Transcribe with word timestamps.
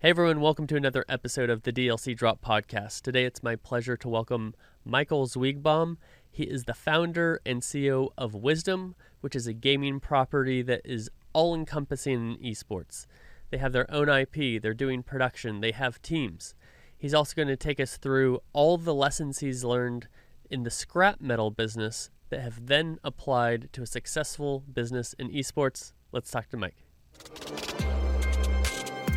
Hey 0.00 0.10
everyone, 0.10 0.40
welcome 0.40 0.68
to 0.68 0.76
another 0.76 1.04
episode 1.08 1.50
of 1.50 1.64
the 1.64 1.72
DLC 1.72 2.16
Drop 2.16 2.40
podcast. 2.40 3.02
Today 3.02 3.24
it's 3.24 3.42
my 3.42 3.56
pleasure 3.56 3.96
to 3.96 4.08
welcome 4.08 4.54
Michael 4.84 5.26
Zweigbaum. 5.26 5.96
He 6.30 6.44
is 6.44 6.66
the 6.66 6.72
founder 6.72 7.40
and 7.44 7.62
CEO 7.62 8.10
of 8.16 8.32
Wisdom, 8.32 8.94
which 9.22 9.34
is 9.34 9.48
a 9.48 9.52
gaming 9.52 9.98
property 9.98 10.62
that 10.62 10.82
is 10.84 11.10
all 11.32 11.52
encompassing 11.52 12.36
in 12.40 12.54
esports. 12.54 13.06
They 13.50 13.58
have 13.58 13.72
their 13.72 13.92
own 13.92 14.08
IP, 14.08 14.62
they're 14.62 14.72
doing 14.72 15.02
production, 15.02 15.62
they 15.62 15.72
have 15.72 16.00
teams. 16.00 16.54
He's 16.96 17.12
also 17.12 17.34
going 17.34 17.48
to 17.48 17.56
take 17.56 17.80
us 17.80 17.96
through 17.96 18.38
all 18.52 18.78
the 18.78 18.94
lessons 18.94 19.40
he's 19.40 19.64
learned 19.64 20.06
in 20.48 20.62
the 20.62 20.70
scrap 20.70 21.20
metal 21.20 21.50
business 21.50 22.10
that 22.30 22.42
have 22.42 22.66
then 22.66 23.00
applied 23.02 23.68
to 23.72 23.82
a 23.82 23.86
successful 23.86 24.62
business 24.72 25.12
in 25.18 25.28
esports. 25.32 25.92
Let's 26.12 26.30
talk 26.30 26.50
to 26.50 26.56
Mike. 26.56 26.84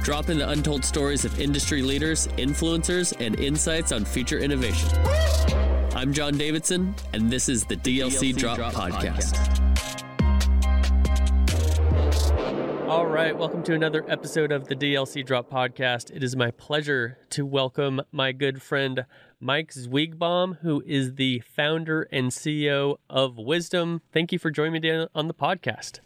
Drop 0.04 0.29
in 0.29 0.39
the 0.39 0.49
untold 0.49 0.83
stories 0.83 1.25
of 1.25 1.39
industry 1.39 1.84
leaders, 1.84 2.27
influencers, 2.29 3.13
and 3.23 3.39
insights 3.39 3.91
on 3.91 4.03
future 4.03 4.39
innovation. 4.39 4.89
I'm 5.95 6.12
John 6.12 6.39
Davidson, 6.39 6.95
and 7.13 7.30
this 7.30 7.48
is 7.48 7.66
the 7.66 7.75
DLC, 7.75 8.34
DLC 8.34 8.35
Drop, 8.35 8.58
Drop, 8.58 8.73
Podcast. 8.73 9.35
Podcast. 9.35 9.67
All 12.89 13.05
right, 13.05 13.38
welcome 13.38 13.61
to 13.61 13.75
another 13.75 14.03
episode 14.08 14.52
of 14.52 14.67
the 14.67 14.75
DLC 14.75 15.23
Drop 15.23 15.52
Podcast. 15.52 16.09
It 16.09 16.23
is 16.23 16.36
my 16.36 16.49
pleasure 16.49 17.20
to 17.30 17.45
welcome 17.45 18.02
my 18.11 18.31
good 18.31 18.59
friend 18.63 19.05
Mike 19.39 19.72
Zweigbaum, 19.72 20.58
who 20.61 20.81
is 20.83 21.13
the 21.13 21.41
founder 21.41 22.08
and 22.11 22.31
CEO 22.31 22.97
of 23.08 23.38
Wisdom. 23.38 24.02
Thank 24.11 24.31
you 24.31 24.39
for 24.39 24.49
joining 24.49 24.81
me 24.81 25.05
on 25.13 25.27
the 25.27 25.36
podcast. 25.36 25.99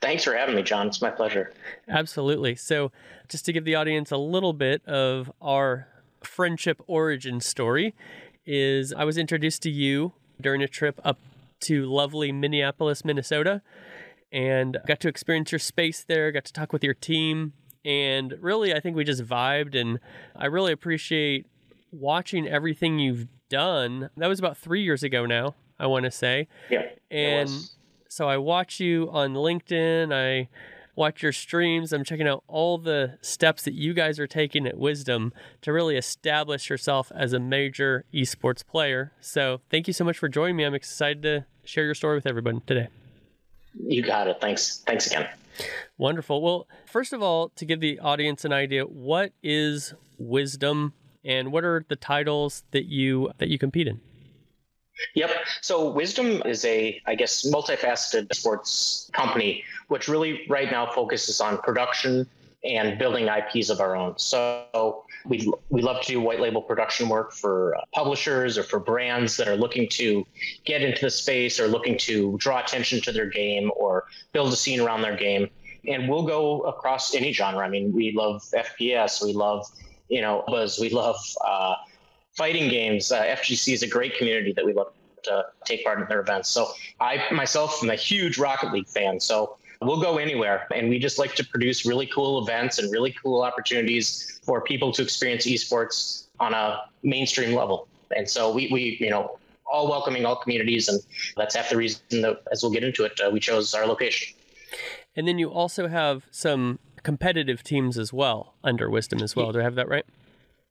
Thanks 0.00 0.24
for 0.24 0.34
having 0.34 0.54
me, 0.54 0.62
John. 0.62 0.88
It's 0.88 1.02
my 1.02 1.10
pleasure. 1.10 1.52
Absolutely. 1.88 2.56
So, 2.56 2.92
just 3.28 3.44
to 3.46 3.52
give 3.52 3.64
the 3.64 3.74
audience 3.74 4.10
a 4.10 4.16
little 4.16 4.52
bit 4.52 4.84
of 4.86 5.30
our 5.40 5.88
friendship 6.22 6.82
origin 6.86 7.40
story, 7.40 7.94
is 8.44 8.92
I 8.92 9.04
was 9.04 9.16
introduced 9.16 9.62
to 9.62 9.70
you 9.70 10.12
during 10.40 10.62
a 10.62 10.68
trip 10.68 11.00
up 11.04 11.18
to 11.60 11.86
lovely 11.86 12.32
Minneapolis, 12.32 13.04
Minnesota, 13.04 13.62
and 14.32 14.78
got 14.86 15.00
to 15.00 15.08
experience 15.08 15.52
your 15.52 15.58
space 15.58 16.02
there, 16.02 16.32
got 16.32 16.44
to 16.46 16.52
talk 16.52 16.72
with 16.72 16.82
your 16.82 16.94
team, 16.94 17.52
and 17.84 18.34
really, 18.40 18.74
I 18.74 18.80
think 18.80 18.96
we 18.96 19.04
just 19.04 19.24
vibed, 19.24 19.74
and 19.74 19.98
I 20.36 20.46
really 20.46 20.72
appreciate 20.72 21.46
watching 21.90 22.46
everything 22.46 22.98
you've 22.98 23.26
done. 23.48 24.10
That 24.16 24.28
was 24.28 24.38
about 24.38 24.56
three 24.56 24.82
years 24.82 25.02
ago 25.02 25.26
now, 25.26 25.54
I 25.78 25.86
want 25.86 26.04
to 26.04 26.10
say. 26.10 26.48
Yeah. 26.70 26.86
And 27.10 27.50
so 28.12 28.28
I 28.28 28.36
watch 28.36 28.78
you 28.78 29.08
on 29.10 29.32
LinkedIn. 29.32 30.12
I 30.12 30.50
watch 30.94 31.22
your 31.22 31.32
streams. 31.32 31.94
I'm 31.94 32.04
checking 32.04 32.28
out 32.28 32.44
all 32.46 32.76
the 32.76 33.16
steps 33.22 33.62
that 33.62 33.72
you 33.72 33.94
guys 33.94 34.20
are 34.20 34.26
taking 34.26 34.66
at 34.66 34.76
Wisdom 34.76 35.32
to 35.62 35.72
really 35.72 35.96
establish 35.96 36.68
yourself 36.68 37.10
as 37.14 37.32
a 37.32 37.40
major 37.40 38.04
esports 38.12 38.66
player. 38.66 39.12
So 39.22 39.62
thank 39.70 39.86
you 39.86 39.94
so 39.94 40.04
much 40.04 40.18
for 40.18 40.28
joining 40.28 40.56
me. 40.56 40.64
I'm 40.64 40.74
excited 40.74 41.22
to 41.22 41.46
share 41.64 41.86
your 41.86 41.94
story 41.94 42.16
with 42.16 42.26
everyone 42.26 42.60
today. 42.66 42.88
You 43.82 44.02
got 44.02 44.28
it. 44.28 44.42
Thanks. 44.42 44.82
Thanks 44.86 45.06
again. 45.06 45.26
Wonderful. 45.96 46.42
Well, 46.42 46.68
first 46.84 47.14
of 47.14 47.22
all, 47.22 47.48
to 47.56 47.64
give 47.64 47.80
the 47.80 47.98
audience 47.98 48.44
an 48.44 48.52
idea, 48.52 48.84
what 48.84 49.32
is 49.42 49.94
Wisdom 50.18 50.92
and 51.24 51.50
what 51.50 51.64
are 51.64 51.82
the 51.88 51.96
titles 51.96 52.64
that 52.72 52.84
you 52.84 53.30
that 53.38 53.48
you 53.48 53.58
compete 53.58 53.88
in? 53.88 54.02
Yep. 55.14 55.30
So 55.60 55.90
Wisdom 55.90 56.42
is 56.44 56.64
a, 56.64 57.00
I 57.06 57.14
guess, 57.14 57.46
multifaceted 57.50 58.34
sports 58.34 59.10
company, 59.12 59.64
which 59.88 60.08
really 60.08 60.46
right 60.48 60.70
now 60.70 60.90
focuses 60.90 61.40
on 61.40 61.58
production 61.58 62.28
and 62.64 62.98
building 62.98 63.28
IPs 63.28 63.70
of 63.70 63.80
our 63.80 63.96
own. 63.96 64.16
So 64.18 65.04
we 65.26 65.52
we 65.68 65.82
love 65.82 66.00
to 66.02 66.12
do 66.12 66.20
white 66.20 66.40
label 66.40 66.62
production 66.62 67.08
work 67.08 67.32
for 67.32 67.76
uh, 67.76 67.80
publishers 67.92 68.58
or 68.58 68.62
for 68.62 68.78
brands 68.78 69.36
that 69.36 69.48
are 69.48 69.56
looking 69.56 69.88
to 69.90 70.24
get 70.64 70.82
into 70.82 71.00
the 71.02 71.10
space 71.10 71.58
or 71.58 71.66
looking 71.66 71.98
to 71.98 72.36
draw 72.38 72.60
attention 72.60 73.00
to 73.02 73.12
their 73.12 73.26
game 73.26 73.70
or 73.76 74.04
build 74.32 74.52
a 74.52 74.56
scene 74.56 74.80
around 74.80 75.02
their 75.02 75.16
game. 75.16 75.48
And 75.86 76.08
we'll 76.08 76.26
go 76.26 76.60
across 76.60 77.14
any 77.14 77.32
genre. 77.32 77.64
I 77.64 77.68
mean, 77.68 77.92
we 77.92 78.12
love 78.12 78.42
FPS, 78.54 79.22
we 79.22 79.32
love 79.32 79.66
you 80.08 80.20
know 80.20 80.44
buzz, 80.46 80.78
we 80.78 80.90
love. 80.90 81.16
Uh, 81.44 81.74
fighting 82.36 82.68
games. 82.68 83.12
Uh, 83.12 83.22
FGC 83.22 83.74
is 83.74 83.82
a 83.82 83.88
great 83.88 84.16
community 84.16 84.52
that 84.52 84.64
we 84.64 84.72
love 84.72 84.92
to 85.24 85.44
take 85.64 85.84
part 85.84 86.00
in 86.00 86.06
their 86.08 86.20
events. 86.20 86.48
So 86.48 86.68
I 87.00 87.22
myself 87.30 87.82
am 87.82 87.90
a 87.90 87.94
huge 87.94 88.38
Rocket 88.38 88.72
League 88.72 88.88
fan. 88.88 89.20
So 89.20 89.56
we'll 89.80 90.00
go 90.00 90.18
anywhere, 90.18 90.66
and 90.74 90.88
we 90.88 90.98
just 90.98 91.18
like 91.18 91.34
to 91.36 91.44
produce 91.44 91.86
really 91.86 92.06
cool 92.06 92.42
events 92.42 92.78
and 92.78 92.90
really 92.92 93.14
cool 93.22 93.42
opportunities 93.42 94.40
for 94.44 94.60
people 94.60 94.92
to 94.92 95.02
experience 95.02 95.46
esports 95.46 96.26
on 96.40 96.54
a 96.54 96.80
mainstream 97.02 97.54
level. 97.54 97.88
And 98.14 98.28
so 98.28 98.52
we, 98.52 98.68
we 98.72 98.96
you 99.00 99.10
know, 99.10 99.38
all 99.64 99.88
welcoming 99.88 100.26
all 100.26 100.36
communities, 100.36 100.88
and 100.88 101.00
that's 101.36 101.54
half 101.54 101.70
the 101.70 101.76
reason 101.76 102.22
that, 102.22 102.42
as 102.50 102.62
we'll 102.62 102.72
get 102.72 102.84
into 102.84 103.04
it, 103.04 103.18
uh, 103.24 103.30
we 103.30 103.40
chose 103.40 103.72
our 103.74 103.86
location. 103.86 104.34
And 105.16 105.26
then 105.28 105.38
you 105.38 105.50
also 105.50 105.88
have 105.88 106.26
some 106.30 106.78
competitive 107.02 107.62
teams 107.62 107.98
as 107.98 108.12
well 108.12 108.54
under 108.62 108.88
Wisdom 108.90 109.22
as 109.22 109.34
well. 109.34 109.52
Do 109.52 109.60
I 109.60 109.62
have 109.62 109.74
that 109.74 109.88
right? 109.88 110.06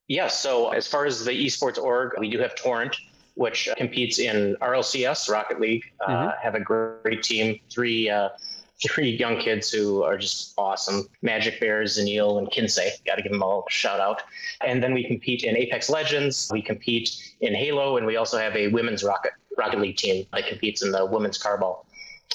Yes. 0.08 0.40
So 0.40 0.70
as 0.70 0.88
far 0.88 1.06
as 1.06 1.24
the 1.24 1.32
esports 1.32 1.78
org, 1.78 2.14
we 2.20 2.30
do 2.30 2.40
have 2.40 2.56
Torrent, 2.56 2.96
which 3.36 3.70
competes 3.78 4.20
in 4.20 4.56
RLCS, 4.62 5.30
Rocket 5.30 5.60
League. 5.60 5.84
Uh, 6.02 6.10
mm-hmm. 6.10 6.28
Uh, 6.28 6.32
have 6.42 6.56
a 6.56 6.60
great 6.60 7.24
team, 7.24 7.60
three 7.70 8.10
uh, 8.10 8.30
three 8.84 9.12
young 9.12 9.40
kids 9.40 9.72
who 9.72 10.04
are 10.04 10.18
just 10.18 10.54
awesome. 10.58 11.08
Magic 11.22 11.60
Bears, 11.60 12.00
Zanil, 12.00 12.40
and 12.40 12.52
Kinsey. 12.52 12.90
Got 13.06 13.16
to 13.16 13.22
give 13.22 13.32
them 13.32 13.44
all 13.44 13.64
a 13.68 13.72
shout 13.72 14.00
out. 14.00 14.24
And 14.66 14.82
then 14.82 14.94
we 14.94 15.06
compete 15.06 15.44
in 15.44 15.56
Apex 15.56 15.90
Legends. 15.90 16.50
We 16.52 16.62
compete 16.64 17.36
in 17.42 17.54
Halo, 17.54 17.98
and 17.98 18.08
we 18.08 18.16
also 18.16 18.38
have 18.40 18.56
a 18.56 18.70
women's 18.70 19.04
Rocket 19.04 19.34
Rocket 19.58 19.80
League 19.80 19.98
team 19.98 20.26
that 20.34 20.48
competes 20.48 20.84
in 20.84 20.92
the 20.92 21.06
women's 21.06 21.38
carball. 21.38 21.86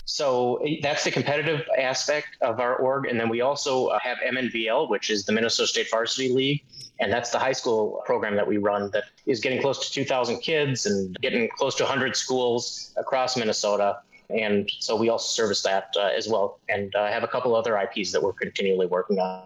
So 0.04 0.56
eh, 0.56 0.76
that's 0.82 1.04
the 1.04 1.10
competitive 1.10 1.62
aspect 1.78 2.28
of 2.40 2.60
our 2.60 2.76
org. 2.76 3.06
And 3.06 3.18
then 3.18 3.28
we 3.28 3.40
also 3.40 3.86
uh, 3.86 3.98
have 3.98 4.18
MNVL, 4.18 4.88
which 4.88 5.10
is 5.10 5.24
the 5.24 5.32
Minnesota 5.32 5.66
State 5.66 5.90
Varsity 5.90 6.32
League. 6.32 6.64
And 7.00 7.12
that's 7.12 7.30
the 7.30 7.38
high 7.38 7.52
school 7.52 8.02
program 8.06 8.36
that 8.36 8.46
we 8.46 8.56
run 8.56 8.90
that 8.92 9.04
is 9.26 9.40
getting 9.40 9.60
close 9.60 9.86
to 9.86 9.92
2,000 9.92 10.40
kids 10.40 10.86
and 10.86 11.18
getting 11.20 11.48
close 11.56 11.74
to 11.76 11.84
100 11.84 12.16
schools 12.16 12.94
across 12.96 13.36
Minnesota. 13.36 14.00
And 14.30 14.70
so 14.80 14.96
we 14.96 15.08
also 15.08 15.28
service 15.28 15.62
that 15.62 15.94
uh, 15.96 16.10
as 16.16 16.26
well 16.26 16.58
and 16.68 16.94
uh, 16.94 17.06
have 17.08 17.22
a 17.22 17.28
couple 17.28 17.54
other 17.54 17.78
IPs 17.78 18.12
that 18.12 18.22
we're 18.22 18.32
continually 18.32 18.86
working 18.86 19.18
on. 19.18 19.42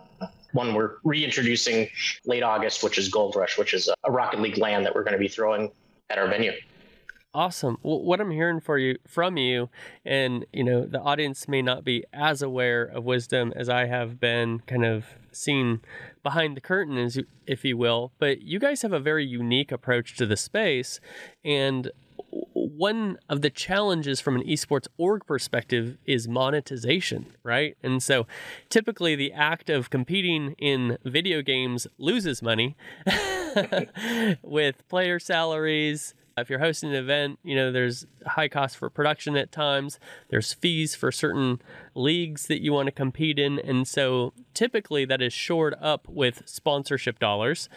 One 0.53 0.75
we're 0.75 0.97
reintroducing 1.05 1.89
late 2.25 2.43
August, 2.43 2.83
which 2.83 2.99
is 2.99 3.09
Gold 3.09 3.37
Rush, 3.37 3.57
which 3.57 3.75
is 3.75 3.89
a 4.05 4.11
Rocket 4.11 4.41
League 4.41 4.59
LAN 4.59 4.83
that 4.83 4.95
we're 4.95 5.05
going 5.05 5.13
to 5.13 5.19
be 5.19 5.29
throwing 5.29 5.71
at 6.09 6.19
our 6.19 6.29
venue. 6.29 6.53
Awesome. 7.33 7.79
Well, 7.85 8.03
what 8.03 8.21
I'm 8.21 8.33
hearing 8.33 8.59
for 8.59 8.77
you 8.77 8.97
from 9.07 9.37
you, 9.37 9.69
and 10.05 10.45
you 10.53 10.65
know, 10.65 10.85
the 10.85 11.01
audience 11.01 11.47
may 11.47 11.63
not 11.63 11.85
be 11.85 12.05
as 12.13 12.43
aware 12.43 12.83
of 12.83 13.05
wisdom 13.05 13.53
as 13.55 13.69
I 13.69 13.87
have 13.87 14.19
been, 14.19 14.61
kind 14.67 14.85
of 14.85 15.05
seen 15.31 15.81
behind 16.25 16.57
the 16.57 16.61
curtain, 16.61 16.99
as 16.99 17.21
if 17.47 17.65
you 17.65 17.77
will. 17.77 18.11
But 18.19 18.43
you 18.43 18.59
guys 18.59 18.83
have 18.83 18.93
a 18.93 18.99
very 18.99 19.25
unique 19.25 19.71
approach 19.71 20.17
to 20.17 20.27
the 20.27 20.37
space, 20.37 20.99
and 21.45 21.93
one 22.53 23.19
of 23.29 23.43
the 23.43 23.51
challenges 23.51 24.21
from 24.21 24.35
an 24.35 24.43
esports 24.43 24.89
org 24.99 25.25
perspective 25.25 25.99
is 26.07 26.27
monetization, 26.27 27.27
right? 27.45 27.77
And 27.83 28.03
so 28.03 28.27
typically 28.69 29.15
the 29.15 29.33
act 29.33 29.71
of 29.71 29.89
competing 29.89 30.57
in 30.59 30.99
video 31.05 31.43
games 31.43 31.87
loses 31.97 32.43
money 32.43 32.77
with 34.43 34.87
player 34.89 35.19
salaries, 35.19 36.15
if 36.41 36.51
you're 36.51 36.59
hosting 36.59 36.91
an 36.91 36.97
event, 36.97 37.39
you 37.43 37.55
know, 37.55 37.71
there's 37.71 38.07
high 38.27 38.49
cost 38.49 38.77
for 38.77 38.91
production 38.91 39.37
at 39.37 39.53
times. 39.53 39.99
There's 40.29 40.53
fees 40.53 40.95
for 40.95 41.13
certain 41.13 41.61
leagues 41.95 42.47
that 42.47 42.63
you 42.63 42.73
want 42.73 42.87
to 42.87 42.93
compete 42.93 43.39
in. 43.39 43.59
And 43.59 43.87
so 43.87 44.33
typically 44.55 45.05
that 45.05 45.23
is 45.23 45.33
shored 45.33 45.75
up 45.81 46.09
with 46.09 46.43
sponsorship 46.47 47.19
dollars. 47.19 47.69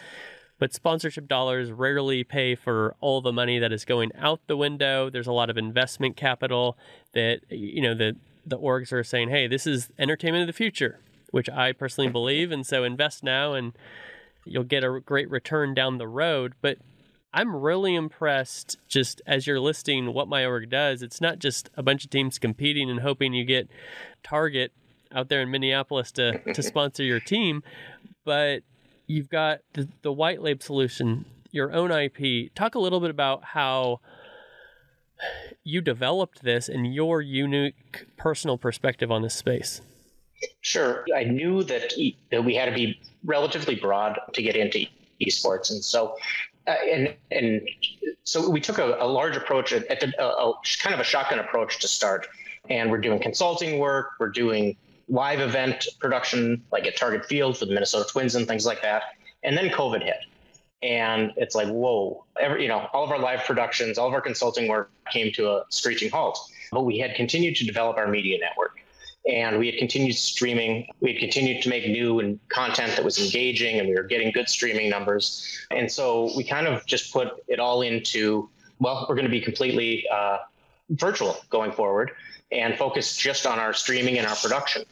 But 0.58 0.72
sponsorship 0.72 1.28
dollars 1.28 1.72
rarely 1.72 2.24
pay 2.24 2.54
for 2.54 2.94
all 3.00 3.20
the 3.20 3.32
money 3.32 3.58
that 3.58 3.72
is 3.72 3.84
going 3.84 4.12
out 4.18 4.40
the 4.46 4.56
window. 4.56 5.10
There's 5.10 5.26
a 5.26 5.32
lot 5.32 5.50
of 5.50 5.58
investment 5.58 6.16
capital 6.16 6.78
that, 7.12 7.40
you 7.50 7.82
know, 7.82 7.94
the, 7.94 8.16
the 8.46 8.58
orgs 8.58 8.92
are 8.92 9.04
saying, 9.04 9.30
hey, 9.30 9.46
this 9.46 9.66
is 9.66 9.90
entertainment 9.98 10.42
of 10.42 10.46
the 10.46 10.52
future, 10.52 11.00
which 11.30 11.50
I 11.50 11.72
personally 11.72 12.10
believe. 12.10 12.52
And 12.52 12.66
so 12.66 12.84
invest 12.84 13.24
now 13.24 13.54
and 13.54 13.72
you'll 14.44 14.64
get 14.64 14.84
a 14.84 15.00
great 15.00 15.28
return 15.28 15.74
down 15.74 15.98
the 15.98 16.06
road. 16.06 16.54
But 16.60 16.78
I'm 17.34 17.54
really 17.54 17.96
impressed 17.96 18.78
just 18.86 19.20
as 19.26 19.44
you're 19.44 19.58
listing 19.58 20.14
what 20.14 20.28
my 20.28 20.46
org 20.46 20.70
does. 20.70 21.02
It's 21.02 21.20
not 21.20 21.40
just 21.40 21.68
a 21.76 21.82
bunch 21.82 22.04
of 22.04 22.10
teams 22.10 22.38
competing 22.38 22.88
and 22.88 23.00
hoping 23.00 23.34
you 23.34 23.44
get 23.44 23.68
Target 24.22 24.72
out 25.12 25.28
there 25.28 25.42
in 25.42 25.50
Minneapolis 25.50 26.12
to, 26.12 26.38
to 26.54 26.62
sponsor 26.62 27.02
your 27.02 27.18
team, 27.18 27.64
but 28.24 28.62
you've 29.08 29.28
got 29.28 29.60
the, 29.72 29.88
the 30.02 30.12
white 30.12 30.42
label 30.42 30.62
solution, 30.62 31.24
your 31.50 31.72
own 31.72 31.90
IP. 31.90 32.54
Talk 32.54 32.76
a 32.76 32.78
little 32.78 33.00
bit 33.00 33.10
about 33.10 33.42
how 33.42 34.00
you 35.64 35.80
developed 35.80 36.44
this 36.44 36.68
and 36.68 36.94
your 36.94 37.20
unique 37.20 38.06
personal 38.16 38.56
perspective 38.58 39.10
on 39.10 39.22
this 39.22 39.34
space. 39.34 39.80
Sure. 40.60 41.04
I 41.14 41.24
knew 41.24 41.64
that, 41.64 41.94
that 42.30 42.44
we 42.44 42.54
had 42.54 42.66
to 42.66 42.74
be 42.74 43.00
relatively 43.24 43.74
broad 43.74 44.20
to 44.34 44.42
get 44.42 44.54
into 44.54 44.86
esports. 45.20 45.70
And 45.70 45.82
so, 45.82 46.16
uh, 46.66 46.70
and, 46.70 47.14
and 47.30 47.68
so 48.24 48.48
we 48.48 48.60
took 48.60 48.78
a, 48.78 48.96
a 49.00 49.06
large 49.06 49.36
approach 49.36 49.72
at, 49.72 49.86
at 49.86 50.00
the, 50.00 50.12
a, 50.18 50.26
a, 50.26 50.54
kind 50.78 50.94
of 50.94 51.00
a 51.00 51.04
shotgun 51.04 51.38
approach 51.38 51.78
to 51.80 51.88
start. 51.88 52.26
And 52.70 52.90
we're 52.90 52.98
doing 52.98 53.18
consulting 53.18 53.78
work, 53.78 54.12
we're 54.18 54.30
doing 54.30 54.76
live 55.08 55.40
event 55.40 55.86
production, 56.00 56.62
like 56.72 56.86
at 56.86 56.96
Target 56.96 57.26
Field 57.26 57.58
for 57.58 57.66
the 57.66 57.74
Minnesota 57.74 58.08
Twins 58.10 58.34
and 58.34 58.48
things 58.48 58.64
like 58.64 58.80
that. 58.82 59.02
And 59.42 59.56
then 59.56 59.68
COVID 59.68 60.02
hit. 60.02 60.16
And 60.82 61.32
it's 61.36 61.54
like, 61.54 61.68
whoa, 61.68 62.24
every, 62.40 62.62
you 62.62 62.68
know, 62.68 62.88
all 62.92 63.04
of 63.04 63.10
our 63.10 63.18
live 63.18 63.44
productions, 63.44 63.98
all 63.98 64.08
of 64.08 64.14
our 64.14 64.20
consulting 64.20 64.68
work 64.68 64.90
came 65.10 65.32
to 65.32 65.50
a 65.50 65.64
screeching 65.68 66.10
halt. 66.10 66.38
But 66.72 66.84
we 66.84 66.98
had 66.98 67.14
continued 67.14 67.56
to 67.56 67.66
develop 67.66 67.96
our 67.96 68.06
media 68.06 68.38
network 68.38 68.83
and 69.30 69.58
we 69.58 69.66
had 69.66 69.78
continued 69.78 70.16
streaming. 70.16 70.86
We 71.00 71.12
had 71.12 71.20
continued 71.20 71.62
to 71.62 71.68
make 71.68 71.86
new 71.88 72.20
and 72.20 72.38
content 72.48 72.94
that 72.96 73.04
was 73.04 73.18
engaging, 73.18 73.78
and 73.78 73.88
we 73.88 73.94
were 73.94 74.02
getting 74.02 74.30
good 74.32 74.48
streaming 74.48 74.90
numbers. 74.90 75.66
And 75.70 75.90
so 75.90 76.30
we 76.36 76.44
kind 76.44 76.66
of 76.66 76.84
just 76.86 77.12
put 77.12 77.42
it 77.48 77.58
all 77.58 77.82
into 77.82 78.48
well, 78.80 79.06
we're 79.08 79.14
going 79.14 79.26
to 79.26 79.30
be 79.30 79.40
completely 79.40 80.04
uh, 80.12 80.38
virtual 80.90 81.36
going 81.48 81.72
forward 81.72 82.10
and 82.50 82.76
focus 82.76 83.16
just 83.16 83.46
on 83.46 83.58
our 83.58 83.72
streaming 83.72 84.18
and 84.18 84.26
our 84.26 84.36
production. 84.36 84.82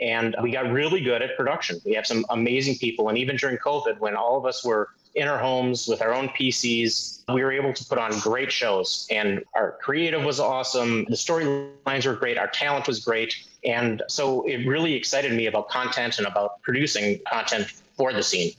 And 0.00 0.34
we 0.42 0.50
got 0.50 0.70
really 0.72 1.00
good 1.00 1.22
at 1.22 1.36
production. 1.36 1.80
We 1.84 1.92
have 1.94 2.06
some 2.06 2.24
amazing 2.30 2.76
people, 2.76 3.08
and 3.08 3.18
even 3.18 3.36
during 3.36 3.58
COVID, 3.58 3.98
when 3.98 4.16
all 4.16 4.38
of 4.38 4.46
us 4.46 4.64
were 4.64 4.90
in 5.14 5.26
our 5.26 5.38
homes 5.38 5.88
with 5.88 6.00
our 6.00 6.14
own 6.14 6.28
PCs. 6.28 7.24
We 7.32 7.42
were 7.42 7.52
able 7.52 7.72
to 7.72 7.84
put 7.84 7.98
on 7.98 8.16
great 8.20 8.52
shows, 8.52 9.06
and 9.10 9.42
our 9.54 9.76
creative 9.82 10.24
was 10.24 10.38
awesome. 10.38 11.04
The 11.08 11.16
storylines 11.16 12.06
were 12.06 12.14
great. 12.14 12.38
Our 12.38 12.46
talent 12.46 12.86
was 12.86 13.00
great. 13.00 13.34
And 13.64 14.02
so 14.08 14.46
it 14.46 14.66
really 14.66 14.94
excited 14.94 15.32
me 15.32 15.46
about 15.46 15.68
content 15.68 16.18
and 16.18 16.26
about 16.26 16.62
producing 16.62 17.20
content 17.30 17.72
for 17.96 18.12
the 18.12 18.22
scene. 18.22 18.52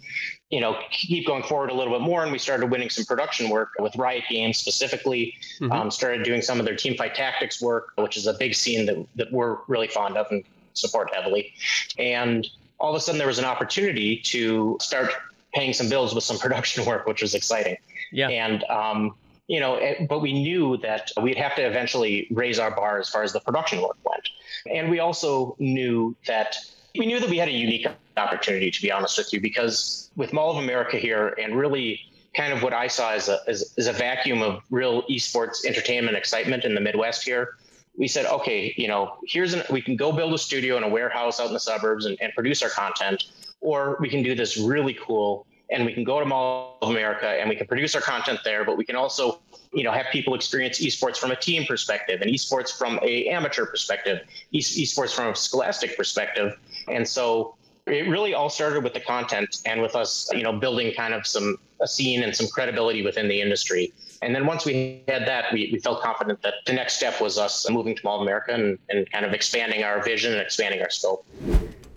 You 0.50 0.60
know, 0.60 0.80
keep 0.92 1.28
going 1.28 1.44
forward 1.44 1.70
a 1.70 1.74
little 1.74 1.94
bit 1.94 2.02
more, 2.02 2.24
and 2.24 2.32
we 2.32 2.40
started 2.40 2.72
winning 2.72 2.90
some 2.90 3.06
production 3.06 3.50
work 3.50 3.70
with 3.80 3.96
Riot 3.96 4.24
Games 4.30 4.58
specifically. 4.58 5.36
Mm-hmm. 5.60 5.72
Um, 5.72 5.92
started 5.92 6.24
doing 6.24 6.42
some 6.42 6.60
of 6.60 6.66
their 6.66 6.76
team 6.76 6.98
fight 6.98 7.14
tactics 7.14 7.62
work, 7.62 7.94
which 7.98 8.18
is 8.18 8.26
a 8.26 8.34
big 8.34 8.56
scene 8.56 8.86
that 8.88 9.06
that 9.16 9.32
we're 9.32 9.58
really 9.68 9.88
fond 9.88 10.18
of 10.18 10.26
and 10.32 10.44
support 10.74 11.14
heavily. 11.14 11.54
And 11.98 12.48
all 12.80 12.90
of 12.90 12.96
a 12.96 13.00
sudden, 13.00 13.20
there 13.20 13.28
was 13.28 13.40
an 13.40 13.46
opportunity 13.46 14.18
to 14.26 14.78
start 14.82 15.12
paying 15.54 15.74
some 15.74 15.88
bills 15.88 16.16
with 16.16 16.24
some 16.24 16.38
production 16.46 16.86
work, 16.86 17.06
which 17.06 17.22
was 17.22 17.36
exciting. 17.36 17.78
Yeah. 18.12 18.30
And 18.30 18.64
um, 18.66 19.16
you 19.50 19.60
know, 19.60 19.78
eh, 19.78 20.06
but 20.08 20.20
we 20.22 20.32
knew 20.32 20.78
that 20.78 21.12
we'd 21.22 21.38
have 21.38 21.56
to 21.56 21.64
eventually 21.64 22.28
raise 22.30 22.60
our 22.60 22.70
bar 22.70 23.00
as 23.00 23.10
far 23.10 23.24
as 23.24 23.34
the 23.34 23.40
production 23.40 23.82
work 23.82 23.98
went. 24.06 24.30
And 24.72 24.90
we 24.90 25.00
also 25.00 25.56
knew 25.60 26.16
that 26.28 26.56
we 26.96 27.06
knew 27.06 27.20
that 27.20 27.30
we 27.30 27.38
had 27.38 27.48
a 27.48 27.52
unique 27.52 27.88
opportunity, 28.16 28.72
to 28.72 28.82
be 28.82 28.92
honest 28.92 29.18
with 29.18 29.34
you, 29.34 29.42
because 29.42 30.12
with 30.16 30.34
Mall 30.34 30.52
of 30.52 30.64
America 30.64 30.98
here 30.98 31.36
and 31.42 31.58
really 31.58 32.00
kind 32.36 32.54
of 32.54 32.62
what 32.62 32.74
I 32.74 32.88
saw 32.88 33.12
as 33.12 33.28
a, 33.28 33.40
as, 33.48 33.74
as 33.78 33.88
a 33.88 33.94
vacuum 33.94 34.44
of 34.44 34.62
real 34.70 35.04
esports 35.04 35.66
entertainment 35.66 36.16
excitement 36.16 36.64
in 36.64 36.76
the 36.76 36.82
Midwest 36.82 37.24
here, 37.24 37.56
we 37.98 38.08
said, 38.08 38.26
okay, 38.28 38.74
you 38.78 38.88
know, 38.88 39.18
here's 39.28 39.54
an, 39.54 39.64
we 39.72 39.82
can 39.82 39.96
go 39.96 40.12
build 40.12 40.34
a 40.34 40.38
studio 40.38 40.78
in 40.78 40.84
a 40.84 40.90
warehouse 40.90 41.40
out 41.40 41.48
in 41.48 41.54
the 41.54 41.60
suburbs 41.60 42.06
and, 42.06 42.18
and 42.22 42.34
produce 42.34 42.62
our 42.62 42.70
content 42.70 43.26
or 43.62 43.98
we 44.00 44.10
can 44.10 44.24
do 44.24 44.36
this 44.36 44.58
really 44.58 44.94
cool 44.94 45.46
and 45.72 45.86
we 45.86 45.94
can 45.94 46.04
go 46.04 46.20
to 46.20 46.26
Mall 46.26 46.78
of 46.82 46.90
America 46.90 47.28
and 47.28 47.50
we 47.50 47.56
can 47.56 47.68
produce 47.68 47.96
our 47.96 48.02
content 48.02 48.40
there, 48.44 48.66
but 48.66 48.78
we 48.78 48.86
can 48.86 48.96
also, 48.96 49.40
you 49.72 49.84
know, 49.84 49.92
have 49.92 50.08
people 50.12 50.34
experience 50.34 50.80
esports 50.80 51.18
from 51.18 51.32
a 51.32 51.36
team 51.36 51.66
perspective 51.66 52.22
and 52.22 52.32
esports 52.32 52.76
from 52.76 53.00
a 53.04 53.28
amateur 53.28 53.66
perspective, 53.66 54.20
esports 54.54 55.14
from 55.14 55.28
a 55.28 55.36
scholastic 55.36 55.96
perspective. 55.96 56.58
And 56.88 57.08
so 57.08 57.56
it 57.86 58.08
really 58.08 58.34
all 58.34 58.50
started 58.50 58.84
with 58.84 58.94
the 58.94 59.00
content 59.00 59.62
and 59.66 59.82
with 59.82 59.96
us, 59.96 60.30
you 60.34 60.44
know, 60.44 60.54
building 60.54 60.94
kind 60.94 61.14
of 61.14 61.26
some 61.26 61.58
a 61.82 61.88
scene 61.88 62.24
and 62.24 62.36
some 62.36 62.48
credibility 62.48 63.04
within 63.04 63.28
the 63.28 63.40
industry. 63.40 63.94
And 64.22 64.36
then 64.36 64.46
once 64.46 64.66
we 64.66 65.02
had 65.08 65.26
that, 65.28 65.54
we, 65.54 65.70
we 65.72 65.80
felt 65.80 66.02
confident 66.02 66.42
that 66.42 66.56
the 66.66 66.74
next 66.74 66.96
step 66.96 67.22
was 67.22 67.38
us 67.38 67.70
moving 67.70 67.96
to 67.96 68.02
Mall 68.04 68.18
of 68.18 68.22
America 68.24 68.54
and, 68.54 68.78
and 68.90 69.10
kind 69.12 69.26
of 69.26 69.34
expanding 69.34 69.84
our 69.84 70.04
vision 70.04 70.34
and 70.34 70.42
expanding 70.42 70.82
our 70.82 70.90
scope. 70.90 71.26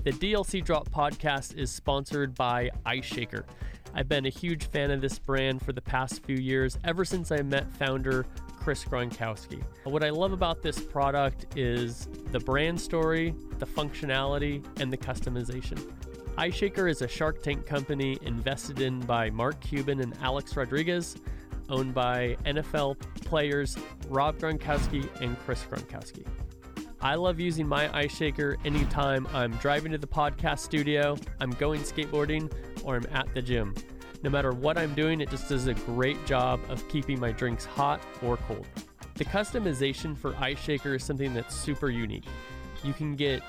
The 0.05 0.11
DLC 0.11 0.65
Drop 0.65 0.89
podcast 0.91 1.57
is 1.57 1.71
sponsored 1.71 2.35
by 2.35 2.71
Ice 2.85 3.05
Shaker. 3.05 3.47
I've 3.95 4.09
been 4.09 4.27
a 4.27 4.31
huge 4.31 4.65
fan 4.65 4.91
of 4.91 5.01
this 5.01 5.17
brand 5.21 5.63
for 5.63 5.73
the 5.73 5.81
past 5.81 6.25
few 6.25 6.39
years, 6.39 6.77
ever 6.83 7.05
since 7.05 7.31
I 7.31 7.41
met 7.43 7.73
founder 7.75 8.27
Chris 8.59 8.83
Gronkowski. 8.83 9.63
What 9.85 10.03
I 10.03 10.11
love 10.11 10.33
about 10.33 10.61
this 10.61 10.81
product 10.81 11.57
is 11.57 12.09
the 12.33 12.41
brand 12.41 12.81
story, 12.81 13.33
the 13.61 13.67
functionality, 13.67 14.67
and 14.81 14.93
the 14.93 14.97
customization. 14.97 15.81
Ice 16.37 16.57
Shaker 16.57 16.89
is 16.89 17.03
a 17.03 17.07
Shark 17.07 17.41
Tank 17.41 17.65
company 17.65 18.19
invested 18.23 18.81
in 18.81 18.99
by 19.07 19.31
Mark 19.31 19.61
Cuban 19.61 20.01
and 20.01 20.17
Alex 20.21 20.57
Rodriguez, 20.57 21.15
owned 21.69 21.95
by 21.95 22.37
NFL 22.45 22.99
players 23.25 23.77
Rob 24.09 24.37
Gronkowski 24.39 25.09
and 25.23 25.39
Chris 25.39 25.63
Gronkowski. 25.71 26.27
I 27.03 27.17
love 27.17 27.41
using 27.41 27.67
my 27.67 27.93
ice 27.93 28.17
shaker 28.17 28.57
anytime 28.65 29.27
I'm 29.33 29.51
driving 29.57 29.91
to 29.91 29.99
the 29.99 30.07
podcast 30.07 30.61
studio, 30.61 31.17
I'm 31.41 31.51
going 31.51 31.81
skateboarding, 31.81 32.49
or 32.85 32.95
I'm 32.95 33.07
at 33.11 33.35
the 33.35 33.43
gym. 33.43 33.75
No 34.23 34.31
matter 34.31 34.53
what 34.53 34.79
I'm 34.79 34.95
doing, 34.95 35.21
it 35.21 35.29
just 35.29 35.49
does 35.49 35.67
a 35.67 35.75
great 35.75 36.25
job 36.27 36.61
of 36.69 36.89
keeping 36.89 37.19
my 37.19 37.33
drinks 37.33 37.65
hot 37.65 38.01
or 38.23 38.37
cold. 38.37 38.69
The 39.15 39.25
customization 39.25 40.17
for 40.17 40.37
Ice 40.37 40.61
Shaker 40.61 40.95
is 40.95 41.03
something 41.03 41.35
that's 41.35 41.57
super 41.57 41.91
unique. 41.91 42.27
You 42.85 42.93
can 42.93 43.17
get 43.17 43.43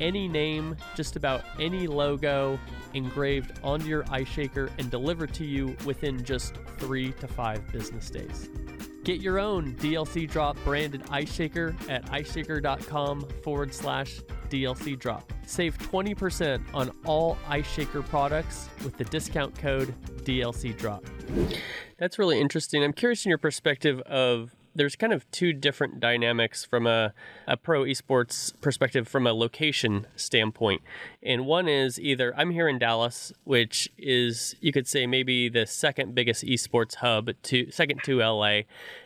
any 0.00 0.26
name, 0.26 0.76
just 0.96 1.14
about 1.14 1.44
any 1.60 1.86
logo 1.86 2.58
engraved 2.92 3.60
onto 3.62 3.86
your 3.86 4.04
ice 4.10 4.28
shaker 4.28 4.68
and 4.78 4.90
delivered 4.90 5.32
to 5.34 5.44
you 5.44 5.76
within 5.84 6.24
just 6.24 6.54
three 6.78 7.12
to 7.12 7.28
five 7.28 7.70
business 7.72 8.10
days. 8.10 8.50
Get 9.06 9.20
your 9.20 9.38
own 9.38 9.76
DLC 9.76 10.28
drop 10.28 10.56
branded 10.64 11.04
ice 11.12 11.32
shaker 11.32 11.76
at 11.88 12.10
iceshaker.com 12.10 13.20
forward 13.44 13.72
slash 13.72 14.18
DLC 14.48 14.98
drop. 14.98 15.32
Save 15.46 15.78
20% 15.78 16.60
on 16.74 16.90
all 17.04 17.38
ice 17.46 17.72
shaker 17.72 18.02
products 18.02 18.68
with 18.82 18.96
the 18.96 19.04
discount 19.04 19.56
code 19.56 19.94
DLC 20.24 20.76
drop. 20.76 21.04
That's 21.98 22.18
really 22.18 22.40
interesting. 22.40 22.82
I'm 22.82 22.92
curious 22.92 23.24
in 23.24 23.28
your 23.28 23.38
perspective 23.38 24.00
of 24.00 24.55
there's 24.76 24.94
kind 24.94 25.12
of 25.12 25.28
two 25.30 25.52
different 25.52 26.00
dynamics 26.00 26.64
from 26.64 26.86
a, 26.86 27.12
a 27.46 27.56
pro 27.56 27.84
esports 27.84 28.52
perspective 28.60 29.08
from 29.08 29.26
a 29.26 29.32
location 29.32 30.06
standpoint. 30.16 30.82
And 31.22 31.46
one 31.46 31.68
is 31.68 31.98
either 31.98 32.34
I'm 32.36 32.50
here 32.50 32.68
in 32.68 32.78
Dallas, 32.78 33.32
which 33.44 33.90
is 33.98 34.54
you 34.60 34.72
could 34.72 34.86
say 34.86 35.06
maybe 35.06 35.48
the 35.48 35.66
second 35.66 36.14
biggest 36.14 36.44
esports 36.44 36.96
hub 36.96 37.30
to 37.44 37.70
second 37.70 38.02
to 38.04 38.18
LA. 38.18 38.60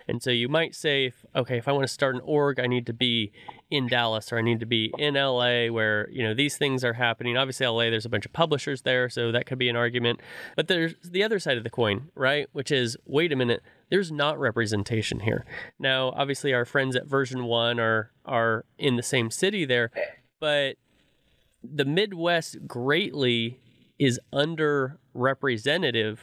And 0.09 0.23
so 0.23 0.31
you 0.31 0.49
might 0.49 0.75
say, 0.75 1.13
okay, 1.35 1.59
if 1.59 1.69
I 1.69 1.73
want 1.73 1.85
to 1.85 1.93
start 1.93 2.15
an 2.17 2.21
org, 2.25 2.59
I 2.59 2.67
need 2.67 2.87
to 2.87 2.93
be 2.93 3.33
in 3.71 3.87
Dallas 3.87 4.33
or 4.33 4.39
I 4.39 4.43
need 4.43 4.61
to 4.61 4.67
be 4.67 4.93
in 4.99 5.15
LA 5.15 5.67
where, 5.67 6.09
you 6.11 6.23
know, 6.23 6.35
these 6.35 6.57
things 6.57 6.85
are 6.85 6.95
happening. 6.95 7.37
Obviously 7.37 7.67
LA 7.67 7.91
there's 7.91 8.05
a 8.05 8.09
bunch 8.11 8.27
of 8.27 8.33
publishers 8.33 8.83
there, 8.83 9.09
so 9.09 9.31
that 9.33 9.47
could 9.47 9.59
be 9.59 9.69
an 9.69 9.77
argument. 9.77 10.21
But 10.57 10.69
there's 10.69 10.95
the 11.05 11.23
other 11.23 11.39
side 11.39 11.57
of 11.57 11.65
the 11.65 11.71
coin, 11.71 12.11
right? 12.15 12.49
Which 12.53 12.71
is 12.71 12.97
wait 13.07 13.33
a 13.33 13.37
minute, 13.37 13.63
there's 13.91 14.11
not 14.11 14.39
representation 14.39 15.21
here. 15.21 15.45
Now, 15.79 16.11
obviously, 16.17 16.53
our 16.53 16.65
friends 16.65 16.97
at 16.97 17.07
Version 17.07 17.45
One 17.45 17.79
are 17.79 18.11
are 18.25 18.65
in 18.79 18.97
the 18.97 19.03
same 19.03 19.31
city 19.31 19.65
there, 19.65 19.91
but 20.41 20.77
the 21.63 21.85
Midwest 21.85 22.67
greatly 22.67 23.61
is 23.99 24.19
underrepresentative, 24.33 26.19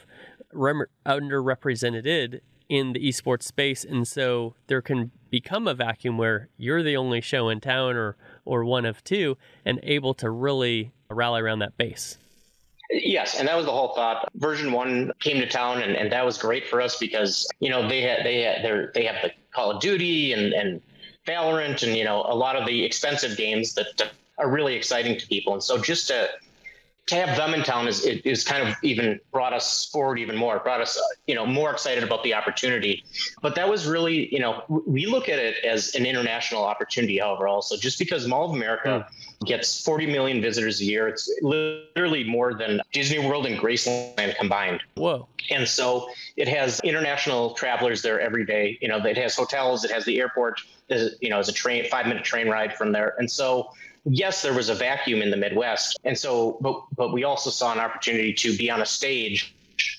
underrepresented 0.54 2.40
in 2.68 2.92
the 2.92 3.00
esports 3.00 3.44
space, 3.44 3.84
and 3.84 4.06
so 4.06 4.54
there 4.66 4.82
can 4.82 5.10
become 5.30 5.66
a 5.66 5.74
vacuum 5.74 6.18
where 6.18 6.48
you're 6.56 6.82
the 6.82 6.96
only 6.96 7.20
show 7.20 7.48
in 7.48 7.60
town 7.60 7.96
or 7.96 8.16
or 8.44 8.64
one 8.64 8.84
of 8.84 9.02
two, 9.04 9.36
and 9.64 9.80
able 9.82 10.14
to 10.14 10.30
really 10.30 10.92
rally 11.10 11.40
around 11.40 11.60
that 11.60 11.76
base. 11.76 12.18
Yes, 12.90 13.38
and 13.38 13.46
that 13.48 13.56
was 13.56 13.66
the 13.66 13.72
whole 13.72 13.94
thought. 13.94 14.28
Version 14.36 14.72
one 14.72 15.12
came 15.20 15.38
to 15.40 15.48
town, 15.48 15.82
and, 15.82 15.94
and 15.94 16.10
that 16.10 16.24
was 16.24 16.38
great 16.38 16.66
for 16.66 16.80
us 16.80 16.98
because 16.98 17.46
you 17.60 17.70
know 17.70 17.86
they 17.88 18.02
had 18.02 18.24
they 18.24 18.42
had 18.42 18.92
they 18.94 19.04
have 19.04 19.16
the 19.22 19.30
Call 19.52 19.70
of 19.70 19.80
Duty 19.80 20.32
and 20.32 20.52
and 20.52 20.80
Valorant 21.26 21.82
and 21.82 21.96
you 21.96 22.04
know 22.04 22.24
a 22.28 22.34
lot 22.34 22.56
of 22.56 22.66
the 22.66 22.84
expensive 22.84 23.36
games 23.36 23.74
that 23.74 24.10
are 24.38 24.50
really 24.50 24.74
exciting 24.74 25.18
to 25.18 25.26
people, 25.26 25.52
and 25.52 25.62
so 25.62 25.78
just 25.78 26.08
to 26.08 26.28
to 27.08 27.14
have 27.14 27.36
them 27.36 27.54
in 27.54 27.62
town 27.62 27.88
is 27.88 28.04
is 28.04 28.44
kind 28.44 28.66
of 28.66 28.74
even 28.82 29.18
brought 29.32 29.52
us 29.52 29.86
forward 29.86 30.18
even 30.18 30.36
more, 30.36 30.58
brought 30.60 30.80
us 30.80 31.00
you 31.26 31.34
know 31.34 31.46
more 31.46 31.70
excited 31.70 32.04
about 32.04 32.22
the 32.22 32.34
opportunity. 32.34 33.04
But 33.42 33.54
that 33.54 33.68
was 33.68 33.86
really 33.86 34.32
you 34.32 34.40
know 34.40 34.62
we 34.86 35.06
look 35.06 35.28
at 35.28 35.38
it 35.38 35.64
as 35.64 35.94
an 35.94 36.06
international 36.06 36.64
opportunity. 36.64 37.18
However, 37.18 37.48
also 37.48 37.76
just 37.76 37.98
because 37.98 38.26
Mall 38.26 38.50
of 38.50 38.54
America 38.54 39.06
mm. 39.08 39.46
gets 39.46 39.82
40 39.82 40.06
million 40.06 40.42
visitors 40.42 40.80
a 40.80 40.84
year, 40.84 41.08
it's 41.08 41.30
literally 41.40 42.24
more 42.24 42.54
than 42.54 42.80
Disney 42.92 43.18
World 43.18 43.46
and 43.46 43.58
Graceland 43.58 44.36
combined. 44.36 44.82
Whoa! 44.94 45.28
And 45.50 45.66
so 45.66 46.10
it 46.36 46.46
has 46.48 46.80
international 46.80 47.54
travelers 47.54 48.02
there 48.02 48.20
every 48.20 48.44
day. 48.44 48.78
You 48.82 48.88
know, 48.88 48.98
it 48.98 49.16
has 49.16 49.34
hotels, 49.34 49.84
it 49.84 49.90
has 49.90 50.04
the 50.04 50.20
airport. 50.20 50.60
You 50.90 51.30
know, 51.30 51.38
it's 51.38 51.48
a 51.48 51.52
train 51.52 51.88
five 51.88 52.06
minute 52.06 52.24
train 52.24 52.48
ride 52.48 52.76
from 52.76 52.92
there, 52.92 53.14
and 53.18 53.30
so 53.30 53.70
yes, 54.04 54.42
there 54.42 54.52
was 54.52 54.68
a 54.68 54.74
vacuum 54.74 55.22
in 55.22 55.30
the 55.30 55.36
Midwest. 55.36 55.98
And 56.04 56.16
so, 56.16 56.58
but, 56.60 56.82
but 56.96 57.12
we 57.12 57.24
also 57.24 57.50
saw 57.50 57.72
an 57.72 57.78
opportunity 57.78 58.32
to 58.34 58.56
be 58.56 58.70
on 58.70 58.80
a 58.80 58.86
stage 58.86 59.54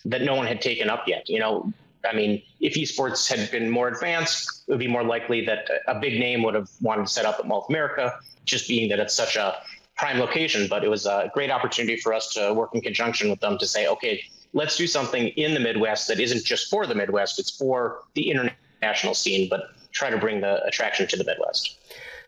that 0.05 0.21
no 0.21 0.35
one 0.35 0.47
had 0.47 0.61
taken 0.61 0.89
up 0.89 1.07
yet. 1.07 1.29
You 1.29 1.39
know, 1.39 1.71
I 2.09 2.15
mean, 2.15 2.41
if 2.59 2.75
esports 2.75 3.27
had 3.27 3.51
been 3.51 3.69
more 3.69 3.87
advanced, 3.87 4.63
it 4.67 4.71
would 4.71 4.79
be 4.79 4.87
more 4.87 5.03
likely 5.03 5.45
that 5.45 5.69
a 5.87 5.99
big 5.99 6.19
name 6.19 6.43
would 6.43 6.53
have 6.53 6.69
wanted 6.81 7.07
to 7.07 7.11
set 7.11 7.25
up 7.25 7.39
at 7.39 7.47
Mall 7.47 7.61
of 7.61 7.69
America, 7.69 8.17
just 8.45 8.67
being 8.67 8.89
that 8.89 8.99
it's 8.99 9.13
such 9.13 9.35
a 9.35 9.55
prime 9.97 10.19
location. 10.19 10.67
But 10.69 10.83
it 10.83 10.89
was 10.89 11.05
a 11.05 11.29
great 11.33 11.51
opportunity 11.51 11.97
for 11.97 12.13
us 12.13 12.33
to 12.33 12.53
work 12.53 12.73
in 12.73 12.81
conjunction 12.81 13.29
with 13.29 13.39
them 13.41 13.57
to 13.57 13.67
say, 13.67 13.87
okay, 13.87 14.23
let's 14.53 14.77
do 14.77 14.87
something 14.87 15.27
in 15.29 15.53
the 15.53 15.59
Midwest 15.59 16.07
that 16.07 16.19
isn't 16.19 16.43
just 16.43 16.69
for 16.69 16.87
the 16.87 16.95
Midwest, 16.95 17.39
it's 17.39 17.55
for 17.55 18.01
the 18.13 18.31
international 18.31 19.13
scene, 19.13 19.47
but 19.49 19.61
try 19.91 20.09
to 20.09 20.17
bring 20.17 20.41
the 20.41 20.63
attraction 20.65 21.07
to 21.07 21.17
the 21.17 21.23
Midwest. 21.23 21.77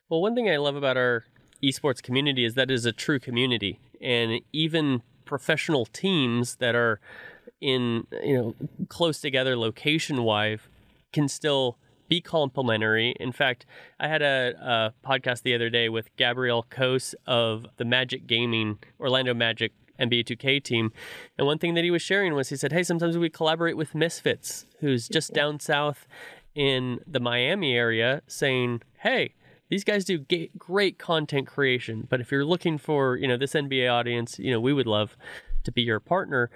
Well, 0.09 0.21
one 0.21 0.35
thing 0.35 0.49
I 0.49 0.57
love 0.57 0.75
about 0.75 0.97
our 0.97 1.23
esports 1.63 2.01
community 2.01 2.45
is 2.45 2.55
that 2.55 2.71
it 2.71 2.73
is 2.73 2.85
a 2.85 2.91
true 2.91 3.19
community. 3.19 3.79
And 4.01 4.41
even 4.51 5.01
professional 5.25 5.85
teams 5.85 6.57
that 6.57 6.75
are 6.75 6.99
in 7.61 8.07
you 8.23 8.37
know 8.37 8.55
close 8.89 9.21
together 9.21 9.55
location 9.55 10.23
wise 10.23 10.59
can 11.13 11.27
still 11.27 11.77
be 12.09 12.19
complementary. 12.19 13.15
In 13.19 13.31
fact, 13.31 13.65
I 13.97 14.09
had 14.09 14.21
a, 14.21 14.53
a, 14.59 15.07
podcast 15.07 15.43
the 15.43 15.55
other 15.55 15.69
day 15.69 15.87
with 15.87 16.13
Gabriel 16.17 16.65
Kos 16.69 17.15
of 17.25 17.65
the 17.77 17.85
Magic 17.85 18.27
Gaming 18.27 18.79
Orlando 18.99 19.33
Magic 19.33 19.71
NBA 19.97 20.25
2K 20.25 20.61
team, 20.61 20.91
and 21.37 21.47
one 21.47 21.59
thing 21.59 21.75
that 21.75 21.85
he 21.85 21.91
was 21.91 22.01
sharing 22.01 22.33
was 22.33 22.49
he 22.49 22.57
said, 22.57 22.73
"Hey, 22.73 22.83
sometimes 22.83 23.17
we 23.17 23.29
collaborate 23.29 23.77
with 23.77 23.95
Misfits, 23.95 24.65
who's 24.79 25.07
just 25.07 25.31
down 25.33 25.59
south 25.59 26.07
in 26.55 26.99
the 27.07 27.19
Miami 27.19 27.75
area, 27.75 28.21
saying, 28.27 28.81
hey." 28.99 29.33
These 29.71 29.85
guys 29.85 30.03
do 30.03 30.25
great 30.57 30.99
content 30.99 31.47
creation, 31.47 32.05
but 32.09 32.19
if 32.19 32.29
you're 32.29 32.43
looking 32.43 32.77
for, 32.77 33.15
you 33.15 33.25
know, 33.25 33.37
this 33.37 33.53
NBA 33.53 33.89
audience, 33.89 34.37
you 34.37 34.51
know, 34.51 34.59
we 34.59 34.73
would 34.73 34.85
love 34.85 35.15
to 35.63 35.71
be 35.71 35.81
your 35.81 36.01
partner. 36.01 36.49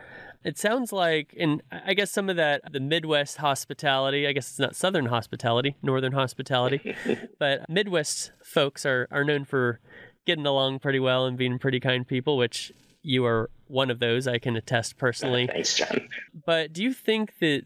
It 0.43 0.57
sounds 0.57 0.91
like, 0.91 1.33
and 1.39 1.63
I 1.71 1.93
guess 1.93 2.11
some 2.11 2.29
of 2.29 2.35
that, 2.35 2.73
the 2.73 2.81
Midwest 2.81 3.37
hospitality, 3.37 4.27
I 4.27 4.33
guess 4.33 4.49
it's 4.49 4.59
not 4.59 4.75
Southern 4.75 5.05
hospitality, 5.05 5.77
Northern 5.81 6.11
hospitality, 6.11 6.93
but 7.39 7.69
Midwest 7.69 8.33
folks 8.43 8.85
are, 8.85 9.07
are 9.11 9.23
known 9.23 9.45
for 9.45 9.79
getting 10.25 10.45
along 10.45 10.79
pretty 10.79 10.99
well 10.99 11.25
and 11.25 11.37
being 11.37 11.57
pretty 11.57 11.79
kind 11.79 12.05
people, 12.05 12.35
which 12.35 12.73
you 13.01 13.25
are 13.25 13.49
one 13.67 13.89
of 13.89 13.99
those. 13.99 14.27
I 14.27 14.39
can 14.39 14.57
attest 14.57 14.95
ah, 14.97 14.99
personally. 14.99 15.47
Thanks, 15.47 15.75
John. 15.75 16.09
But 16.45 16.73
do 16.73 16.83
you 16.83 16.91
think 16.91 17.39
that 17.39 17.63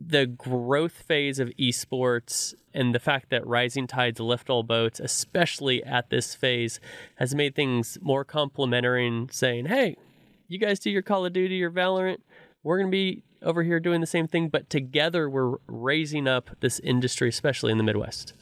the 0.00 0.26
growth 0.26 0.92
phase 0.92 1.38
of 1.38 1.50
esports 1.58 2.54
and 2.72 2.94
the 2.94 2.98
fact 2.98 3.28
that 3.30 3.46
rising 3.46 3.86
tides 3.86 4.18
lift 4.18 4.48
all 4.48 4.62
boats, 4.62 4.98
especially 4.98 5.84
at 5.84 6.08
this 6.08 6.34
phase, 6.34 6.80
has 7.16 7.34
made 7.34 7.54
things 7.54 7.98
more 8.00 8.24
complementary 8.24 9.06
and 9.06 9.30
saying, 9.32 9.66
hey, 9.66 9.96
you 10.48 10.58
guys 10.58 10.78
do 10.78 10.90
your 10.90 11.02
Call 11.02 11.26
of 11.26 11.32
Duty 11.32 11.62
or 11.62 11.70
Valorant. 11.70 12.18
We're 12.62 12.78
going 12.78 12.90
to 12.90 12.92
be 12.92 13.22
over 13.42 13.62
here 13.62 13.78
doing 13.78 14.00
the 14.00 14.06
same 14.06 14.26
thing, 14.26 14.48
but 14.48 14.70
together 14.70 15.28
we're 15.28 15.56
raising 15.66 16.26
up 16.26 16.50
this 16.60 16.78
industry, 16.80 17.28
especially 17.28 17.72
in 17.72 17.78
the 17.78 17.84
Midwest. 17.84 18.32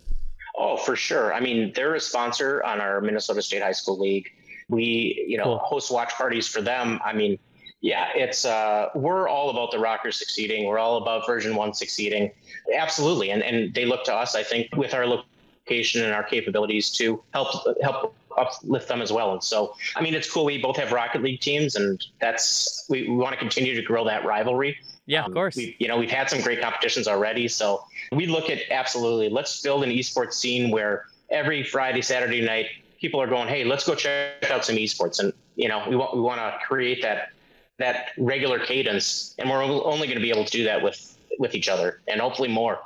Oh, 0.57 0.77
for 0.77 0.97
sure. 0.97 1.33
I 1.33 1.41
mean, 1.41 1.73
they're 1.75 1.95
a 1.95 2.01
sponsor 2.01 2.63
on 2.65 2.81
our 2.81 3.01
Minnesota 3.01 3.43
State 3.43 3.63
High 3.63 3.73
School 3.73 3.99
League. 3.99 4.29
We, 4.69 5.25
you 5.27 5.39
know, 5.39 5.45
cool. 5.45 5.59
host 5.59 5.91
watch 5.91 6.13
parties 6.15 6.47
for 6.49 6.61
them. 6.61 7.01
I 7.05 7.13
mean, 7.13 7.39
yeah, 7.81 8.09
it's 8.15 8.45
uh, 8.45 8.89
we're 8.95 9.29
all 9.29 9.51
about 9.51 9.71
the 9.71 9.79
rockers 9.79 10.19
succeeding. 10.19 10.67
We're 10.67 10.79
all 10.79 10.97
about 10.97 11.27
version 11.27 11.55
one 11.55 11.75
succeeding. 11.75 12.33
Absolutely, 12.75 13.31
and 13.31 13.43
and 13.43 13.73
they 13.73 13.85
look 13.85 14.05
to 14.05 14.15
us, 14.15 14.35
I 14.35 14.43
think, 14.43 14.75
with 14.77 14.95
our 14.95 15.07
location 15.07 16.05
and 16.05 16.13
our 16.13 16.25
capabilities 16.25 16.91
to 16.93 17.23
help 17.33 17.49
help 17.81 18.17
uplift 18.37 18.89
them 18.89 19.01
as 19.01 19.13
well. 19.13 19.33
And 19.33 19.43
so, 19.43 19.75
I 19.97 20.03
mean, 20.03 20.15
it's 20.15 20.31
cool. 20.31 20.45
We 20.45 20.61
both 20.61 20.77
have 20.77 20.93
Rocket 20.93 21.23
League 21.23 21.41
teams, 21.41 21.77
and 21.77 22.05
that's 22.21 22.85
we, 22.89 23.09
we 23.09 23.17
want 23.17 23.35
to 23.35 23.39
continue 23.39 23.75
to 23.75 23.83
grow 23.83 24.05
that 24.05 24.25
rivalry. 24.25 24.77
Yeah, 25.07 25.25
um, 25.25 25.31
of 25.31 25.35
course. 25.35 25.57
We, 25.57 25.77
you 25.79 25.87
know, 25.87 25.97
we've 25.97 26.11
had 26.11 26.29
some 26.29 26.41
great 26.41 26.61
competitions 26.61 27.07
already, 27.07 27.47
so 27.47 27.85
we 28.11 28.27
look 28.27 28.51
at 28.51 28.59
absolutely. 28.71 29.29
Let's 29.29 29.63
build 29.63 29.85
an 29.85 29.91
esports 29.91 30.35
scene 30.35 30.73
where 30.73 31.07
every 31.31 31.63
Friday, 31.63 32.03
Saturday 32.03 32.45
night, 32.45 32.67
people 33.01 33.23
are 33.23 33.29
going, 33.29 33.49
"Hey, 33.49 33.63
let's 33.63 33.87
go 33.87 33.95
check 33.95 34.51
out 34.51 34.65
some 34.65 34.75
esports," 34.75 35.21
and 35.21 35.33
you 35.55 35.69
know, 35.69 35.85
we 35.89 35.95
want 35.95 36.17
we 36.17 36.21
want 36.21 36.41
to 36.41 36.59
create 36.67 37.03
that 37.03 37.31
that 37.79 38.11
regular 38.19 38.59
cadence, 38.59 39.35
and 39.39 39.49
we're 39.49 39.63
only 39.63 40.07
going 40.07 40.19
to 40.19 40.23
be 40.23 40.31
able 40.31 40.45
to 40.45 40.51
do 40.51 40.65
that 40.65 40.83
with 40.83 41.17
with 41.39 41.55
each 41.55 41.69
other, 41.69 42.01
and 42.09 42.21
hopefully 42.21 42.49
more. 42.49 42.81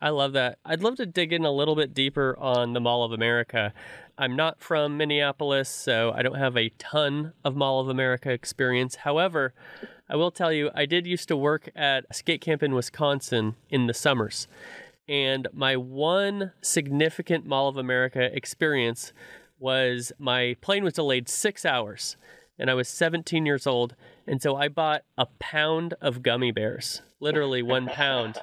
I 0.00 0.10
love 0.10 0.32
that. 0.32 0.58
I'd 0.64 0.82
love 0.82 0.96
to 0.96 1.06
dig 1.06 1.32
in 1.32 1.44
a 1.44 1.50
little 1.52 1.76
bit 1.76 1.94
deeper 1.94 2.36
on 2.38 2.72
the 2.72 2.80
Mall 2.80 3.04
of 3.04 3.12
America. 3.12 3.72
I'm 4.18 4.36
not 4.36 4.60
from 4.60 4.96
Minneapolis, 4.96 5.68
so 5.68 6.12
I 6.14 6.22
don't 6.22 6.38
have 6.38 6.56
a 6.56 6.70
ton 6.70 7.32
of 7.44 7.56
Mall 7.56 7.80
of 7.80 7.88
America 7.88 8.30
experience. 8.30 8.96
However, 8.96 9.54
I 10.10 10.16
will 10.16 10.30
tell 10.30 10.52
you, 10.52 10.70
I 10.74 10.86
did 10.86 11.06
used 11.06 11.28
to 11.28 11.36
work 11.36 11.70
at 11.74 12.04
a 12.10 12.14
skate 12.14 12.40
camp 12.40 12.62
in 12.62 12.74
Wisconsin 12.74 13.54
in 13.70 13.86
the 13.86 13.94
summers. 13.94 14.48
And 15.08 15.48
my 15.52 15.76
one 15.76 16.52
significant 16.60 17.46
Mall 17.46 17.68
of 17.68 17.76
America 17.76 18.28
experience 18.36 19.12
was 19.58 20.12
my 20.18 20.56
plane 20.60 20.82
was 20.84 20.94
delayed 20.94 21.28
six 21.28 21.64
hours 21.64 22.16
and 22.58 22.70
I 22.70 22.74
was 22.74 22.88
17 22.88 23.46
years 23.46 23.66
old. 23.66 23.94
And 24.26 24.40
so 24.40 24.56
I 24.56 24.68
bought 24.68 25.02
a 25.18 25.26
pound 25.38 25.94
of 26.00 26.22
gummy 26.22 26.52
bears, 26.52 27.02
literally 27.20 27.62
one 27.62 27.86
pound, 27.86 28.38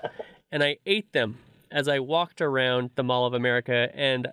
and 0.52 0.64
I 0.64 0.78
ate 0.86 1.14
them 1.14 1.40
as 1.72 1.88
I 1.88 2.00
walked 2.00 2.42
around 2.42 2.92
the 2.96 3.04
Mall 3.04 3.26
of 3.26 3.34
America. 3.34 3.90
And 3.94 4.30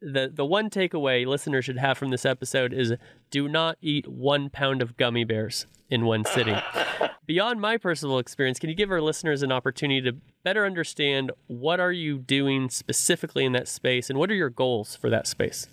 the 0.00 0.30
the 0.32 0.46
one 0.46 0.70
takeaway 0.70 1.26
listeners 1.26 1.66
should 1.66 1.78
have 1.78 1.98
from 1.98 2.08
this 2.08 2.24
episode 2.24 2.72
is 2.72 2.94
do 3.30 3.48
not 3.48 3.76
eat 3.82 4.08
one 4.08 4.48
pound 4.48 4.82
of 4.82 4.96
gummy 4.96 5.24
bears 5.24 5.66
in 5.90 6.06
one 6.06 6.24
sitting. 6.24 6.56
Beyond 7.26 7.60
my 7.60 7.76
personal 7.76 8.18
experience, 8.18 8.58
can 8.58 8.70
you 8.70 8.74
give 8.74 8.90
our 8.90 9.00
listeners 9.00 9.42
an 9.42 9.52
opportunity 9.52 10.00
to 10.00 10.16
better 10.42 10.66
understand 10.66 11.30
what 11.46 11.78
are 11.78 11.92
you 11.92 12.18
doing 12.18 12.70
specifically 12.70 13.44
in 13.44 13.52
that 13.52 13.68
space 13.68 14.10
and 14.10 14.18
what 14.18 14.30
are 14.30 14.34
your 14.34 14.50
goals 14.50 14.96
for 14.96 15.10
that 15.10 15.26
space? 15.26 15.68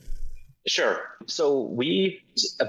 Sure. 0.67 0.99
So 1.27 1.61
we 1.61 2.21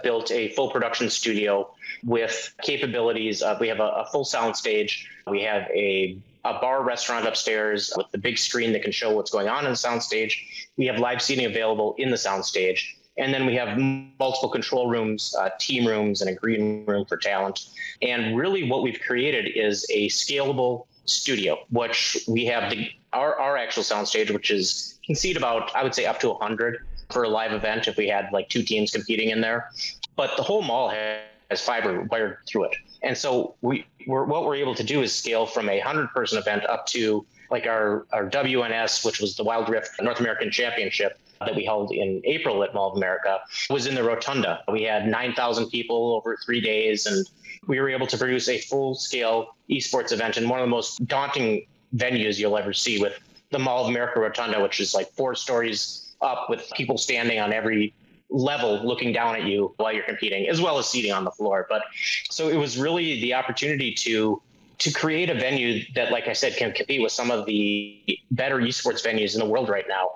built 0.03 0.31
a 0.31 0.49
full 0.51 0.71
production 0.71 1.11
studio 1.11 1.69
with 2.05 2.55
capabilities. 2.63 3.43
Of, 3.43 3.61
we 3.61 3.69
have 3.69 3.81
a, 3.81 3.89
a 3.89 4.07
full 4.11 4.25
sound 4.25 4.57
stage. 4.57 5.11
We 5.27 5.43
have 5.43 5.63
a 5.75 6.19
a 6.45 6.55
bar 6.61 6.83
restaurant 6.83 7.27
upstairs 7.27 7.93
with 7.97 8.11
the 8.13 8.19
big 8.19 8.39
screen 8.39 8.73
that 8.73 8.83
can 8.83 8.93
show 8.93 9.15
what's 9.15 9.31
going 9.31 9.49
on 9.49 9.65
in 9.65 9.73
the 9.73 9.77
soundstage. 9.77 10.35
We 10.77 10.87
have 10.87 10.99
live 10.99 11.21
seating 11.21 11.45
available 11.45 11.95
in 11.99 12.11
the 12.11 12.17
soundstage. 12.17 12.95
And 13.19 13.35
then 13.35 13.45
we 13.45 13.57
have 13.57 13.77
multiple 13.77 14.49
control 14.49 14.89
rooms, 14.89 15.35
uh, 15.39 15.51
team 15.59 15.85
rooms, 15.85 16.21
and 16.21 16.31
a 16.31 16.35
green 16.35 16.87
room 16.87 17.05
for 17.05 17.17
talent. 17.17 17.67
And 18.01 18.37
really, 18.37 18.71
what 18.71 18.83
we've 18.83 19.01
created 19.01 19.51
is 19.57 19.85
a 19.91 20.09
scalable 20.09 20.87
studio, 21.05 21.59
which 21.71 22.17
we 22.29 22.47
have 22.47 22.71
the, 22.71 22.89
our, 23.13 23.35
our 23.35 23.57
actual 23.57 23.83
soundstage, 23.83 24.31
which 24.31 24.53
is 24.53 25.01
can 25.05 25.17
seat 25.17 25.37
about, 25.37 25.75
I 25.75 25.83
would 25.83 25.97
say, 25.97 26.07
up 26.07 26.21
to 26.21 26.29
100 26.29 26.87
for 27.11 27.25
a 27.25 27.29
live 27.29 27.53
event 27.53 27.89
if 27.89 27.97
we 27.97 28.09
had 28.09 28.29
like 28.33 28.49
two 28.49 28.63
teams 28.63 28.91
competing 28.91 29.31
in 29.31 29.41
there. 29.41 29.71
But 30.17 30.37
the 30.37 30.43
whole 30.43 30.63
mall 30.63 30.91
has 30.91 31.61
fiber 31.61 32.03
wired 32.03 32.39
through 32.47 32.65
it. 32.65 32.77
And 33.03 33.17
so 33.17 33.55
we 33.63 33.87
we're, 34.07 34.25
what 34.25 34.45
we're 34.45 34.57
able 34.57 34.75
to 34.75 34.85
do 34.85 35.03
is 35.03 35.15
scale 35.15 35.47
from 35.47 35.69
a 35.69 35.79
hundred 35.81 36.09
person 36.09 36.39
event 36.39 36.65
up 36.65 36.87
to 36.89 37.25
like 37.51 37.67
our, 37.67 38.07
our 38.13 38.29
WNS, 38.29 39.05
which 39.05 39.21
was 39.21 39.37
the 39.37 39.45
Wild 39.45 39.69
Rift 39.69 40.01
North 40.03 40.21
American 40.21 40.51
Championship 40.51 41.19
that 41.41 41.55
we 41.55 41.65
held 41.65 41.93
in 41.93 42.21
April 42.25 42.63
at 42.65 42.75
Mall 42.75 42.91
of 42.91 42.97
America, 42.97 43.41
was 43.71 43.87
in 43.87 43.95
the 43.95 44.03
Rotunda. 44.03 44.63
We 44.71 44.83
had 44.83 45.07
9,000 45.07 45.71
people 45.71 46.17
over 46.17 46.37
three 46.45 46.61
days, 46.61 47.07
and 47.07 47.27
we 47.67 47.81
were 47.81 47.89
able 47.89 48.07
to 48.09 48.19
produce 48.19 48.49
a 48.49 48.59
full 48.59 48.97
scale 48.97 49.55
esports 49.71 50.13
event 50.13 50.37
in 50.37 50.49
one 50.49 50.59
of 50.59 50.67
the 50.67 50.71
most 50.71 51.07
daunting 51.07 51.67
venues 51.95 52.39
you'll 52.39 52.59
ever 52.59 52.73
see 52.73 53.01
with 53.01 53.19
the 53.51 53.59
Mall 53.59 53.85
of 53.85 53.91
America 53.91 54.21
Rotunda, 54.21 54.61
which 54.61 54.81
is 54.81 54.95
like 54.95 55.11
four 55.13 55.35
stories 55.35 56.08
up 56.21 56.49
with 56.51 56.71
people 56.75 56.99
standing 56.99 57.39
on 57.39 57.53
every 57.53 57.95
level 58.31 58.85
looking 58.87 59.13
down 59.13 59.35
at 59.35 59.45
you 59.45 59.75
while 59.77 59.93
you're 59.93 60.05
competing, 60.05 60.49
as 60.49 60.61
well 60.61 60.79
as 60.79 60.89
seating 60.89 61.13
on 61.13 61.25
the 61.25 61.31
floor. 61.31 61.67
But 61.69 61.83
so 62.31 62.49
it 62.49 62.57
was 62.57 62.79
really 62.79 63.21
the 63.21 63.35
opportunity 63.35 63.95
to 63.95 64.43
to 64.79 64.93
create 64.93 65.29
a 65.29 65.35
venue 65.35 65.83
that, 65.97 66.13
like 66.13 66.29
I 66.29 66.33
said, 66.33 66.57
can 66.57 66.73
compete 66.73 67.03
with 67.03 67.11
some 67.11 67.33
of 67.33 67.47
the 67.47 68.21
better 68.31 68.59
esports 68.59 69.05
venues 69.05 69.35
in 69.35 69.41
the 69.41 69.47
world 69.47 69.69
right 69.69 69.87
now, 69.89 70.11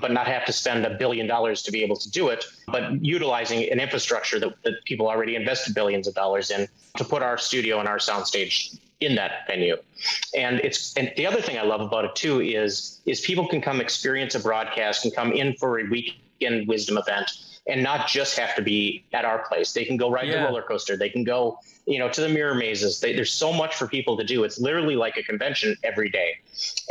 but 0.00 0.10
not 0.10 0.26
have 0.26 0.44
to 0.46 0.52
spend 0.52 0.84
a 0.84 0.96
billion 0.98 1.28
dollars 1.28 1.62
to 1.62 1.70
be 1.70 1.84
able 1.84 1.94
to 1.94 2.10
do 2.10 2.28
it, 2.28 2.44
but 2.66 3.04
utilizing 3.04 3.70
an 3.70 3.78
infrastructure 3.78 4.40
that, 4.40 4.60
that 4.64 4.84
people 4.84 5.06
already 5.08 5.36
invested 5.36 5.76
billions 5.76 6.08
of 6.08 6.14
dollars 6.14 6.50
in 6.50 6.66
to 6.96 7.04
put 7.04 7.22
our 7.22 7.38
studio 7.38 7.78
and 7.78 7.88
our 7.88 7.98
soundstage 7.98 8.80
in 9.00 9.14
that 9.14 9.46
venue. 9.46 9.76
And 10.36 10.60
it's 10.60 10.96
and 10.96 11.12
the 11.16 11.26
other 11.26 11.40
thing 11.40 11.58
I 11.58 11.62
love 11.62 11.80
about 11.80 12.04
it 12.04 12.14
too 12.14 12.40
is 12.40 13.00
is 13.06 13.20
people 13.20 13.48
can 13.48 13.60
come 13.60 13.80
experience 13.80 14.34
a 14.34 14.40
broadcast 14.40 15.04
and 15.04 15.14
come 15.14 15.32
in 15.32 15.54
for 15.54 15.80
a 15.80 15.84
weekend 15.84 16.68
wisdom 16.68 16.98
event 16.98 17.30
and 17.66 17.82
not 17.82 18.08
just 18.08 18.38
have 18.38 18.54
to 18.56 18.62
be 18.62 19.04
at 19.12 19.24
our 19.24 19.46
place. 19.46 19.72
They 19.72 19.84
can 19.84 19.96
go 19.96 20.10
ride 20.10 20.28
yeah. 20.28 20.40
the 20.40 20.44
roller 20.44 20.62
coaster. 20.62 20.96
They 20.96 21.10
can 21.10 21.24
go, 21.24 21.58
you 21.86 21.98
know, 21.98 22.08
to 22.08 22.20
the 22.20 22.28
mirror 22.28 22.54
mazes. 22.54 23.00
They, 23.00 23.14
there's 23.14 23.32
so 23.32 23.52
much 23.52 23.76
for 23.76 23.86
people 23.86 24.16
to 24.16 24.24
do. 24.24 24.44
It's 24.44 24.58
literally 24.58 24.96
like 24.96 25.16
a 25.16 25.22
convention 25.22 25.76
every 25.84 26.10
day. 26.10 26.38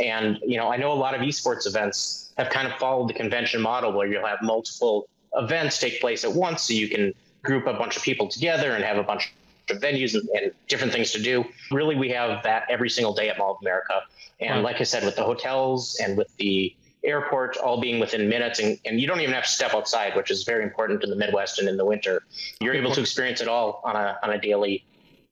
And, 0.02 0.38
you 0.44 0.56
know, 0.56 0.72
I 0.72 0.76
know 0.76 0.92
a 0.92 0.94
lot 0.94 1.14
of 1.14 1.20
esports 1.20 1.66
events 1.66 2.32
have 2.38 2.50
kind 2.50 2.66
of 2.66 2.78
followed 2.78 3.08
the 3.08 3.14
convention 3.14 3.60
model 3.60 3.92
where 3.92 4.06
you'll 4.06 4.26
have 4.26 4.38
multiple 4.42 5.08
events 5.34 5.78
take 5.78 6.00
place 6.00 6.24
at 6.24 6.32
once 6.32 6.62
so 6.62 6.72
you 6.72 6.88
can 6.88 7.14
group 7.42 7.66
a 7.66 7.74
bunch 7.74 7.96
of 7.96 8.02
people 8.02 8.28
together 8.28 8.72
and 8.72 8.84
have 8.84 8.96
a 8.96 9.02
bunch 9.02 9.26
of 9.26 9.39
venues 9.74 10.14
and, 10.14 10.28
and 10.30 10.52
different 10.68 10.92
things 10.92 11.12
to 11.12 11.22
do. 11.22 11.44
Really, 11.70 11.96
we 11.96 12.08
have 12.10 12.42
that 12.42 12.64
every 12.68 12.90
single 12.90 13.14
day 13.14 13.28
at 13.28 13.38
Mall 13.38 13.52
of 13.52 13.58
America. 13.62 14.02
And 14.40 14.62
like 14.62 14.80
I 14.80 14.84
said, 14.84 15.04
with 15.04 15.16
the 15.16 15.22
hotels 15.22 15.98
and 16.02 16.16
with 16.16 16.34
the 16.38 16.74
airport 17.04 17.56
all 17.58 17.80
being 17.80 17.98
within 17.98 18.28
minutes 18.28 18.58
and, 18.58 18.78
and 18.84 19.00
you 19.00 19.06
don't 19.06 19.20
even 19.20 19.34
have 19.34 19.44
to 19.44 19.50
step 19.50 19.74
outside 19.74 20.14
which 20.16 20.30
is 20.30 20.44
very 20.44 20.62
important 20.62 21.02
in 21.02 21.10
the 21.10 21.16
midwest 21.16 21.58
and 21.58 21.68
in 21.68 21.76
the 21.76 21.84
winter 21.84 22.22
you're 22.60 22.74
able 22.74 22.92
to 22.92 23.00
experience 23.00 23.40
it 23.40 23.48
all 23.48 23.80
on 23.84 23.96
a, 23.96 24.18
on 24.22 24.30
a 24.30 24.40
daily 24.40 24.84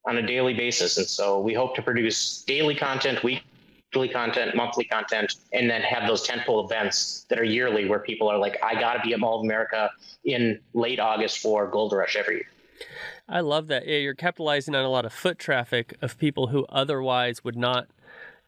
on 0.07 0.17
a 0.17 0.27
daily 0.27 0.55
basis 0.55 0.97
and 0.97 1.07
so 1.07 1.39
we 1.41 1.53
hope 1.53 1.75
to 1.75 1.83
produce 1.83 2.43
daily 2.45 2.75
content 2.75 3.23
weekly 3.23 4.09
content 4.11 4.55
monthly 4.57 4.85
content 4.85 5.35
and 5.53 5.69
then 5.69 5.83
have 5.83 6.07
those 6.07 6.27
tentpole 6.27 6.65
events 6.65 7.27
that 7.29 7.39
are 7.39 7.45
yearly 7.45 7.87
where 7.87 7.99
people 7.99 8.29
are 8.29 8.39
like 8.39 8.59
i 8.63 8.75
gotta 8.75 9.01
be 9.05 9.13
at 9.13 9.21
mall 9.21 9.41
of 9.41 9.45
america 9.45 9.91
in 10.25 10.59
late 10.73 10.99
august 10.99 11.39
for 11.39 11.67
gold 11.67 11.93
rush 11.93 12.17
every 12.17 12.37
year 12.37 12.47
I 13.29 13.41
love 13.41 13.67
that. 13.69 13.87
Yeah, 13.87 13.99
you're 13.99 14.15
capitalizing 14.15 14.75
on 14.75 14.85
a 14.85 14.89
lot 14.89 15.05
of 15.05 15.13
foot 15.13 15.39
traffic 15.39 15.95
of 16.01 16.19
people 16.19 16.49
who 16.49 16.65
otherwise 16.71 17.45
would 17.45 17.57
not 17.57 17.89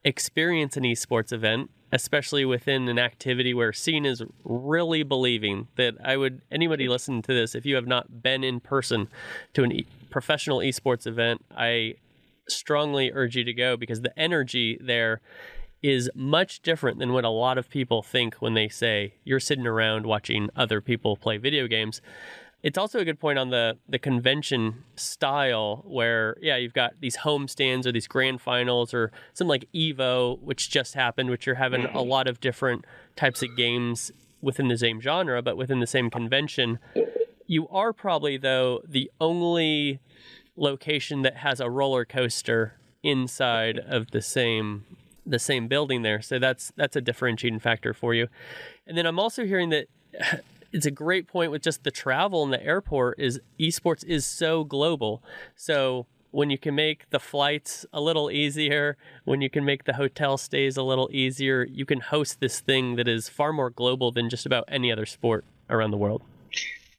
experience 0.04 0.76
an 0.76 0.84
esports 0.84 1.32
event, 1.32 1.70
especially 1.92 2.46
within 2.46 2.88
an 2.88 2.98
activity 2.98 3.52
where 3.52 3.74
Scene 3.74 4.06
is 4.06 4.22
really 4.42 5.02
believing 5.02 5.68
that 5.76 5.96
I 6.02 6.16
would 6.16 6.40
anybody 6.50 6.88
listening 6.88 7.20
to 7.22 7.34
this 7.34 7.54
if 7.54 7.66
you 7.66 7.74
have 7.74 7.86
not 7.86 8.22
been 8.22 8.42
in 8.42 8.60
person 8.60 9.08
to 9.52 9.64
an 9.64 9.72
e- 9.72 9.86
professional 10.08 10.60
esports 10.60 11.06
event, 11.06 11.44
I 11.54 11.96
strongly 12.48 13.12
urge 13.12 13.36
you 13.36 13.44
to 13.44 13.52
go 13.52 13.76
because 13.76 14.00
the 14.00 14.18
energy 14.18 14.78
there 14.80 15.20
is 15.82 16.10
much 16.14 16.60
different 16.60 16.98
than 16.98 17.12
what 17.12 17.24
a 17.24 17.30
lot 17.30 17.58
of 17.58 17.68
people 17.68 18.02
think 18.02 18.36
when 18.36 18.54
they 18.54 18.68
say 18.68 19.14
you're 19.24 19.40
sitting 19.40 19.66
around 19.66 20.06
watching 20.06 20.48
other 20.56 20.80
people 20.80 21.16
play 21.16 21.36
video 21.36 21.66
games 21.66 22.00
it's 22.62 22.76
also 22.76 22.98
a 22.98 23.04
good 23.04 23.18
point 23.18 23.38
on 23.38 23.50
the 23.50 23.78
the 23.88 23.98
convention 23.98 24.84
style 24.96 25.82
where 25.86 26.36
yeah 26.40 26.56
you've 26.56 26.74
got 26.74 26.92
these 27.00 27.16
home 27.16 27.48
stands 27.48 27.86
or 27.86 27.92
these 27.92 28.06
grand 28.06 28.40
finals 28.40 28.92
or 28.92 29.10
something 29.32 29.48
like 29.48 29.68
evo 29.74 30.38
which 30.40 30.70
just 30.70 30.94
happened 30.94 31.30
which 31.30 31.46
you're 31.46 31.54
having 31.54 31.86
a 31.86 32.02
lot 32.02 32.28
of 32.28 32.40
different 32.40 32.84
types 33.16 33.42
of 33.42 33.56
games 33.56 34.12
within 34.42 34.68
the 34.68 34.78
same 34.78 35.00
genre 35.00 35.42
but 35.42 35.56
within 35.56 35.80
the 35.80 35.86
same 35.86 36.10
convention. 36.10 36.78
You 37.46 37.68
are 37.68 37.92
probably 37.92 38.36
though 38.36 38.80
the 38.86 39.10
only 39.20 40.00
location 40.56 41.22
that 41.22 41.38
has 41.38 41.60
a 41.60 41.70
roller 41.70 42.04
coaster 42.04 42.74
inside 43.02 43.78
of 43.78 44.10
the 44.10 44.22
same 44.22 44.84
the 45.26 45.38
same 45.38 45.68
building 45.68 46.02
there. 46.02 46.20
So 46.22 46.38
that's 46.38 46.72
that's 46.76 46.96
a 46.96 47.00
differentiating 47.00 47.60
factor 47.60 47.92
for 47.94 48.14
you. 48.14 48.28
And 48.86 48.96
then 48.96 49.06
i'm 49.06 49.18
also 49.18 49.44
hearing 49.44 49.70
that 49.70 49.86
it's 50.72 50.86
a 50.86 50.90
great 50.90 51.26
point 51.26 51.50
with 51.50 51.62
just 51.62 51.84
the 51.84 51.90
travel 51.90 52.42
and 52.42 52.52
the 52.52 52.64
airport 52.64 53.18
is 53.18 53.40
esports 53.58 54.04
is 54.04 54.24
so 54.24 54.64
global. 54.64 55.22
So 55.56 56.06
when 56.30 56.50
you 56.50 56.58
can 56.58 56.74
make 56.74 57.10
the 57.10 57.18
flights 57.18 57.84
a 57.92 58.00
little 58.00 58.30
easier, 58.30 58.96
when 59.24 59.40
you 59.40 59.50
can 59.50 59.64
make 59.64 59.84
the 59.84 59.94
hotel 59.94 60.36
stays 60.36 60.76
a 60.76 60.82
little 60.82 61.08
easier, 61.12 61.64
you 61.64 61.84
can 61.84 62.00
host 62.00 62.40
this 62.40 62.60
thing 62.60 62.96
that 62.96 63.08
is 63.08 63.28
far 63.28 63.52
more 63.52 63.70
global 63.70 64.12
than 64.12 64.30
just 64.30 64.46
about 64.46 64.64
any 64.68 64.92
other 64.92 65.06
sport 65.06 65.44
around 65.68 65.90
the 65.90 65.96
world. 65.96 66.22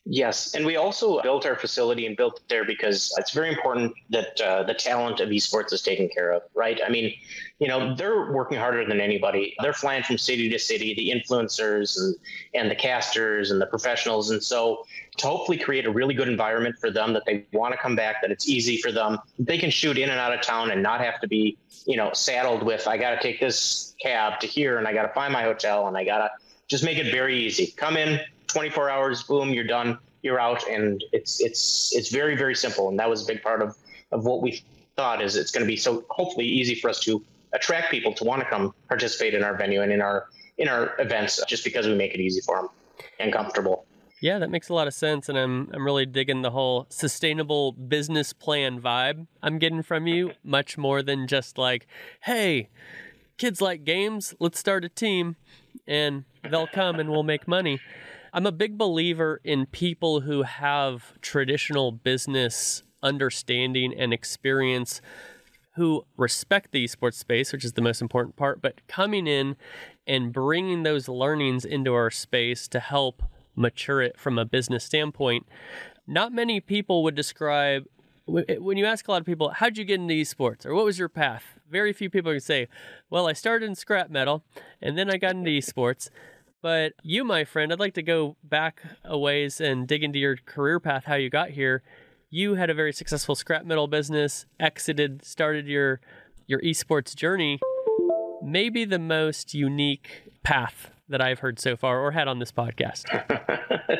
Yes, 0.05 0.55
and 0.55 0.65
we 0.65 0.77
also 0.77 1.22
built 1.22 1.46
our 1.46 1.55
facility 1.55 2.08
and 2.08 2.17
built 2.17 2.39
it 2.39 2.50
there 2.50 2.65
because 2.65 3.13
it's 3.20 3.31
very 3.31 3.50
important 3.50 3.93
that 4.10 4.41
uh, 4.41 4.63
the 4.63 4.74
talent 4.74 5.20
of 5.20 5.29
esports 5.29 5.72
is 5.74 5.84
taken 5.84 6.10
care 6.10 6.31
of, 6.31 6.41
right? 6.55 6.79
I 6.84 6.89
mean, 6.89 7.13
you 7.60 7.67
know, 7.67 7.93
they're 7.93 8.31
working 8.31 8.58
harder 8.58 8.84
than 8.84 9.00
anybody. 9.00 9.55
They're 9.62 9.74
flying 9.74 10.01
from 10.01 10.17
city 10.17 10.50
to 10.50 10.58
city, 10.58 10.96
the 10.96 11.12
influencers 11.12 11.98
and 11.98 12.15
and 12.55 12.72
the 12.72 12.75
casters 12.75 13.51
and 13.51 13.62
the 13.62 13.67
professionals, 13.67 14.31
and 14.31 14.43
so 14.43 14.86
to 15.17 15.27
hopefully 15.27 15.60
create 15.60 15.86
a 15.86 15.91
really 15.91 16.15
good 16.15 16.27
environment 16.27 16.77
for 16.79 16.89
them 16.89 17.13
that 17.13 17.24
they 17.25 17.46
want 17.53 17.74
to 17.74 17.77
come 17.77 17.96
back, 17.96 18.24
that 18.24 18.31
it's 18.31 18.50
easy 18.50 18.77
for 18.77 18.91
them, 18.91 19.20
they 19.38 19.60
can 19.60 19.70
shoot 19.70 20.00
in 20.00 20.10
and 20.10 20.20
out 20.20 20.34
of 20.34 20.41
town 20.41 20.72
and 20.72 20.81
not 20.81 21.01
have 21.01 21.20
to 21.22 21.27
be, 21.27 21.60
you 21.86 21.96
know, 21.96 22.12
saddled 22.13 22.63
with 22.63 22.88
I 22.88 22.97
got 22.97 23.12
to 23.12 23.21
take 23.21 23.39
this 23.39 23.95
cab 24.02 24.39
to 24.39 24.47
here 24.47 24.80
and 24.80 24.88
I 24.88 24.93
got 24.93 25.04
to 25.04 25.13
find 25.13 25.32
my 25.32 25.43
hotel 25.43 25.88
and 25.88 25.95
I 25.95 26.06
got 26.06 26.17
to 26.17 26.32
just 26.67 26.84
make 26.84 26.97
it 26.97 27.12
very 27.12 27.38
easy. 27.38 27.67
Come 27.78 27.97
in, 27.97 28.19
24 28.52 28.90
hours, 28.90 29.24
boom, 29.24 29.50
you're 29.50 29.64
done, 29.64 29.98
you're 30.22 30.40
out, 30.40 30.68
and 30.68 31.04
it's 31.12 31.42
it's 31.42 31.96
it's 31.96 32.10
very 32.10 32.36
very 32.36 32.56
simple. 32.56 32.90
And 32.90 33.00
that 33.00 33.10
was 33.10 33.24
a 33.24 33.26
big 33.26 33.42
part 33.42 33.62
of 33.62 33.78
of 34.12 34.26
what 34.26 34.42
we 34.42 34.64
thought 34.96 35.22
is 35.22 35.36
it's 35.36 35.52
going 35.52 35.66
to 35.66 35.68
be 35.68 35.78
so 35.78 36.04
hopefully 36.10 36.46
easy 36.46 36.76
for 36.76 36.90
us 36.90 37.00
to 37.02 37.24
attract 37.54 37.92
people 37.92 38.14
to 38.14 38.24
want 38.24 38.42
to 38.42 38.50
come 38.50 38.74
participate 38.88 39.34
in 39.34 39.44
our 39.44 39.56
venue 39.56 39.82
and 39.82 39.92
in 39.92 40.02
our 40.02 40.28
in 40.58 40.68
our 40.68 40.94
events 41.00 41.42
just 41.48 41.64
because 41.64 41.88
we 41.88 41.96
make 41.96 42.14
it 42.14 42.20
easy 42.20 42.42
for 42.42 42.58
them 42.58 42.70
and 43.20 43.34
comfortable. 43.34 43.86
Yeah, 44.22 44.38
that 44.38 44.52
makes 44.52 44.70
a 44.70 44.74
lot 44.76 44.88
of 44.88 44.94
sense, 44.94 45.30
and 45.30 45.38
I'm 45.38 45.72
I'm 45.74 45.84
really 45.84 46.06
digging 46.06 46.44
the 46.44 46.52
whole 46.52 46.86
sustainable 46.90 47.72
business 47.72 48.34
plan 48.34 48.80
vibe 48.80 49.26
I'm 49.42 49.58
getting 49.58 49.82
from 49.82 50.06
you, 50.06 50.34
much 50.44 50.78
more 50.78 51.02
than 51.02 51.28
just 51.28 51.58
like, 51.58 51.88
hey, 52.22 52.70
kids 53.38 53.62
like 53.62 53.84
games, 53.84 54.36
let's 54.40 54.60
start 54.60 54.86
a 54.86 54.90
team, 54.90 55.38
and 55.88 56.26
they'll 56.48 56.68
come 56.68 57.00
and 57.00 57.10
we'll 57.10 57.24
make 57.24 57.48
money. 57.48 57.80
I'm 58.34 58.46
a 58.46 58.52
big 58.54 58.78
believer 58.78 59.41
in 59.44 59.65
people 59.65 60.22
who 60.22 60.44
have 60.44 61.20
traditional 61.22 61.91
business 61.91 62.82
understanding 63.04 63.94
and 63.98 64.13
experience 64.13 65.02
who 65.76 66.06
respect 66.15 66.72
the 66.72 66.86
esports 66.86 67.15
space, 67.15 67.52
which 67.52 67.65
is 67.65 67.74
the 67.74 67.82
most 67.82 68.02
important 68.02 68.38
part, 68.38 68.62
but 68.62 68.86
coming 68.88 69.28
in 69.28 69.58
and 70.08 70.32
bringing 70.32 70.84
those 70.84 71.10
learnings 71.10 71.65
into 71.65 71.94
our 71.94 72.10
space 72.10 72.70
to 72.70 72.80
help 72.80 73.22
mature 73.56 74.02
it 74.02 74.17
from 74.17 74.38
a 74.38 74.46
business 74.46 74.86
standpoint. 74.86 75.46
Not 76.08 76.32
many 76.32 76.62
people 76.62 77.04
would 77.04 77.15
describe 77.15 77.86
when 78.26 78.78
you 78.78 78.86
ask 78.86 79.08
a 79.08 79.12
lot 79.12 79.20
of 79.20 79.26
people, 79.26 79.50
how'd 79.50 79.78
you 79.78 79.84
get 79.84 80.00
into 80.00 80.13
esports 80.13 80.65
or 80.65 80.74
what 80.74 80.86
was 80.86 80.98
your 80.98 81.10
path? 81.10 81.44
Very 81.70 81.91
few 81.91 82.10
people 82.10 82.32
can 82.32 82.39
say, 82.39 82.67
well, 83.10 83.28
I 83.28 83.34
started 83.34 83.65
in 83.65 83.76
scrap 83.76 84.10
metal 84.10 84.44
and 84.82 84.98
then 84.98 85.10
I 85.10 85.17
got 85.17 85.32
into 85.32 85.50
esports. 85.50 86.10
But 86.62 86.93
you, 87.02 87.24
my 87.24 87.43
friend, 87.43 87.71
I'd 87.71 87.80
like 87.80 87.95
to 87.95 88.04
go 88.04 88.36
back 88.43 88.82
a 89.04 89.17
ways 89.17 89.60
and 89.60 89.88
dig 89.88 90.04
into 90.04 90.19
your 90.19 90.38
career 90.38 90.80
path, 90.80 91.06
how 91.06 91.15
you 91.15 91.30
got 91.30 91.50
here. 91.50 91.82
You 92.30 92.56
had 92.56 92.69
a 92.69 92.74
very 92.74 92.93
successful 92.93 93.36
scrap 93.36 93.65
metal 93.65 93.88
business, 93.88 94.45
exited, 94.60 95.26
started 95.26 95.67
your 95.67 96.00
your 96.47 96.62
esports 96.62 97.15
journey. 97.15 97.60
Maybe 98.43 98.86
the 98.86 99.00
most 99.00 99.54
unique 99.54 100.32
path 100.43 100.91
that 101.10 101.21
I've 101.21 101.39
heard 101.39 101.60
so 101.60 101.76
far 101.76 102.00
or 102.00 102.12
had 102.12 102.28
on 102.28 102.39
this 102.39 102.52
podcast. 102.52 103.06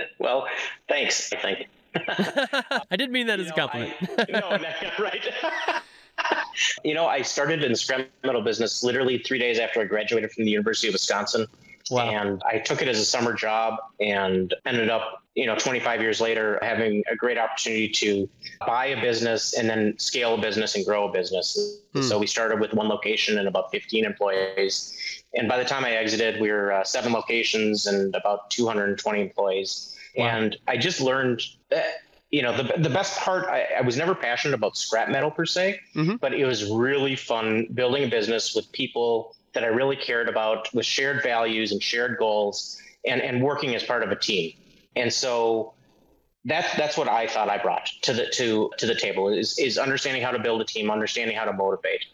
well, 0.19 0.47
thanks. 0.88 1.32
I 1.34 1.38
think. 1.38 1.67
I 2.89 2.95
didn't 2.95 3.12
mean 3.12 3.28
that 3.28 3.39
you 3.39 3.45
as 3.45 3.50
know, 3.50 3.56
a 3.56 3.58
compliment. 3.58 3.93
I, 4.17 4.26
no, 4.30 4.56
no, 4.56 5.04
right. 5.04 5.28
you 6.84 6.93
know, 6.93 7.06
I 7.06 7.21
started 7.21 7.63
in 7.63 7.71
the 7.71 7.78
scrap 7.78 8.08
metal 8.24 8.41
business 8.41 8.84
literally 8.84 9.17
three 9.17 9.39
days 9.39 9.60
after 9.60 9.82
I 9.82 9.86
graduated 9.86 10.32
from 10.32 10.45
the 10.45 10.52
University 10.52 10.88
of 10.88 10.93
Wisconsin. 10.93 11.47
Wow. 11.89 12.10
And 12.10 12.41
I 12.46 12.60
took 12.60 12.82
it 12.82 12.88
as 12.88 13.00
a 13.00 13.06
summer 13.06 13.34
job 13.34 13.76
and 14.00 14.54
ended 14.65 14.89
up, 14.89 15.24
you 15.36 15.46
know, 15.46 15.56
25 15.56 16.02
years 16.02 16.22
later, 16.22 16.60
having 16.62 17.04
a 17.10 17.15
great 17.15 17.38
opportunity 17.38 17.89
to 17.89 18.30
buy 18.65 18.88
a 18.88 19.02
business 19.02 19.54
and 19.54 19.70
then 19.70 19.98
scale 19.98 20.36
a 20.36 20.41
business 20.41 20.76
and 20.76 20.86
grow 20.86 21.08
a 21.08 21.12
business. 21.12 21.80
Hmm. 21.94 22.02
So 22.02 22.20
we 22.20 22.28
started 22.28 22.60
with 22.60 22.74
one 22.74 22.88
location 22.88 23.38
and 23.38 23.48
about 23.48 23.72
15 23.72 24.06
employees. 24.06 25.24
And 25.34 25.48
by 25.48 25.58
the 25.58 25.65
time 25.65 25.86
I 25.86 25.91
exited, 25.91 26.41
we 26.41 26.52
were 26.52 26.74
uh, 26.74 26.84
seven 26.84 27.13
locations 27.13 27.88
and 27.88 28.13
about 28.15 28.50
220 28.52 29.22
employees. 29.22 29.96
Wow. 30.15 30.26
And 30.26 30.58
I 30.67 30.78
just 30.78 31.00
learned 31.00 31.41
that 31.70 31.86
you 32.32 32.41
know 32.41 32.56
the, 32.56 32.78
the 32.78 32.89
best 32.89 33.20
part 33.20 33.46
I, 33.46 33.67
I, 33.78 33.82
was 33.82 33.98
never 33.98 34.15
passionate 34.15 34.56
about 34.56 34.78
scrap 34.78 35.10
metal 35.10 35.30
per 35.30 35.46
se 35.46 35.82
mm-hmm. 35.94 36.15
but 36.15 36.34
it 36.34 36.46
was 36.46 36.70
really 36.70 37.15
fun 37.15 37.67
building 37.74 38.06
a 38.06 38.08
business 38.08 38.56
with 38.56 38.72
people 38.72 39.36
that 39.54 39.64
I 39.64 39.68
really 39.68 39.96
cared 39.96 40.30
about 40.30 40.74
with 40.74 40.86
shared 40.86 41.24
values 41.24 41.72
and 41.72 41.82
shared 41.82 42.18
goals 42.18 42.82
and, 43.06 43.22
and 43.22 43.42
working 43.42 43.76
as 43.76 43.84
part 43.84 44.04
of 44.04 44.12
a 44.12 44.16
team. 44.16 44.54
And 44.96 45.12
so 45.12 45.74
that's 46.46 46.76
that's 46.76 46.98
what 46.98 47.08
I 47.08 47.28
thought 47.28 47.50
I 47.50 47.58
brought 47.58 47.86
to 48.04 48.14
the 48.14 48.28
to 48.28 48.72
to 48.78 48.86
the 48.86 48.96
table 48.96 49.30
is 49.30 49.60
is 49.60 49.78
understanding 49.78 50.24
how 50.24 50.32
to 50.32 50.40
build 50.40 50.62
a 50.62 50.66
team, 50.66 50.90
understanding 50.90 51.36
how 51.36 51.46
to 51.46 51.54
motivate. 51.54 52.06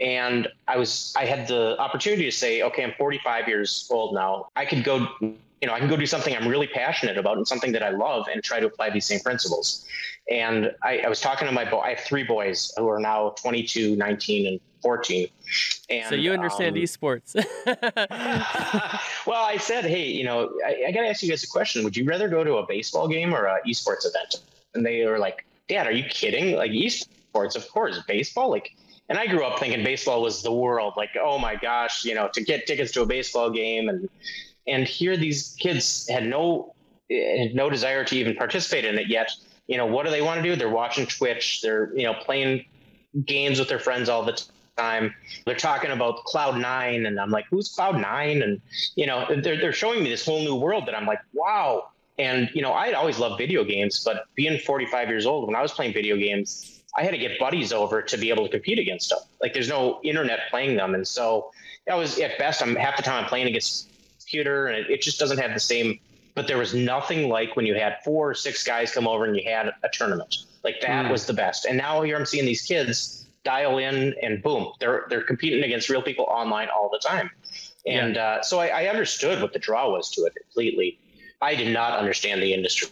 And 0.00 0.48
I 0.68 0.76
was 0.76 1.12
I 1.16 1.24
had 1.24 1.48
the 1.48 1.76
opportunity 1.78 2.24
to 2.24 2.32
say, 2.32 2.62
okay, 2.62 2.84
I'm 2.84 2.92
45 2.96 3.48
years 3.48 3.88
old 3.90 4.14
now. 4.14 4.48
I 4.54 4.64
could 4.64 4.84
go 4.84 5.08
you 5.64 5.70
know, 5.70 5.74
I 5.74 5.78
can 5.78 5.88
go 5.88 5.96
do 5.96 6.04
something 6.04 6.36
I'm 6.36 6.46
really 6.46 6.66
passionate 6.66 7.16
about 7.16 7.38
and 7.38 7.48
something 7.48 7.72
that 7.72 7.82
I 7.82 7.88
love 7.88 8.26
and 8.30 8.44
try 8.44 8.60
to 8.60 8.66
apply 8.66 8.90
these 8.90 9.06
same 9.06 9.20
principles. 9.20 9.86
And 10.30 10.70
I, 10.82 10.98
I 10.98 11.08
was 11.08 11.22
talking 11.22 11.46
to 11.46 11.52
my 11.52 11.64
boy, 11.64 11.78
I 11.78 11.94
have 11.94 12.00
three 12.00 12.22
boys 12.22 12.70
who 12.76 12.86
are 12.86 13.00
now 13.00 13.30
22, 13.40 13.96
19, 13.96 14.46
and 14.46 14.60
14. 14.82 15.26
And, 15.88 16.06
so 16.10 16.16
you 16.16 16.32
understand 16.32 16.76
um, 16.76 16.82
esports. 16.82 17.34
well, 19.26 19.42
I 19.42 19.56
said, 19.56 19.86
hey, 19.86 20.10
you 20.10 20.24
know, 20.24 20.52
I, 20.66 20.88
I 20.88 20.92
got 20.92 21.00
to 21.00 21.08
ask 21.08 21.22
you 21.22 21.30
guys 21.30 21.42
a 21.42 21.46
question. 21.46 21.82
Would 21.82 21.96
you 21.96 22.04
rather 22.04 22.28
go 22.28 22.44
to 22.44 22.56
a 22.56 22.66
baseball 22.66 23.08
game 23.08 23.34
or 23.34 23.46
an 23.46 23.60
esports 23.66 24.04
event? 24.04 24.42
And 24.74 24.84
they 24.84 25.06
were 25.06 25.18
like, 25.18 25.46
Dad, 25.66 25.86
are 25.86 25.92
you 25.92 26.04
kidding? 26.04 26.56
Like 26.56 26.72
esports, 26.72 27.56
of 27.56 27.66
course, 27.70 28.02
baseball. 28.06 28.50
Like, 28.50 28.76
and 29.08 29.16
I 29.16 29.26
grew 29.28 29.46
up 29.46 29.58
thinking 29.58 29.82
baseball 29.82 30.20
was 30.20 30.42
the 30.42 30.52
world. 30.52 30.92
Like, 30.98 31.16
oh 31.18 31.38
my 31.38 31.56
gosh, 31.56 32.04
you 32.04 32.14
know, 32.14 32.28
to 32.34 32.44
get 32.44 32.66
tickets 32.66 32.92
to 32.92 33.00
a 33.00 33.06
baseball 33.06 33.48
game 33.48 33.88
and 33.88 34.10
and 34.66 34.86
here 34.86 35.16
these 35.16 35.56
kids 35.58 36.08
had 36.08 36.26
no 36.26 36.74
had 37.10 37.54
no 37.54 37.68
desire 37.70 38.04
to 38.04 38.16
even 38.16 38.34
participate 38.34 38.84
in 38.84 38.98
it 38.98 39.08
yet. 39.08 39.30
You 39.66 39.76
know, 39.76 39.86
what 39.86 40.04
do 40.04 40.10
they 40.10 40.22
want 40.22 40.42
to 40.42 40.42
do? 40.42 40.56
They're 40.56 40.68
watching 40.68 41.06
Twitch. 41.06 41.60
They're 41.62 41.94
you 41.96 42.04
know 42.04 42.14
playing 42.14 42.64
games 43.24 43.58
with 43.58 43.68
their 43.68 43.78
friends 43.78 44.08
all 44.08 44.24
the 44.24 44.40
time. 44.76 45.14
They're 45.46 45.54
talking 45.54 45.90
about 45.90 46.24
Cloud9, 46.24 47.06
and 47.06 47.20
I'm 47.20 47.30
like, 47.30 47.46
who's 47.50 47.74
Cloud9? 47.74 48.42
And 48.42 48.60
you 48.96 49.06
know, 49.06 49.26
they're 49.28 49.60
they're 49.60 49.72
showing 49.72 50.02
me 50.02 50.10
this 50.10 50.24
whole 50.24 50.40
new 50.40 50.56
world 50.56 50.86
that 50.86 50.96
I'm 50.96 51.06
like, 51.06 51.20
wow. 51.32 51.88
And 52.18 52.50
you 52.54 52.62
know, 52.62 52.72
I'd 52.72 52.94
always 52.94 53.18
loved 53.18 53.38
video 53.38 53.64
games, 53.64 54.02
but 54.04 54.26
being 54.34 54.58
45 54.58 55.08
years 55.08 55.26
old, 55.26 55.46
when 55.46 55.56
I 55.56 55.62
was 55.62 55.72
playing 55.72 55.92
video 55.92 56.16
games, 56.16 56.82
I 56.96 57.02
had 57.02 57.10
to 57.10 57.18
get 57.18 57.38
buddies 57.40 57.72
over 57.72 58.02
to 58.02 58.16
be 58.16 58.30
able 58.30 58.44
to 58.44 58.50
compete 58.50 58.78
against 58.78 59.10
them. 59.10 59.18
Like, 59.40 59.52
there's 59.52 59.68
no 59.68 60.00
internet 60.04 60.40
playing 60.50 60.76
them, 60.76 60.94
and 60.94 61.06
so 61.06 61.50
that 61.86 61.96
was 61.96 62.18
at 62.20 62.38
best. 62.38 62.62
I'm 62.62 62.76
half 62.76 62.96
the 62.96 63.02
time 63.02 63.24
I'm 63.24 63.28
playing 63.28 63.48
against 63.48 63.90
computer, 64.34 64.66
and 64.66 64.84
it, 64.84 64.90
it 64.90 65.02
just 65.02 65.18
doesn't 65.18 65.38
have 65.38 65.54
the 65.54 65.60
same. 65.60 65.98
But 66.34 66.48
there 66.48 66.58
was 66.58 66.74
nothing 66.74 67.28
like 67.28 67.54
when 67.54 67.64
you 67.64 67.74
had 67.74 67.98
four 68.04 68.30
or 68.30 68.34
six 68.34 68.64
guys 68.64 68.92
come 68.92 69.06
over 69.06 69.24
and 69.24 69.36
you 69.36 69.44
had 69.44 69.72
a 69.84 69.88
tournament. 69.92 70.38
Like 70.64 70.80
that 70.80 71.06
mm. 71.06 71.10
was 71.10 71.26
the 71.26 71.32
best. 71.32 71.64
And 71.64 71.78
now 71.78 72.02
here 72.02 72.16
I'm 72.16 72.26
seeing 72.26 72.44
these 72.44 72.62
kids 72.62 73.26
dial 73.44 73.78
in 73.78 74.14
and 74.20 74.42
boom, 74.42 74.72
they're 74.80 75.04
they're 75.08 75.22
competing 75.22 75.62
against 75.62 75.88
real 75.88 76.02
people 76.02 76.24
online 76.28 76.68
all 76.74 76.90
the 76.90 76.98
time. 76.98 77.30
And 77.86 78.16
yeah. 78.16 78.24
uh, 78.24 78.42
so 78.42 78.58
I, 78.58 78.66
I 78.68 78.86
understood 78.86 79.40
what 79.42 79.52
the 79.52 79.58
draw 79.60 79.90
was 79.90 80.10
to 80.12 80.22
it 80.22 80.34
completely. 80.34 80.98
I 81.40 81.54
did 81.54 81.72
not 81.72 81.98
understand 81.98 82.42
the 82.42 82.52
industry. 82.52 82.88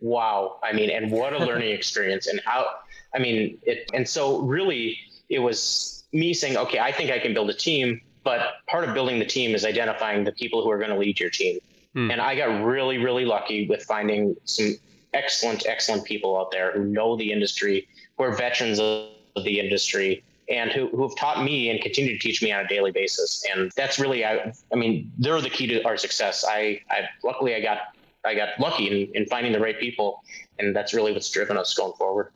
Wow. 0.00 0.58
I 0.62 0.72
mean, 0.72 0.90
and 0.90 1.10
what 1.10 1.32
a 1.32 1.38
learning 1.44 1.72
experience 1.72 2.26
and 2.26 2.40
how, 2.44 2.66
I 3.14 3.18
mean, 3.18 3.58
it, 3.62 3.90
and 3.94 4.06
so 4.06 4.40
really 4.40 4.98
it 5.30 5.38
was 5.38 6.04
me 6.12 6.34
saying, 6.34 6.56
okay, 6.58 6.78
I 6.78 6.92
think 6.92 7.10
I 7.10 7.18
can 7.18 7.32
build 7.32 7.48
a 7.50 7.54
team 7.54 8.02
but 8.24 8.40
part 8.68 8.88
of 8.88 8.94
building 8.94 9.18
the 9.18 9.24
team 9.24 9.54
is 9.54 9.64
identifying 9.64 10.24
the 10.24 10.32
people 10.32 10.62
who 10.62 10.70
are 10.70 10.78
going 10.78 10.90
to 10.90 10.98
lead 10.98 11.18
your 11.18 11.30
team. 11.30 11.58
Hmm. 11.94 12.10
And 12.10 12.20
I 12.20 12.34
got 12.34 12.64
really, 12.64 12.98
really 12.98 13.24
lucky 13.24 13.68
with 13.68 13.82
finding 13.84 14.36
some 14.44 14.76
excellent, 15.12 15.66
excellent 15.66 16.04
people 16.04 16.38
out 16.38 16.50
there 16.50 16.72
who 16.72 16.84
know 16.84 17.16
the 17.16 17.32
industry, 17.32 17.88
who 18.16 18.24
are 18.24 18.32
veterans 18.34 18.78
of 18.78 19.10
the 19.44 19.60
industry, 19.60 20.24
and 20.48 20.70
who, 20.70 20.88
who 20.88 21.02
have 21.02 21.16
taught 21.16 21.44
me 21.44 21.70
and 21.70 21.80
continue 21.80 22.12
to 22.12 22.18
teach 22.18 22.42
me 22.42 22.52
on 22.52 22.64
a 22.64 22.68
daily 22.68 22.90
basis. 22.90 23.44
And 23.54 23.70
that's 23.76 23.98
really, 23.98 24.24
I, 24.24 24.52
I 24.72 24.76
mean, 24.76 25.10
they're 25.18 25.40
the 25.40 25.50
key 25.50 25.66
to 25.68 25.82
our 25.82 25.96
success. 25.96 26.44
I, 26.46 26.80
I 26.90 27.08
luckily 27.22 27.54
I 27.54 27.60
got, 27.60 27.78
I 28.24 28.34
got 28.34 28.48
lucky 28.58 29.04
in, 29.04 29.14
in 29.14 29.26
finding 29.26 29.52
the 29.52 29.60
right 29.60 29.78
people, 29.78 30.22
and 30.58 30.74
that's 30.74 30.94
really 30.94 31.12
what's 31.12 31.30
driven 31.30 31.56
us 31.56 31.74
going 31.74 31.92
forward. 31.94 32.32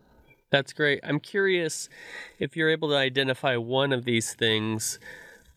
That's 0.50 0.72
great. 0.72 1.00
I'm 1.02 1.20
curious 1.20 1.88
if 2.38 2.56
you're 2.56 2.70
able 2.70 2.88
to 2.90 2.96
identify 2.96 3.56
one 3.56 3.92
of 3.92 4.04
these 4.04 4.34
things 4.34 4.98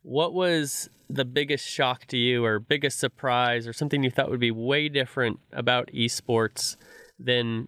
what 0.02 0.34
was 0.34 0.90
the 1.10 1.26
biggest 1.26 1.68
shock 1.68 2.06
to 2.08 2.18
you, 2.18 2.46
or 2.46 2.60
biggest 2.60 3.00
surprise, 3.00 3.68
or 3.68 3.74
something 3.74 4.04
you 4.04 4.12
thought 4.12 4.30
would 4.30 4.40
be 4.40 4.52
way 4.52 4.90
different 4.90 5.40
about 5.52 5.88
esports 5.88 6.76
than 7.18 7.68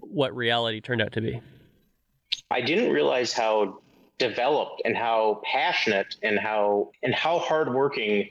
what 0.00 0.34
reality 0.34 0.80
turned 0.80 1.00
out 1.00 1.12
to 1.12 1.20
be? 1.20 1.40
I 2.50 2.60
didn't 2.60 2.92
realize 2.92 3.32
how 3.32 3.80
developed 4.18 4.82
and 4.84 4.96
how 4.96 5.40
passionate 5.44 6.16
and 6.22 6.38
how 6.38 6.90
and 7.02 7.14
how 7.14 7.38
hardworking 7.38 8.30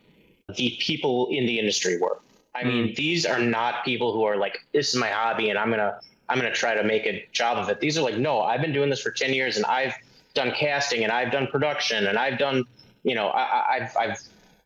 the 0.55 0.77
people 0.79 1.27
in 1.31 1.45
the 1.45 1.59
industry 1.59 1.97
were. 1.97 2.19
I 2.55 2.63
mean, 2.63 2.89
mm. 2.89 2.95
these 2.95 3.25
are 3.25 3.39
not 3.39 3.83
people 3.85 4.13
who 4.13 4.23
are 4.23 4.37
like, 4.37 4.59
"This 4.73 4.89
is 4.89 4.95
my 4.95 5.09
hobby, 5.09 5.49
and 5.49 5.57
I'm 5.57 5.69
gonna 5.69 5.99
I'm 6.27 6.37
gonna 6.37 6.53
try 6.53 6.75
to 6.75 6.83
make 6.83 7.05
a 7.05 7.27
job 7.31 7.57
of 7.57 7.69
it." 7.69 7.79
These 7.79 7.97
are 7.97 8.01
like, 8.01 8.17
"No, 8.17 8.41
I've 8.41 8.61
been 8.61 8.73
doing 8.73 8.89
this 8.89 9.01
for 9.01 9.11
ten 9.11 9.33
years, 9.33 9.57
and 9.57 9.65
I've 9.65 9.93
done 10.33 10.51
casting, 10.51 11.03
and 11.03 11.11
I've 11.11 11.31
done 11.31 11.47
production, 11.47 12.07
and 12.07 12.17
I've 12.17 12.37
done 12.37 12.65
you 13.03 13.15
know, 13.15 13.29
I, 13.29 13.79
have 13.79 13.97
I've 13.97 14.19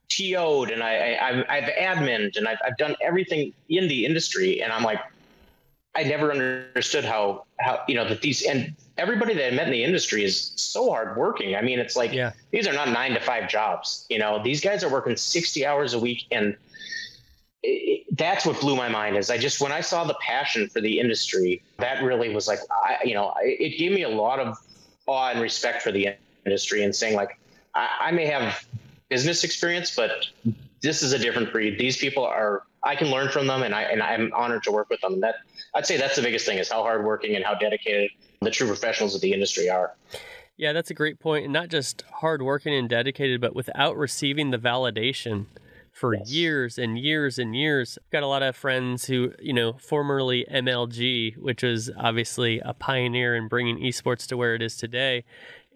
TO'd 0.10 0.72
and 0.72 0.84
I, 0.84 1.14
I, 1.14 1.58
I've 1.58 1.70
admined 1.98 2.38
and 2.38 2.48
I've, 2.48 2.60
I've 2.66 2.78
done 2.78 2.96
everything 3.02 3.54
in 3.70 3.88
the 3.88 4.06
industry. 4.06 4.62
And 4.62 4.72
I'm 4.72 4.84
like, 4.84 5.00
I 5.96 6.04
never 6.04 6.32
understood 6.32 7.06
how, 7.06 7.46
how, 7.60 7.84
you 7.88 7.96
know, 7.96 8.08
that 8.10 8.22
these, 8.22 8.44
and 8.44 8.76
everybody 8.98 9.34
that 9.36 9.54
I 9.54 9.56
met 9.56 9.68
in 9.68 9.74
the 9.74 9.84
industry 9.84 10.24
is 10.24 10.52
so 10.56 10.90
hardworking. 10.90 11.56
I 11.56 11.62
mean, 11.62 11.80
it's 11.80 11.96
like, 11.96 12.12
yeah. 12.12 12.32
these 12.52 12.68
are 12.68 12.74
not 12.74 12.90
nine 12.90 13.14
to 13.14 13.20
five 13.20 13.48
jobs, 13.48 14.06
you 14.10 14.18
know, 14.18 14.42
these 14.44 14.60
guys 14.60 14.84
are 14.84 14.90
working 14.90 15.16
60 15.16 15.66
hours 15.66 15.94
a 15.94 16.00
week. 16.00 16.26
And 16.32 16.58
it, 17.62 18.06
that's 18.18 18.46
what 18.46 18.60
blew 18.60 18.76
my 18.76 18.90
mind 18.90 19.18
is 19.18 19.30
I 19.30 19.38
just, 19.38 19.62
when 19.62 19.72
I 19.72 19.82
saw 19.82 20.04
the 20.04 20.16
passion 20.16 20.68
for 20.68 20.82
the 20.82 21.00
industry, 21.00 21.62
that 21.78 22.04
really 22.04 22.34
was 22.34 22.48
like, 22.48 22.60
I, 22.72 22.98
you 23.04 23.14
know, 23.14 23.34
it 23.42 23.78
gave 23.78 23.92
me 23.92 24.04
a 24.04 24.10
lot 24.10 24.40
of 24.40 24.58
awe 25.06 25.30
and 25.30 25.42
respect 25.42 25.84
for 25.84 25.92
the 25.92 26.16
industry 26.46 26.84
and 26.84 26.96
saying 26.96 27.16
like, 27.16 27.40
I, 27.76 27.90
I 28.02 28.12
may 28.12 28.26
have 28.26 28.66
business 29.10 29.44
experience, 29.44 29.96
but 29.96 30.28
this 30.82 31.02
is 31.02 31.14
a 31.14 31.20
different 31.20 31.52
breed. 31.52 31.78
These 31.80 31.98
people 31.98 32.26
are 32.26 32.64
I 32.84 32.96
can 32.96 33.10
learn 33.10 33.30
from 33.30 33.48
them, 33.48 33.64
and 33.64 33.74
I 33.74 33.84
and 33.84 34.04
I'm 34.04 34.32
honored 34.34 34.64
to 34.64 34.72
work 34.72 34.90
with 34.90 35.02
them. 35.02 35.22
That 35.22 35.36
I'd 35.74 35.86
say 35.86 35.98
that's 35.98 36.16
the 36.16 36.22
biggest 36.22 36.46
thing 36.46 36.58
is 36.58 36.70
how 36.70 36.84
hardworking 36.84 37.36
and 37.36 37.44
how 37.44 37.56
dedicated 37.56 38.12
the 38.42 38.52
true 38.52 38.68
professionals 38.68 39.16
of 39.16 39.22
the 39.22 39.32
industry 39.34 39.70
are. 39.70 39.96
Yeah, 40.58 40.74
that's 40.74 40.92
a 40.92 40.94
great 40.94 41.20
point, 41.20 41.46
and 41.46 41.54
not 41.54 41.70
just 41.70 42.04
hardworking 42.12 42.74
and 42.74 42.90
dedicated, 42.90 43.42
but 43.42 43.56
without 43.56 43.98
receiving 43.98 44.52
the 44.52 44.60
validation 44.60 45.46
for 45.92 46.16
yes. 46.16 46.32
years 46.32 46.78
and 46.78 46.98
years 46.98 47.38
and 47.40 47.56
years. 47.56 47.98
I've 48.02 48.10
got 48.10 48.24
a 48.24 48.28
lot 48.28 48.42
of 48.44 48.56
friends 48.56 49.06
who, 49.06 49.32
you 49.40 49.54
know, 49.54 49.74
formerly 49.74 50.46
MLG, 50.52 51.38
which 51.38 51.64
was 51.64 51.92
obviously 51.98 52.60
a 52.60 52.74
pioneer 52.74 53.36
in 53.36 53.48
bringing 53.48 53.78
esports 53.78 54.26
to 54.28 54.38
where 54.38 54.56
it 54.56 54.62
is 54.62 54.76
today 54.76 55.24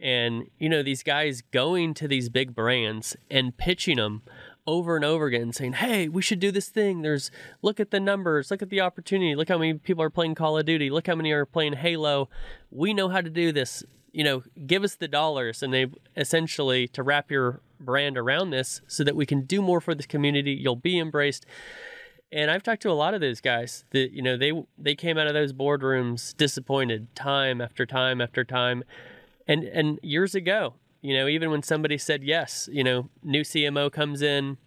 and 0.02 0.50
you 0.60 0.70
know 0.70 0.84
these 0.84 1.04
guys 1.04 1.42
going 1.52 1.94
to 1.96 2.08
these 2.08 2.30
big 2.30 2.54
brands 2.54 3.16
and 3.30 3.58
pitching 3.58 3.98
them 3.98 4.22
over 4.66 4.96
and 4.96 5.06
over 5.06 5.26
again 5.26 5.54
saying 5.54 5.74
hey 5.74 6.08
we 6.08 6.22
should 6.22 6.40
do 6.40 6.52
this 6.52 6.70
thing. 6.70 7.02
There's 7.02 7.32
look 7.62 7.80
at 7.80 7.92
the 7.92 8.00
numbers. 8.00 8.52
Look 8.52 8.62
at 8.62 8.70
the 8.70 8.82
opportunity. 8.82 9.36
Look 9.36 9.50
how 9.50 9.58
many 9.58 9.76
people 9.76 10.04
are 10.04 10.10
playing 10.10 10.36
call 10.36 10.58
of 10.58 10.66
duty. 10.66 10.90
Look 10.90 11.08
how 11.08 11.16
many 11.16 11.32
are 11.32 11.46
playing 11.46 11.74
halo. 11.74 12.30
We 12.70 12.94
know 12.94 13.10
how 13.10 13.22
to 13.22 13.30
do 13.30 13.52
this. 13.52 13.84
You 14.12 14.24
know 14.24 14.44
give 14.66 14.84
us 14.84 14.96
the 14.96 15.08
dollars. 15.08 15.64
And 15.64 15.74
they 15.74 15.88
essentially 16.16 16.88
to 16.90 17.04
wrap 17.04 17.32
your 17.32 17.62
brand 17.80 18.18
around 18.18 18.50
this 18.50 18.82
so 18.88 19.04
that 19.04 19.16
we 19.16 19.26
can 19.26 19.42
do 19.42 19.62
more 19.62 19.80
for 19.80 19.96
this 19.96 20.06
community 20.06 20.52
you'll 20.52 20.76
be 20.76 21.00
embraced. 21.00 21.46
And 22.32 22.52
I've 22.52 22.64
talked 22.64 22.82
to 22.82 22.92
a 22.92 22.94
lot 22.94 23.14
of 23.14 23.22
those 23.22 23.40
guys 23.40 23.86
that 23.92 24.12
you 24.12 24.22
know 24.22 24.36
they 24.36 24.52
they 24.78 24.96
came 24.96 25.18
out 25.18 25.28
of 25.28 25.34
those 25.34 25.54
boardrooms 25.54 26.36
disappointed 26.36 27.16
time 27.16 27.62
after 27.62 27.86
time 27.86 28.20
after 28.20 28.44
time 28.44 28.84
and 29.48 29.64
and 29.64 30.00
years 30.04 30.36
ago 30.36 30.74
you 31.02 31.14
know 31.16 31.28
even 31.28 31.50
when 31.50 31.64
somebody 31.64 31.98
said 31.98 32.24
yes 32.24 32.68
you 32.72 32.84
know 32.84 33.10
new 33.24 33.42
cmo 33.42 33.92
comes 33.92 34.22
in 34.22 34.58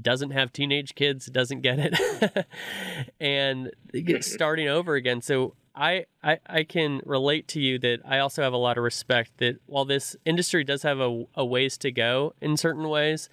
doesn't 0.00 0.30
have 0.30 0.52
teenage 0.52 0.94
kids 0.94 1.26
doesn't 1.26 1.60
get 1.60 1.78
it 1.78 2.46
and 3.20 3.70
starting 4.20 4.68
over 4.68 4.94
again. 4.94 5.20
So 5.20 5.54
I, 5.74 6.04
I 6.22 6.38
i 6.46 6.64
can 6.64 7.00
relate 7.06 7.48
to 7.48 7.58
you 7.58 7.78
that 7.78 8.00
i 8.04 8.18
also 8.18 8.42
have 8.42 8.52
a 8.52 8.58
lot 8.58 8.76
of 8.76 8.84
respect 8.84 9.38
that 9.38 9.56
while 9.64 9.86
this 9.86 10.14
industry 10.26 10.64
does 10.64 10.82
have 10.82 11.00
a, 11.00 11.24
a 11.34 11.46
ways 11.46 11.78
to 11.78 11.90
go 11.90 12.34
in 12.42 12.58
certain 12.58 12.90
ways 12.90 13.30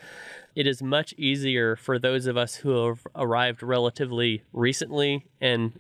it 0.56 0.66
is 0.66 0.82
much 0.82 1.14
easier 1.18 1.76
for 1.76 2.00
those 2.00 2.28
of 2.28 2.38
us 2.38 2.56
who 2.56 2.88
have 2.88 3.06
arrived 3.14 3.62
relatively 3.62 4.44
recently 4.54 5.26
and 5.42 5.78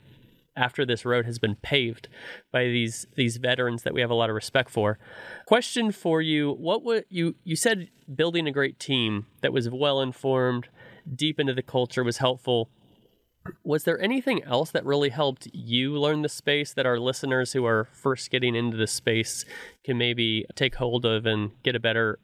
after 0.60 0.86
this 0.86 1.06
road 1.06 1.26
has 1.26 1.40
been 1.40 1.56
paved 1.56 2.08
by 2.52 2.66
these 2.66 3.08
these 3.16 3.38
veterans 3.38 3.84
that 3.84 3.94
we 3.94 4.02
have 4.02 4.12
a 4.12 4.16
lot 4.16 4.30
of 4.30 4.36
respect 4.36 4.70
for. 4.70 5.00
Question 5.48 5.92
for 5.92 6.22
you: 6.22 6.52
What 6.52 6.84
would 6.84 7.06
you 7.10 7.36
you 7.44 7.56
said 7.56 7.90
building 8.14 8.48
a 8.48 8.52
great 8.52 8.80
team 8.80 9.26
that 9.42 9.54
was 9.54 9.70
well 9.70 10.02
informed, 10.02 10.68
deep 11.16 11.40
into 11.40 11.54
the 11.54 11.62
culture 11.62 12.04
was 12.04 12.18
helpful. 12.18 12.70
Was 13.64 13.84
there 13.86 14.00
anything 14.02 14.44
else 14.44 14.72
that 14.72 14.86
really 14.86 15.10
helped 15.10 15.48
you 15.54 15.94
learn 15.94 16.22
the 16.22 16.30
space 16.30 16.74
that 16.74 16.86
our 16.86 17.00
listeners 17.00 17.54
who 17.54 17.66
are 17.66 17.88
first 17.94 18.30
getting 18.30 18.54
into 18.54 18.78
the 18.78 18.86
space 18.86 19.46
can 19.84 19.98
maybe 19.98 20.46
take 20.56 20.76
hold 20.76 21.06
of 21.06 21.26
and 21.26 21.52
get 21.64 21.76
a 21.76 21.80
better 21.80 22.20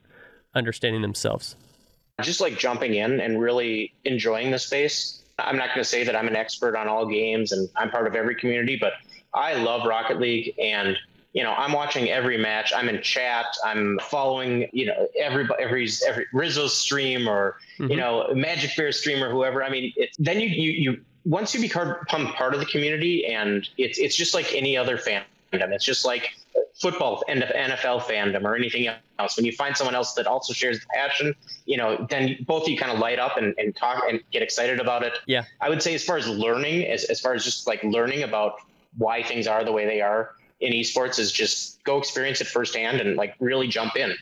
understanding 0.54 1.02
themselves? 1.02 1.56
Just 2.22 2.40
like 2.40 2.58
jumping 2.58 2.94
in 2.94 3.20
and 3.20 3.40
really 3.40 3.94
enjoying 4.04 4.50
the 4.50 4.58
space 4.58 5.22
I'm 5.38 5.56
not 5.56 5.68
going 5.68 5.80
to 5.80 5.84
say 5.84 6.04
that 6.04 6.16
I'm 6.16 6.28
an 6.28 6.36
expert 6.36 6.76
on 6.76 6.88
all 6.88 7.06
games 7.06 7.52
and 7.52 7.68
I'm 7.76 7.90
part 7.90 8.06
of 8.06 8.14
every 8.14 8.34
community, 8.34 8.76
but 8.80 8.94
I 9.34 9.54
love 9.54 9.86
Rocket 9.86 10.18
League 10.18 10.54
and 10.58 10.96
you 11.36 11.42
know, 11.42 11.52
I'm 11.52 11.72
watching 11.72 12.08
every 12.08 12.38
match. 12.38 12.72
I'm 12.74 12.88
in 12.88 13.02
chat. 13.02 13.44
I'm 13.62 13.98
following, 14.04 14.70
you 14.72 14.86
know, 14.86 15.06
every 15.20 15.46
every 15.60 15.86
every 16.08 16.26
Rizzo 16.32 16.66
stream 16.66 17.28
or 17.28 17.58
mm-hmm. 17.78 17.90
you 17.90 17.98
know 17.98 18.32
Magic 18.34 18.74
Bear 18.74 18.90
stream 18.90 19.22
or 19.22 19.30
whoever. 19.30 19.62
I 19.62 19.68
mean, 19.68 19.92
then 20.18 20.40
you 20.40 20.48
you 20.48 20.70
you 20.70 21.04
once 21.26 21.54
you 21.54 21.60
become 21.60 21.98
part 22.08 22.54
of 22.54 22.60
the 22.60 22.64
community, 22.64 23.26
and 23.26 23.68
it's 23.76 23.98
it's 23.98 24.16
just 24.16 24.32
like 24.32 24.54
any 24.54 24.78
other 24.78 24.96
fandom. 24.96 25.24
It's 25.52 25.84
just 25.84 26.06
like 26.06 26.30
football 26.74 27.22
and 27.28 27.42
NFL 27.42 28.02
fandom 28.02 28.44
or 28.44 28.54
anything 28.54 28.88
else. 29.18 29.36
When 29.36 29.46
you 29.46 29.52
find 29.52 29.76
someone 29.76 29.94
else 29.94 30.14
that 30.14 30.26
also 30.26 30.52
shares 30.52 30.80
the 30.80 30.86
passion, 30.94 31.34
you 31.64 31.76
know, 31.76 32.06
then 32.10 32.36
both 32.46 32.64
of 32.64 32.68
you 32.68 32.76
kind 32.76 32.92
of 32.92 32.98
light 32.98 33.18
up 33.18 33.36
and, 33.36 33.54
and 33.58 33.74
talk 33.74 34.02
and 34.08 34.20
get 34.30 34.42
excited 34.42 34.80
about 34.80 35.02
it. 35.02 35.14
Yeah. 35.26 35.44
I 35.60 35.68
would 35.68 35.82
say 35.82 35.94
as 35.94 36.04
far 36.04 36.16
as 36.16 36.28
learning, 36.28 36.86
as, 36.86 37.04
as 37.04 37.20
far 37.20 37.34
as 37.34 37.44
just 37.44 37.66
like 37.66 37.82
learning 37.82 38.22
about 38.22 38.60
why 38.98 39.22
things 39.22 39.46
are 39.46 39.64
the 39.64 39.72
way 39.72 39.86
they 39.86 40.00
are, 40.00 40.32
in 40.60 40.72
esports 40.72 41.18
is 41.18 41.32
just 41.32 41.82
go 41.84 41.98
experience 41.98 42.40
it 42.40 42.46
firsthand 42.46 43.00
and 43.00 43.16
like 43.16 43.34
really 43.40 43.68
jump 43.68 43.96
in. 43.96 44.14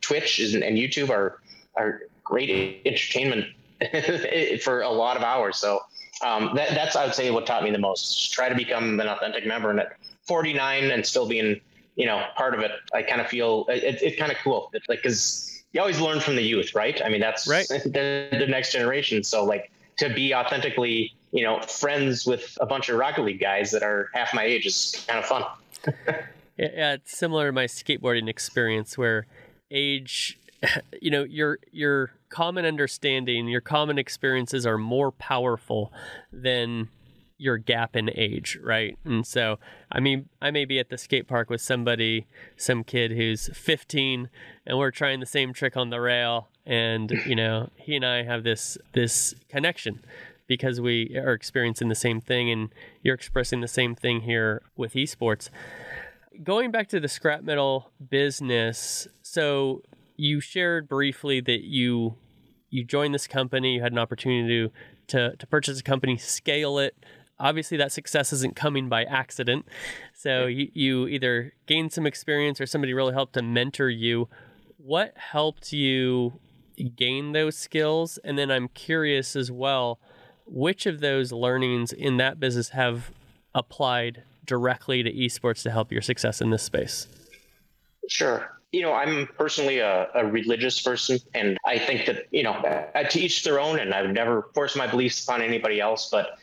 Twitch 0.00 0.40
is, 0.40 0.54
and 0.54 0.62
YouTube 0.76 1.10
are 1.10 1.38
are 1.74 2.02
great 2.24 2.82
entertainment 2.84 3.46
for 4.62 4.82
a 4.82 4.90
lot 4.90 5.16
of 5.16 5.22
hours. 5.22 5.56
So 5.56 5.80
um, 6.24 6.54
that, 6.54 6.70
that's 6.70 6.96
I 6.96 7.04
would 7.04 7.14
say 7.14 7.30
what 7.30 7.46
taught 7.46 7.62
me 7.62 7.70
the 7.70 7.78
most. 7.78 8.14
Just 8.18 8.32
try 8.32 8.48
to 8.48 8.54
become 8.54 9.00
an 9.00 9.08
authentic 9.08 9.46
member, 9.46 9.70
and 9.70 9.80
at 9.80 9.96
49 10.26 10.90
and 10.90 11.04
still 11.04 11.26
being 11.26 11.60
you 11.96 12.06
know 12.06 12.24
part 12.36 12.54
of 12.54 12.60
it, 12.60 12.72
I 12.92 13.02
kind 13.02 13.20
of 13.20 13.28
feel 13.28 13.66
it, 13.68 14.02
it's 14.02 14.18
kind 14.18 14.32
of 14.32 14.38
cool. 14.38 14.70
It's 14.72 14.88
like 14.88 15.02
because 15.02 15.62
you 15.72 15.80
always 15.80 16.00
learn 16.00 16.20
from 16.20 16.36
the 16.36 16.42
youth, 16.42 16.74
right? 16.74 17.00
I 17.04 17.08
mean 17.08 17.20
that's 17.20 17.48
right. 17.48 17.66
the, 17.68 18.28
the 18.32 18.46
next 18.46 18.72
generation. 18.72 19.24
So 19.24 19.44
like 19.44 19.70
to 19.98 20.12
be 20.12 20.34
authentically 20.34 21.14
you 21.32 21.42
know 21.42 21.60
friends 21.62 22.26
with 22.26 22.56
a 22.60 22.66
bunch 22.66 22.88
of 22.88 22.98
Rocket 22.98 23.22
League 23.22 23.40
guys 23.40 23.70
that 23.70 23.82
are 23.82 24.10
half 24.14 24.34
my 24.34 24.44
age 24.44 24.66
is 24.66 25.04
kind 25.08 25.18
of 25.18 25.26
fun 25.26 25.44
yeah, 26.56 26.94
it's 26.94 27.16
similar 27.16 27.46
to 27.46 27.52
my 27.52 27.64
skateboarding 27.64 28.28
experience 28.28 28.96
where 28.96 29.26
age, 29.70 30.38
you 31.00 31.10
know, 31.10 31.24
your 31.24 31.58
your 31.70 32.12
common 32.28 32.64
understanding, 32.64 33.48
your 33.48 33.60
common 33.60 33.98
experiences 33.98 34.66
are 34.66 34.78
more 34.78 35.12
powerful 35.12 35.92
than 36.32 36.88
your 37.42 37.58
gap 37.58 37.96
in 37.96 38.08
age, 38.14 38.56
right? 38.62 38.96
And 39.04 39.26
so, 39.26 39.58
I 39.90 39.98
mean, 39.98 40.28
I 40.40 40.52
may 40.52 40.64
be 40.64 40.78
at 40.78 40.90
the 40.90 40.96
skate 40.96 41.26
park 41.26 41.50
with 41.50 41.60
somebody, 41.60 42.28
some 42.56 42.84
kid 42.84 43.10
who's 43.10 43.50
15, 43.52 44.30
and 44.64 44.78
we're 44.78 44.92
trying 44.92 45.18
the 45.18 45.26
same 45.26 45.52
trick 45.52 45.76
on 45.76 45.90
the 45.90 46.00
rail, 46.00 46.48
and 46.64 47.10
you 47.26 47.34
know, 47.34 47.70
he 47.76 47.96
and 47.96 48.06
I 48.06 48.22
have 48.22 48.44
this 48.44 48.78
this 48.92 49.34
connection 49.48 50.04
because 50.46 50.80
we 50.80 51.16
are 51.16 51.32
experiencing 51.32 51.88
the 51.88 51.94
same 51.94 52.20
thing 52.20 52.50
and 52.50 52.68
you're 53.02 53.14
expressing 53.14 53.60
the 53.60 53.68
same 53.68 53.94
thing 53.94 54.20
here 54.20 54.62
with 54.76 54.92
esports. 54.92 55.48
Going 56.42 56.70
back 56.70 56.88
to 56.88 57.00
the 57.00 57.08
scrap 57.08 57.42
metal 57.42 57.90
business, 58.10 59.08
so 59.22 59.82
you 60.16 60.40
shared 60.40 60.88
briefly 60.88 61.40
that 61.40 61.62
you 61.62 62.14
you 62.70 62.84
joined 62.84 63.14
this 63.14 63.26
company, 63.26 63.74
you 63.74 63.82
had 63.82 63.92
an 63.92 63.98
opportunity 63.98 64.48
to 64.48 64.72
to, 65.08 65.36
to 65.36 65.46
purchase 65.46 65.80
a 65.80 65.82
company, 65.82 66.16
scale 66.16 66.78
it. 66.78 66.96
Obviously, 67.42 67.76
that 67.76 67.92
success 67.92 68.32
isn't 68.32 68.56
coming 68.56 68.88
by 68.88 69.04
accident. 69.04 69.66
So 70.14 70.46
you, 70.46 70.70
you 70.72 71.08
either 71.08 71.52
gained 71.66 71.92
some 71.92 72.06
experience 72.06 72.58
or 72.60 72.66
somebody 72.66 72.94
really 72.94 73.12
helped 73.12 73.34
to 73.34 73.42
mentor 73.42 73.90
you. 73.90 74.28
What 74.78 75.12
helped 75.16 75.72
you 75.72 76.40
gain 76.96 77.32
those 77.32 77.58
skills? 77.58 78.18
And 78.24 78.38
then 78.38 78.50
I'm 78.50 78.68
curious 78.68 79.36
as 79.36 79.50
well 79.50 80.00
which 80.46 80.86
of 80.86 81.00
those 81.00 81.32
learnings 81.32 81.92
in 81.92 82.16
that 82.18 82.38
business 82.40 82.70
have 82.70 83.10
applied 83.54 84.22
directly 84.44 85.02
to 85.02 85.12
esports 85.12 85.62
to 85.62 85.70
help 85.70 85.92
your 85.92 86.02
success 86.02 86.40
in 86.40 86.50
this 86.50 86.62
space? 86.62 87.06
Sure. 88.08 88.58
You 88.72 88.82
know, 88.82 88.92
I'm 88.92 89.28
personally 89.38 89.78
a, 89.78 90.08
a 90.14 90.26
religious 90.26 90.80
person, 90.80 91.18
and 91.34 91.58
I 91.66 91.78
think 91.78 92.06
that, 92.06 92.24
you 92.30 92.42
know, 92.42 92.52
uh, 92.52 93.02
to 93.04 93.20
each 93.20 93.44
their 93.44 93.60
own, 93.60 93.78
and 93.78 93.92
I 93.92 94.02
would 94.02 94.14
never 94.14 94.48
force 94.54 94.76
my 94.76 94.86
beliefs 94.86 95.22
upon 95.24 95.42
anybody 95.42 95.80
else. 95.80 96.08
But 96.10 96.38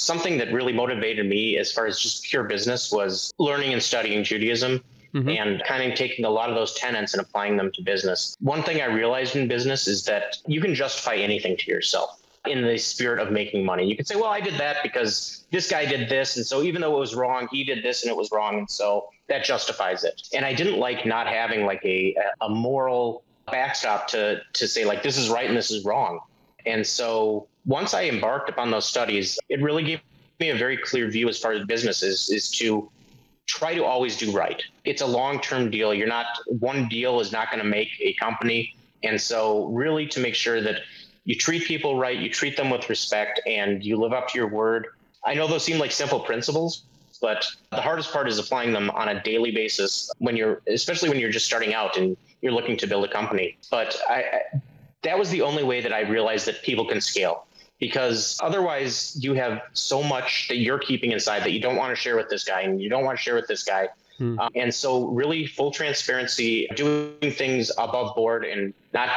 something 0.00 0.38
that 0.38 0.52
really 0.52 0.72
motivated 0.72 1.26
me 1.26 1.58
as 1.58 1.72
far 1.72 1.86
as 1.86 1.98
just 1.98 2.24
pure 2.24 2.44
business 2.44 2.90
was 2.90 3.32
learning 3.38 3.72
and 3.72 3.82
studying 3.82 4.24
Judaism. 4.24 4.82
Mm-hmm. 5.12 5.28
and 5.28 5.64
kind 5.64 5.90
of 5.90 5.98
taking 5.98 6.24
a 6.24 6.30
lot 6.30 6.50
of 6.50 6.54
those 6.54 6.72
tenets 6.74 7.14
and 7.14 7.20
applying 7.20 7.56
them 7.56 7.72
to 7.72 7.82
business. 7.82 8.36
One 8.38 8.62
thing 8.62 8.80
I 8.80 8.84
realized 8.84 9.34
in 9.34 9.48
business 9.48 9.88
is 9.88 10.04
that 10.04 10.36
you 10.46 10.60
can 10.60 10.72
justify 10.72 11.16
anything 11.16 11.56
to 11.56 11.68
yourself 11.68 12.20
in 12.46 12.62
the 12.62 12.78
spirit 12.78 13.18
of 13.18 13.32
making 13.32 13.64
money. 13.64 13.84
You 13.84 13.96
can 13.96 14.06
say, 14.06 14.14
well, 14.14 14.30
I 14.30 14.40
did 14.40 14.54
that 14.54 14.84
because 14.84 15.44
this 15.50 15.68
guy 15.68 15.84
did 15.84 16.08
this. 16.08 16.36
And 16.36 16.46
so 16.46 16.62
even 16.62 16.80
though 16.80 16.96
it 16.96 17.00
was 17.00 17.14
wrong, 17.14 17.48
he 17.50 17.64
did 17.64 17.84
this 17.84 18.02
and 18.02 18.10
it 18.10 18.16
was 18.16 18.30
wrong. 18.30 18.58
And 18.58 18.70
so 18.70 19.08
that 19.28 19.44
justifies 19.44 20.04
it. 20.04 20.28
And 20.32 20.44
I 20.44 20.54
didn't 20.54 20.78
like 20.78 21.04
not 21.04 21.26
having 21.26 21.66
like 21.66 21.84
a, 21.84 22.14
a 22.40 22.48
moral 22.48 23.24
backstop 23.50 24.08
to, 24.08 24.40
to 24.54 24.68
say 24.68 24.84
like, 24.84 25.02
this 25.02 25.18
is 25.18 25.28
right 25.28 25.48
and 25.48 25.56
this 25.56 25.70
is 25.70 25.84
wrong. 25.84 26.20
And 26.66 26.86
so 26.86 27.48
once 27.64 27.94
I 27.94 28.04
embarked 28.04 28.48
upon 28.48 28.70
those 28.70 28.86
studies, 28.86 29.38
it 29.48 29.60
really 29.62 29.82
gave 29.82 30.00
me 30.38 30.50
a 30.50 30.56
very 30.56 30.76
clear 30.76 31.08
view 31.08 31.28
as 31.28 31.38
far 31.38 31.52
as 31.52 31.64
business 31.66 32.02
is, 32.02 32.50
to 32.58 32.90
try 33.46 33.74
to 33.74 33.84
always 33.84 34.16
do 34.16 34.30
right. 34.32 34.62
It's 34.84 35.02
a 35.02 35.06
long-term 35.06 35.70
deal. 35.70 35.92
You're 35.92 36.06
not, 36.06 36.26
one 36.46 36.88
deal 36.88 37.20
is 37.20 37.32
not 37.32 37.50
going 37.50 37.62
to 37.62 37.68
make 37.68 37.88
a 38.00 38.14
company. 38.14 38.74
And 39.02 39.20
so 39.20 39.66
really 39.66 40.06
to 40.08 40.20
make 40.20 40.34
sure 40.34 40.60
that 40.60 40.82
you 41.24 41.34
treat 41.34 41.64
people 41.64 41.98
right, 41.98 42.18
you 42.18 42.30
treat 42.30 42.56
them 42.56 42.70
with 42.70 42.88
respect, 42.88 43.40
and 43.46 43.84
you 43.84 43.96
live 43.96 44.12
up 44.12 44.28
to 44.28 44.38
your 44.38 44.48
word. 44.48 44.86
I 45.24 45.34
know 45.34 45.46
those 45.46 45.64
seem 45.64 45.78
like 45.78 45.92
simple 45.92 46.20
principles, 46.20 46.84
but 47.20 47.46
the 47.70 47.80
hardest 47.80 48.12
part 48.12 48.28
is 48.28 48.38
applying 48.38 48.72
them 48.72 48.88
on 48.90 49.08
a 49.08 49.22
daily 49.22 49.50
basis 49.50 50.10
when 50.18 50.36
you're, 50.36 50.62
especially 50.66 51.08
when 51.08 51.18
you're 51.18 51.30
just 51.30 51.46
starting 51.46 51.74
out 51.74 51.96
and 51.96 52.16
you're 52.40 52.52
looking 52.52 52.76
to 52.78 52.86
build 52.86 53.04
a 53.04 53.08
company. 53.08 53.58
But 53.70 54.00
I 54.08 54.40
that 55.02 55.18
was 55.18 55.30
the 55.30 55.42
only 55.42 55.62
way 55.62 55.80
that 55.80 55.92
I 55.92 56.00
realized 56.00 56.46
that 56.46 56.62
people 56.62 56.84
can 56.84 57.00
scale 57.00 57.46
because 57.80 58.38
otherwise 58.42 59.16
you 59.20 59.34
have 59.34 59.62
so 59.72 60.02
much 60.02 60.46
that 60.48 60.56
you're 60.56 60.78
keeping 60.78 61.12
inside 61.12 61.40
that 61.40 61.52
you 61.52 61.60
don't 61.60 61.76
want 61.76 61.90
to 61.90 61.96
share 61.96 62.16
with 62.16 62.28
this 62.28 62.44
guy 62.44 62.60
and 62.60 62.80
you 62.80 62.88
don't 62.88 63.04
want 63.04 63.18
to 63.18 63.22
share 63.22 63.34
with 63.34 63.48
this 63.48 63.64
guy. 63.64 63.88
Hmm. 64.18 64.38
Um, 64.38 64.50
and 64.54 64.72
so 64.72 65.06
really 65.06 65.46
full 65.46 65.72
transparency, 65.72 66.68
doing 66.76 67.32
things 67.32 67.72
above 67.78 68.14
board 68.14 68.44
and 68.44 68.74
not 68.92 69.08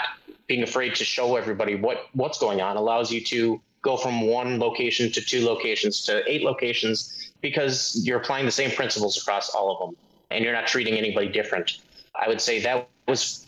being 0.48 0.64
afraid 0.64 0.96
to 0.96 1.04
show 1.04 1.36
everybody 1.36 1.76
what 1.76 2.08
what's 2.14 2.40
going 2.40 2.62
on 2.62 2.78
allows 2.78 3.12
you 3.12 3.22
to 3.22 3.62
go 3.82 3.98
from 3.98 4.22
one 4.22 4.60
location 4.60 5.12
to 5.12 5.22
two 5.22 5.46
locations 5.46 6.02
to 6.04 6.24
eight 6.32 6.42
locations 6.42 7.32
because 7.42 8.02
you're 8.06 8.18
applying 8.18 8.46
the 8.46 8.52
same 8.52 8.72
principles 8.72 9.18
across 9.18 9.50
all 9.50 9.72
of 9.74 9.80
them 9.80 9.98
and 10.32 10.44
you're 10.44 10.54
not 10.54 10.68
treating 10.68 10.96
anybody 10.96 11.28
different. 11.28 11.80
I 12.16 12.28
would 12.28 12.40
say 12.40 12.62
that 12.62 12.88
was, 13.08 13.46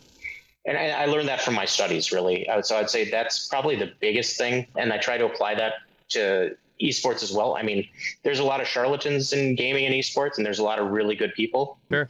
and 0.65 0.77
I 0.77 1.05
learned 1.05 1.27
that 1.27 1.41
from 1.41 1.53
my 1.53 1.65
studies 1.65 2.11
really. 2.11 2.47
So 2.63 2.77
I'd 2.77 2.89
say 2.89 3.09
that's 3.09 3.47
probably 3.47 3.75
the 3.75 3.91
biggest 3.99 4.37
thing. 4.37 4.67
And 4.75 4.91
I 4.91 4.97
try 4.97 5.17
to 5.17 5.25
apply 5.25 5.55
that 5.55 5.73
to 6.09 6.55
esports 6.81 7.23
as 7.23 7.31
well. 7.31 7.55
I 7.55 7.61
mean, 7.61 7.87
there's 8.23 8.39
a 8.39 8.43
lot 8.43 8.61
of 8.61 8.67
charlatans 8.67 9.31
in 9.31 9.55
gaming 9.55 9.85
and 9.85 9.93
esports, 9.93 10.37
and 10.37 10.45
there's 10.45 10.59
a 10.59 10.63
lot 10.63 10.79
of 10.79 10.89
really 10.89 11.15
good 11.15 11.33
people. 11.33 11.77
Sure. 11.89 12.09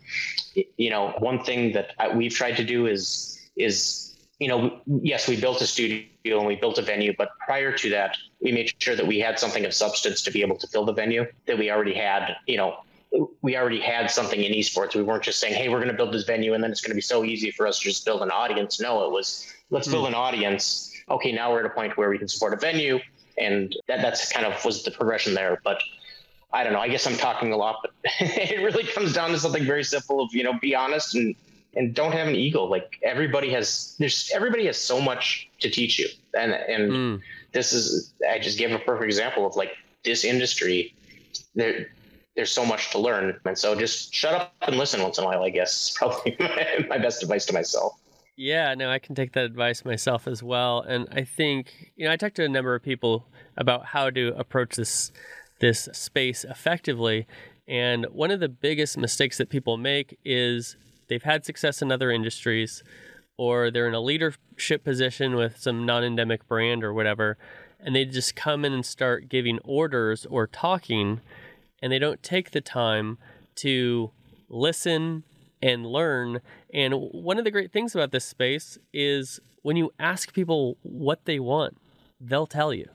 You 0.78 0.90
know, 0.90 1.14
one 1.20 1.44
thing 1.44 1.74
that 1.74 2.16
we've 2.16 2.34
tried 2.34 2.58
to 2.58 2.64
do 2.64 2.88
is 2.88 3.40
is 3.56 4.06
you 4.40 4.50
know, 4.50 4.82
yes, 4.86 5.30
we 5.30 5.40
built 5.40 5.62
a 5.62 5.68
studio 5.68 6.06
and 6.26 6.46
we 6.46 6.56
built 6.56 6.78
a 6.78 6.82
venue, 6.82 7.14
but 7.18 7.30
prior 7.40 7.72
to 7.72 7.90
that, 7.92 8.18
we 8.42 8.52
made 8.52 8.74
sure 8.80 8.96
that 8.96 9.08
we 9.08 9.18
had 9.20 9.40
something 9.40 9.64
of 9.64 9.74
substance 9.74 10.22
to 10.24 10.32
be 10.32 10.42
able 10.42 10.58
to 10.58 10.68
fill 10.68 10.84
the 10.84 10.92
venue 10.92 11.26
that 11.46 11.58
we 11.58 11.72
already 11.72 11.94
had, 11.94 12.36
you 12.46 12.58
know, 12.58 12.78
we 13.42 13.56
already 13.56 13.80
had 13.80 14.10
something 14.12 14.42
in 14.42 14.52
esports. 14.54 14.96
We 14.96 15.04
weren't 15.04 15.24
just 15.24 15.40
saying, 15.40 15.54
hey, 15.54 15.70
we're 15.70 15.80
going 15.80 15.92
to 15.92 15.96
build 15.96 16.14
this 16.14 16.24
venue 16.24 16.54
and 16.54 16.64
then 16.64 16.72
it's 16.72 16.82
going 16.82 16.92
to 16.92 16.96
be 16.96 17.02
so 17.02 17.24
easy 17.24 17.52
for 17.52 17.68
us 17.68 17.80
to 17.80 17.86
just 17.86 18.06
build 18.06 18.22
an 18.22 18.32
audience. 18.32 18.80
No, 18.80 19.06
it 19.06 19.12
was 19.12 19.54
let's 19.70 19.88
build 19.88 20.08
an 20.08 20.16
audience. 20.16 20.92
Okay, 21.10 21.32
now 21.32 21.52
we're 21.52 21.60
at 21.60 21.66
a 21.66 21.70
point 21.70 21.98
where 21.98 22.10
we 22.10 22.18
can 22.18 22.28
support 22.28 22.54
a 22.54 22.58
venue. 22.58 23.00
And 23.38 23.76
that 23.88 24.02
that's 24.02 24.32
kind 24.32 24.46
of 24.46 24.64
was 24.64 24.84
the 24.84 24.92
progression 24.92 25.34
there. 25.34 25.60
But 25.64 25.82
I 26.54 26.64
don't 26.64 26.74
know. 26.74 26.80
I 26.80 26.88
guess 26.88 27.06
I'm 27.06 27.18
talking 27.18 27.52
a 27.52 27.58
lot, 27.58 27.78
but 27.82 27.92
it 28.20 28.64
really 28.64 28.86
comes 28.86 29.14
down 29.14 29.32
to 29.32 29.40
something 29.40 29.66
very 29.66 29.84
simple 29.84 30.22
of, 30.22 30.34
you 30.34 30.44
know, 30.44 30.54
be 30.60 30.74
honest 30.74 31.16
and 31.16 31.36
and 31.76 31.94
don't 31.94 32.14
have 32.14 32.28
an 32.28 32.36
ego. 32.36 32.64
Like 32.64 32.98
everybody 33.04 33.50
has, 33.52 33.96
there's 34.00 34.32
everybody 34.34 34.66
has 34.66 34.78
so 34.78 35.02
much 35.02 35.50
to 35.60 35.70
teach 35.70 36.00
you, 36.00 36.08
and 36.38 36.54
and 36.54 36.92
mm. 36.92 37.22
this 37.52 37.74
is 37.74 38.14
I 38.30 38.40
just 38.40 38.58
gave 38.58 38.72
a 38.72 38.80
perfect 38.80 39.06
example 39.06 39.46
of 39.46 39.56
like 39.56 39.72
this 40.04 40.24
industry. 40.24 40.94
There, 41.56 41.88
there's 42.36 42.52
so 42.52 42.66
much 42.66 42.92
to 42.92 43.00
learn, 43.00 43.40
and 43.46 43.58
so 43.58 43.76
just 43.76 44.14
shut 44.14 44.34
up 44.34 44.54
and 44.62 44.78
listen 44.78 45.02
once 45.02 45.18
in 45.18 45.24
a 45.24 45.28
while. 45.28 45.44
I 45.44 45.50
guess 45.50 45.90
is 45.90 45.98
probably 45.98 46.36
my, 46.90 46.98
best 46.98 47.24
advice 47.24 47.46
to 47.48 47.54
myself. 47.54 47.94
Yeah, 48.36 48.74
no, 48.76 48.90
I 48.90 49.00
can 49.00 49.16
take 49.16 49.32
that 49.34 49.46
advice 49.46 49.86
myself 49.86 50.28
as 50.28 50.44
well. 50.44 50.82
And 50.82 51.08
I 51.12 51.24
think, 51.24 51.92
you 51.96 52.06
know, 52.06 52.12
I 52.12 52.18
talked 52.18 52.36
to 52.36 52.44
a 52.44 52.50
number 52.50 52.76
of 52.76 52.84
people 52.84 53.26
about 53.56 53.86
how 53.86 54.10
to 54.10 54.34
approach 54.38 54.76
this 54.76 55.12
this 55.62 55.88
space 55.94 56.44
effectively. 56.44 57.28
And 57.68 58.06
one 58.12 58.32
of 58.32 58.42
the 58.42 58.50
biggest 58.50 58.98
mistakes 58.98 59.38
that 59.38 59.50
people 59.50 59.78
make 59.78 60.20
is 60.26 60.76
they've 61.08 61.24
had 61.24 61.46
success 61.46 61.82
in 61.82 61.92
other 61.92 62.12
industries 62.12 62.84
or 63.38 63.72
they're 63.72 63.88
in 63.88 63.94
a 63.94 64.02
leadership 64.02 64.84
position 64.84 65.36
with 65.36 65.58
some 65.58 65.86
non-endemic 65.86 66.48
brand 66.48 66.84
or 66.84 66.94
whatever 66.94 67.38
and 67.86 67.96
they 67.96 68.04
just 68.04 68.36
come 68.36 68.66
in 68.66 68.74
and 68.74 68.86
start 68.86 69.30
giving 69.30 69.60
orders 69.60 70.26
or 70.26 70.48
talking 70.48 71.22
and 71.82 71.92
they 71.92 72.00
don't 72.00 72.22
take 72.24 72.52
the 72.52 72.62
time 72.62 73.18
to 73.56 74.12
listen 74.50 75.24
and 75.62 75.86
learn. 75.86 76.42
And 76.74 76.94
one 76.94 77.38
of 77.38 77.44
the 77.44 77.52
great 77.52 77.72
things 77.72 77.96
about 77.96 78.12
this 78.12 78.26
space 78.26 78.78
is 78.94 79.40
when 79.62 79.76
you 79.76 79.92
ask 80.00 80.34
people 80.34 80.78
what 80.84 81.26
they 81.26 81.40
want, 81.40 81.78
they'll 82.20 82.48
tell 82.48 82.74
you. 82.74 82.88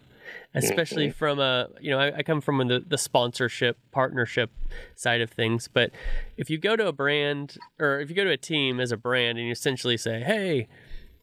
Especially 0.54 1.08
Mm-hmm. 1.08 1.18
from 1.18 1.40
a, 1.40 1.68
you 1.80 1.90
know, 1.90 1.98
I, 1.98 2.18
I 2.18 2.22
come 2.22 2.40
from 2.40 2.66
the, 2.68 2.84
the 2.86 2.98
sponsorship, 2.98 3.78
partnership 3.90 4.50
side 4.94 5.20
of 5.20 5.30
things. 5.30 5.66
But 5.66 5.90
if 6.36 6.48
you 6.50 6.58
go 6.58 6.76
to 6.76 6.86
a 6.86 6.92
brand 6.92 7.56
or 7.80 8.00
if 8.00 8.10
you 8.10 8.16
go 8.16 8.24
to 8.24 8.30
a 8.30 8.36
team 8.36 8.78
as 8.78 8.92
a 8.92 8.96
brand 8.96 9.38
and 9.38 9.46
you 9.46 9.52
essentially 9.52 9.96
say, 9.96 10.20
hey, 10.20 10.68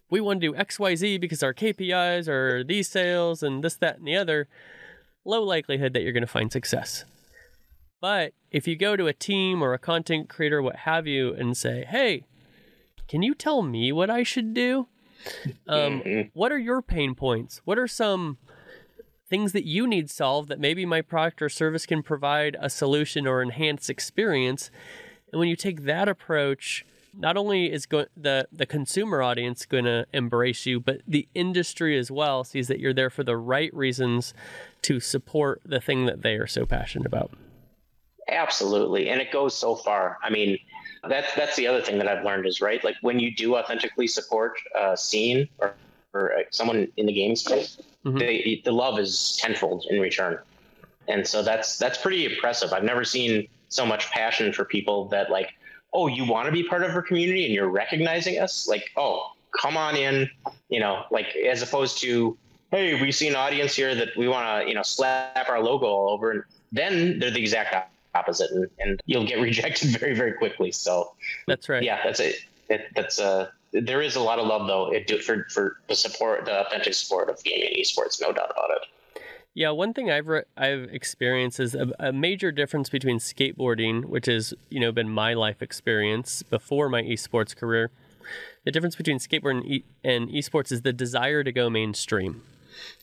we 0.10 0.20
want 0.20 0.42
to 0.42 0.52
do 0.52 0.58
XYZ 0.58 1.22
because 1.22 1.44
our 1.44 1.54
KPIs 1.54 2.28
are 2.28 2.64
these 2.64 2.90
sales 2.90 3.44
and 3.44 3.64
this, 3.64 3.76
that, 3.76 3.98
and 3.98 4.08
the 4.08 4.16
other, 4.16 4.48
low 5.24 5.44
likelihood 5.44 5.94
that 5.94 6.02
you're 6.02 6.14
going 6.14 6.22
to 6.22 6.28
find 6.28 6.52
success. 6.52 7.06
But 8.00 8.34
if 8.52 8.68
you 8.68 8.76
go 8.76 8.96
to 8.96 9.08
a 9.08 9.14
team 9.14 9.62
or 9.62 9.74
a 9.74 9.80
content 9.80 10.30
creator, 10.30 10.62
what 10.62 10.78
have 10.78 11.08
you, 11.08 11.34
and 11.34 11.58
say, 11.58 11.84
hey, 11.88 12.26
can 13.08 13.22
you 13.24 13.34
tell 13.34 13.62
me 13.62 13.92
what 13.92 14.10
I 14.10 14.24
should 14.24 14.54
do? 14.54 14.88
Um, 15.68 16.02
Mhm. 16.02 16.30
What 16.34 16.52
are 16.52 16.60
your 16.60 16.82
pain 16.82 17.16
points? 17.16 17.62
What 17.66 17.80
are 17.80 17.88
some 17.88 18.38
things 19.30 19.52
that 19.52 19.66
you 19.66 19.88
need 19.88 20.10
solved 20.10 20.48
that 20.50 20.60
maybe 20.60 20.86
my 20.86 21.02
product 21.02 21.42
or 21.42 21.50
service 21.50 21.86
can 21.86 22.04
provide 22.04 22.56
a 22.60 22.70
solution 22.70 23.26
or 23.28 23.42
enhance 23.42 23.90
experience? 23.90 24.70
And 25.32 25.40
when 25.40 25.50
you 25.50 25.56
take 25.56 25.82
that 25.84 26.08
approach, 26.08 26.86
not 27.14 27.36
only 27.36 27.72
is 27.72 27.86
go- 27.88 28.06
the 28.16 28.48
the 28.52 28.68
consumer 28.68 29.24
audience 29.24 29.66
going 29.66 29.86
to 29.86 30.06
embrace 30.14 30.66
you, 30.68 30.80
but 30.80 31.02
the 31.08 31.28
industry 31.34 31.98
as 31.98 32.12
well 32.12 32.44
sees 32.44 32.68
that 32.68 32.80
you're 32.80 32.94
there 32.94 33.10
for 33.10 33.24
the 33.24 33.36
right 33.36 33.74
reasons 33.74 34.34
to 34.84 35.00
support 35.00 35.62
the 35.66 35.82
thing 35.82 36.06
that 36.06 36.22
they 36.22 36.36
are 36.36 36.48
so 36.48 36.66
passionate 36.66 37.08
about. 37.08 37.32
Absolutely, 38.30 39.10
and 39.10 39.22
it 39.22 39.32
goes 39.32 39.56
so 39.56 39.76
far. 39.76 40.18
I 40.24 40.30
mean, 40.30 40.58
that's 41.08 41.34
that's 41.36 41.56
the 41.56 41.68
other 41.68 41.82
thing 41.82 41.98
that 42.00 42.08
I've 42.08 42.26
learned 42.26 42.46
is 42.46 42.60
right. 42.62 42.84
Like 42.84 42.96
when 43.02 43.20
you 43.20 43.34
do 43.34 43.56
authentically 43.56 44.08
support 44.08 44.58
a 44.76 44.98
scene 44.98 45.48
or, 45.60 45.76
or 46.14 46.34
uh, 46.34 46.42
someone 46.52 46.88
in 46.98 47.06
the 47.06 47.14
game 47.14 47.36
space, 47.36 47.80
Mhm. 48.06 48.20
they, 48.20 48.62
the 48.64 48.72
love 48.72 49.00
is 49.00 49.38
tenfold 49.40 49.86
in 49.90 50.00
return, 50.02 50.40
and 51.08 51.26
so 51.26 51.42
that's 51.42 51.78
that's 51.78 51.98
pretty 51.98 52.26
impressive. 52.26 52.74
I've 52.74 52.84
never 52.84 53.04
seen 53.04 53.48
so 53.70 53.86
much 53.86 54.10
passion 54.12 54.52
for 54.54 54.66
people 54.66 55.08
that 55.10 55.30
like, 55.30 55.50
oh, 55.94 56.08
you 56.08 56.26
want 56.26 56.46
to 56.48 56.52
be 56.52 56.64
part 56.64 56.84
of 56.84 56.92
our 56.92 57.02
community 57.02 57.46
and 57.46 57.54
you're 57.54 57.70
recognizing 57.70 58.40
us. 58.40 58.68
Like, 58.68 58.90
oh, 58.98 59.32
come 59.60 59.78
on 59.78 59.96
in, 59.96 60.30
you 60.70 60.80
know, 60.80 61.04
like 61.12 61.36
as 61.36 61.62
opposed 61.62 62.00
to, 62.00 62.38
hey, 62.72 63.02
we 63.02 63.12
see 63.12 63.28
an 63.28 63.36
audience 63.36 63.76
here 63.76 63.96
that 63.96 64.10
we 64.18 64.28
want 64.28 64.64
to, 64.64 64.70
you 64.70 64.76
know, 64.76 64.84
slap 64.84 65.50
our 65.50 65.62
logo 65.62 65.86
all 65.86 66.10
over, 66.10 66.32
and 66.32 66.44
then 66.72 67.20
they're 67.20 67.32
the 67.32 67.42
exact 67.42 67.74
opposite, 68.18 68.52
and, 68.52 68.70
and 68.80 69.02
you'll 69.06 69.28
get 69.28 69.40
rejected 69.50 69.90
very, 70.00 70.16
very 70.16 70.34
quickly. 70.34 70.72
So, 70.72 71.14
That's 71.48 71.70
right. 71.70 71.84
yeah, 71.84 72.00
that's 72.04 72.20
it. 72.20 72.36
it 72.70 72.88
that's 72.96 73.20
uh, 73.20 73.50
there 73.74 74.02
is 74.02 74.16
a 74.16 74.22
lot 74.22 74.40
of 74.40 74.48
love 74.48 74.68
though 74.68 74.92
it 74.92 75.08
do, 75.08 75.20
for 75.20 75.46
for 75.50 75.78
the 75.88 75.96
support, 75.96 76.46
the 76.46 76.66
authentic 76.66 76.94
support 76.94 77.30
of 77.30 77.44
gaming 77.44 77.70
and 77.70 77.78
esports, 77.78 78.22
no 78.22 78.32
doubt 78.32 78.52
about 78.52 78.72
it. 78.72 79.22
Yeah, 79.54 79.72
one 79.72 79.94
thing 79.94 80.12
I've 80.12 80.28
re- 80.28 80.44
I've 80.56 80.84
experienced 80.92 81.60
is 81.60 81.74
a, 81.74 81.92
a 82.00 82.14
major 82.14 82.52
difference 82.52 82.90
between 82.90 83.18
skateboarding, 83.18 84.06
which 84.06 84.28
has 84.28 84.54
you 84.70 84.80
know 84.80 84.92
been 84.92 85.10
my 85.10 85.34
life 85.34 85.62
experience 85.62 86.44
before 86.44 86.90
my 86.90 87.02
esports 87.02 87.56
career. 87.56 87.92
The 88.66 88.72
difference 88.72 88.96
between 88.96 89.20
skateboarding 89.20 89.62
and, 89.62 89.66
e- 89.66 89.86
and 90.04 90.30
esports 90.30 90.72
is 90.72 90.82
the 90.82 90.94
desire 90.94 91.44
to 91.44 91.52
go 91.52 91.70
mainstream 91.70 92.44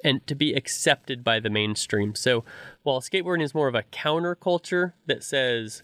and 0.03 0.27
to 0.27 0.35
be 0.35 0.55
accepted 0.55 1.25
by 1.25 1.41
the 1.41 1.51
mainstream. 1.51 2.15
So 2.15 2.45
while 2.83 3.01
skateboarding 3.01 3.43
is 3.43 3.55
more 3.55 3.69
of 3.69 3.75
a 3.75 3.83
counterculture 3.85 4.93
that 5.07 5.23
says 5.23 5.83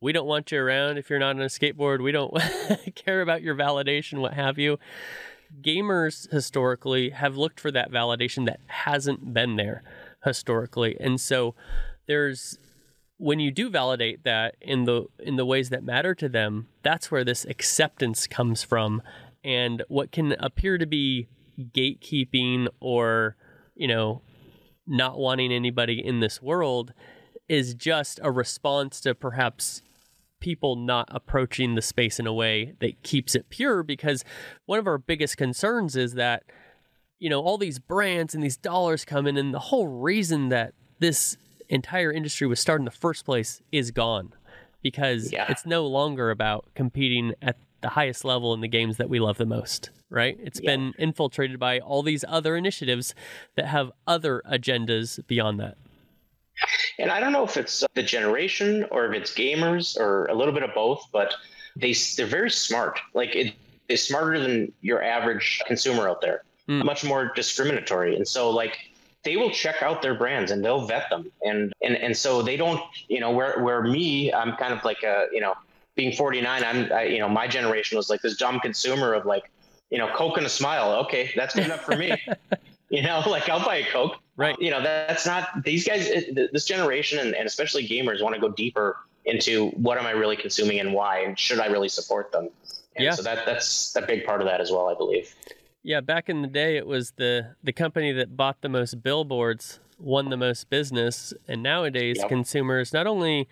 we 0.00 0.12
don't 0.12 0.26
want 0.26 0.52
you 0.52 0.60
around 0.60 0.98
if 0.98 1.08
you're 1.08 1.18
not 1.18 1.36
on 1.36 1.42
a 1.42 1.46
skateboard, 1.46 2.02
we 2.02 2.12
don't 2.12 2.34
care 2.94 3.22
about 3.22 3.42
your 3.42 3.54
validation, 3.54 4.18
what 4.18 4.34
have 4.34 4.58
you 4.58 4.78
gamers 5.62 6.30
historically 6.30 7.10
have 7.10 7.36
looked 7.36 7.60
for 7.60 7.70
that 7.70 7.90
validation 7.90 8.46
that 8.46 8.60
hasn't 8.66 9.32
been 9.32 9.56
there 9.56 9.82
historically. 10.24 10.96
And 11.00 11.20
so 11.20 11.54
there's 12.06 12.58
when 13.18 13.40
you 13.40 13.50
do 13.50 13.70
validate 13.70 14.24
that 14.24 14.56
in 14.60 14.84
the 14.84 15.06
in 15.18 15.36
the 15.36 15.46
ways 15.46 15.70
that 15.70 15.84
matter 15.84 16.14
to 16.14 16.28
them, 16.28 16.68
that's 16.82 17.10
where 17.10 17.24
this 17.24 17.44
acceptance 17.46 18.26
comes 18.26 18.62
from 18.62 19.02
and 19.42 19.82
what 19.88 20.12
can 20.12 20.32
appear 20.32 20.76
to 20.78 20.86
be 20.86 21.28
gatekeeping 21.58 22.68
or, 22.80 23.36
you 23.74 23.88
know, 23.88 24.22
not 24.86 25.18
wanting 25.18 25.52
anybody 25.52 26.04
in 26.04 26.20
this 26.20 26.40
world 26.40 26.92
is 27.48 27.74
just 27.74 28.20
a 28.22 28.30
response 28.30 29.00
to 29.00 29.14
perhaps 29.14 29.82
people 30.40 30.76
not 30.76 31.08
approaching 31.10 31.74
the 31.74 31.82
space 31.82 32.20
in 32.20 32.26
a 32.26 32.32
way 32.32 32.74
that 32.80 33.02
keeps 33.02 33.34
it 33.34 33.48
pure 33.48 33.82
because 33.82 34.22
one 34.66 34.78
of 34.78 34.86
our 34.86 34.98
biggest 34.98 35.36
concerns 35.36 35.96
is 35.96 36.12
that 36.14 36.44
you 37.18 37.30
know 37.30 37.40
all 37.40 37.56
these 37.56 37.78
brands 37.78 38.34
and 38.34 38.44
these 38.44 38.56
dollars 38.58 39.04
come 39.04 39.26
in 39.26 39.36
and 39.38 39.54
the 39.54 39.58
whole 39.58 39.88
reason 39.88 40.50
that 40.50 40.74
this 40.98 41.36
entire 41.68 42.12
industry 42.12 42.46
was 42.46 42.60
started 42.60 42.82
in 42.82 42.84
the 42.84 42.90
first 42.90 43.24
place 43.24 43.62
is 43.72 43.90
gone 43.90 44.32
because 44.82 45.32
Yeah. 45.32 45.46
it's 45.48 45.64
no 45.66 45.86
longer 45.86 46.30
about 46.30 46.66
competing 46.74 47.32
at 47.40 47.56
the 47.80 47.88
highest 47.88 48.24
level 48.24 48.52
in 48.54 48.60
the 48.60 48.68
games 48.68 48.98
that 48.98 49.08
we 49.08 49.18
love 49.18 49.38
the 49.38 49.46
most 49.46 49.90
right 50.10 50.36
it's 50.40 50.60
Yeah. 50.62 50.70
been 50.76 50.94
infiltrated 50.98 51.58
by 51.58 51.78
all 51.80 52.02
these 52.02 52.24
other 52.28 52.56
initiatives 52.56 53.14
that 53.56 53.66
have 53.66 53.90
other 54.06 54.42
agendas 54.50 55.24
beyond 55.26 55.58
that 55.60 55.76
And 56.98 57.10
I 57.10 57.20
don't 57.20 57.32
know 57.32 57.44
if 57.44 57.56
it's 57.56 57.84
the 57.94 58.02
generation 58.02 58.86
or 58.90 59.04
if 59.06 59.12
it's 59.12 59.34
gamers 59.34 59.98
or 59.98 60.24
a 60.26 60.34
little 60.34 60.54
bit 60.54 60.62
of 60.62 60.72
both, 60.74 61.06
but 61.12 61.34
they 61.76 61.92
they're 62.16 62.26
very 62.26 62.50
smart. 62.50 62.98
Like 63.12 63.36
it 63.36 63.54
is 63.88 64.02
smarter 64.02 64.40
than 64.40 64.72
your 64.80 65.02
average 65.02 65.60
consumer 65.66 66.08
out 66.08 66.20
there. 66.22 66.42
Hmm. 66.66 66.84
Much 66.84 67.04
more 67.04 67.32
discriminatory, 67.36 68.16
and 68.16 68.26
so 68.26 68.48
like 68.50 68.78
they 69.24 69.36
will 69.36 69.50
check 69.50 69.82
out 69.82 70.00
their 70.00 70.14
brands 70.14 70.50
and 70.50 70.64
they'll 70.64 70.86
vet 70.86 71.10
them, 71.10 71.30
and 71.42 71.72
and 71.82 71.94
and 71.96 72.16
so 72.16 72.40
they 72.40 72.56
don't, 72.56 72.80
you 73.08 73.20
know, 73.20 73.30
where 73.30 73.62
where 73.62 73.82
me, 73.82 74.32
I'm 74.32 74.56
kind 74.56 74.72
of 74.72 74.82
like 74.82 75.02
a, 75.02 75.26
you 75.32 75.40
know, 75.42 75.52
being 75.94 76.12
49, 76.16 76.64
I'm, 76.64 76.90
I, 76.92 77.02
you 77.04 77.18
know, 77.18 77.28
my 77.28 77.46
generation 77.46 77.96
was 77.98 78.08
like 78.08 78.22
this 78.22 78.36
dumb 78.38 78.60
consumer 78.60 79.12
of 79.12 79.26
like, 79.26 79.50
you 79.90 79.98
know, 79.98 80.08
Coke 80.14 80.36
and 80.36 80.46
a 80.46 80.50
smile. 80.50 80.92
Okay, 81.04 81.30
that's 81.36 81.54
good 81.54 81.64
enough 81.64 81.82
for 81.82 81.96
me. 81.96 82.20
you 82.90 83.02
know, 83.02 83.22
like 83.26 83.48
I'll 83.48 83.64
buy 83.64 83.76
a 83.76 83.86
Coke 83.90 84.16
Right. 84.38 84.54
you 84.60 84.70
know 84.70 84.82
that's 84.82 85.24
not 85.24 85.64
these 85.64 85.86
guys 85.86 86.10
this 86.52 86.66
generation 86.66 87.18
and, 87.20 87.34
and 87.34 87.46
especially 87.46 87.88
gamers 87.88 88.22
want 88.22 88.34
to 88.34 88.40
go 88.40 88.50
deeper 88.50 88.98
into 89.24 89.68
what 89.70 89.96
am 89.96 90.04
i 90.04 90.10
really 90.10 90.36
consuming 90.36 90.78
and 90.78 90.92
why 90.92 91.20
and 91.20 91.38
should 91.38 91.58
i 91.58 91.64
really 91.68 91.88
support 91.88 92.30
them 92.32 92.50
and 92.96 93.04
Yeah. 93.06 93.12
so 93.12 93.22
that 93.22 93.46
that's 93.46 93.96
a 93.96 94.02
big 94.02 94.26
part 94.26 94.42
of 94.42 94.46
that 94.46 94.60
as 94.60 94.70
well 94.70 94.88
i 94.88 94.94
believe 94.94 95.34
Yeah, 95.82 96.02
back 96.02 96.28
in 96.28 96.42
the 96.42 96.48
day, 96.48 96.76
it 96.76 96.86
was 96.86 97.12
the 97.16 97.54
the 97.64 97.72
company 97.72 98.12
that 98.12 98.36
bought 98.36 98.60
the 98.60 98.68
most 98.68 99.02
billboards 99.02 99.80
won 99.98 100.28
the 100.28 100.36
most 100.36 100.68
business, 100.68 101.32
and 101.48 101.62
nowadays 101.62 102.18
Yep. 102.18 102.28
consumers 102.28 102.92
not 102.92 103.06
only 103.06 103.48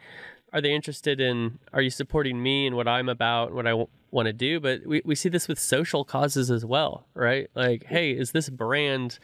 are 0.53 0.61
they 0.61 0.75
interested 0.75 1.19
in 1.19 1.61
are 1.73 1.81
you 1.81 1.89
supporting 1.91 2.43
me 2.43 2.67
and 2.67 2.77
what 2.77 2.87
I'm 2.87 3.09
about 3.09 3.49
and 3.49 3.57
what 3.57 3.67
I 3.67 3.87
want 4.15 4.27
to 4.27 4.33
do, 4.33 4.61
but 4.61 4.87
we, 4.87 5.03
we 5.05 5.15
see 5.15 5.29
this 5.29 5.49
with 5.49 5.59
social 5.59 6.05
causes 6.05 6.51
as 6.51 6.65
well, 6.65 7.07
right? 7.15 7.49
Like, 7.55 7.85
hey, 7.87 8.13
is 8.13 8.31
this 8.31 8.49
brand 8.49 9.19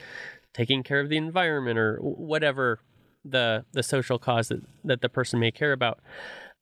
taking 0.53 0.83
care 0.83 1.01
of 1.01 1.09
the 1.09 1.17
environment 1.17 1.79
or 1.79 1.99
whatever 1.99 2.81
the 3.25 3.65
the 3.73 3.83
social 3.83 4.19
cause 4.19 4.49
that, 4.49 4.63
that 4.85 5.01
the 5.01 5.09
person 5.09 5.41
may 5.41 5.51
care 5.51 5.73
about? 5.73 6.01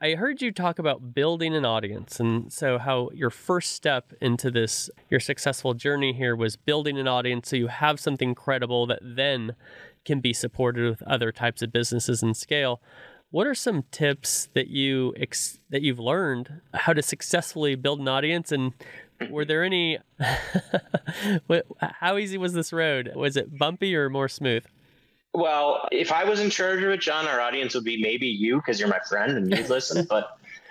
I 0.00 0.14
heard 0.14 0.40
you 0.40 0.52
talk 0.52 0.78
about 0.78 1.12
building 1.12 1.56
an 1.56 1.64
audience. 1.64 2.20
And 2.20 2.52
so, 2.52 2.78
how 2.78 3.10
your 3.12 3.30
first 3.30 3.72
step 3.72 4.12
into 4.20 4.48
this, 4.50 4.90
your 5.10 5.18
successful 5.18 5.74
journey 5.74 6.12
here 6.12 6.36
was 6.36 6.54
building 6.54 6.98
an 6.98 7.08
audience 7.08 7.48
so 7.48 7.56
you 7.56 7.66
have 7.66 7.98
something 7.98 8.34
credible 8.34 8.86
that 8.86 9.00
then 9.02 9.56
can 10.04 10.20
be 10.20 10.32
supported 10.32 10.88
with 10.88 11.02
other 11.02 11.32
types 11.32 11.62
of 11.62 11.72
businesses 11.72 12.22
and 12.22 12.36
scale. 12.36 12.80
What 13.30 13.46
are 13.46 13.54
some 13.54 13.84
tips 13.90 14.48
that 14.54 14.68
you 14.68 15.14
ex- 15.16 15.58
that 15.70 15.82
you've 15.82 15.98
learned 15.98 16.60
how 16.72 16.92
to 16.92 17.02
successfully 17.02 17.74
build 17.74 18.00
an 18.00 18.08
audience 18.08 18.52
and 18.52 18.72
were 19.30 19.44
there 19.44 19.64
any 19.64 19.98
how 21.80 22.16
easy 22.16 22.38
was 22.38 22.54
this 22.54 22.72
road? 22.72 23.12
Was 23.14 23.36
it 23.36 23.58
bumpy 23.58 23.94
or 23.94 24.08
more 24.08 24.28
smooth? 24.28 24.64
well 25.34 25.88
if 25.92 26.10
i 26.10 26.24
was 26.24 26.40
in 26.40 26.50
charge 26.50 26.82
of 26.82 26.90
it 26.90 27.00
john 27.00 27.26
our 27.26 27.40
audience 27.40 27.74
would 27.74 27.84
be 27.84 28.00
maybe 28.00 28.26
you 28.26 28.56
because 28.56 28.80
you're 28.80 28.88
my 28.88 28.98
friend 29.08 29.36
and 29.36 29.50
you'd 29.56 29.68
listen 29.68 30.06
but 30.08 30.38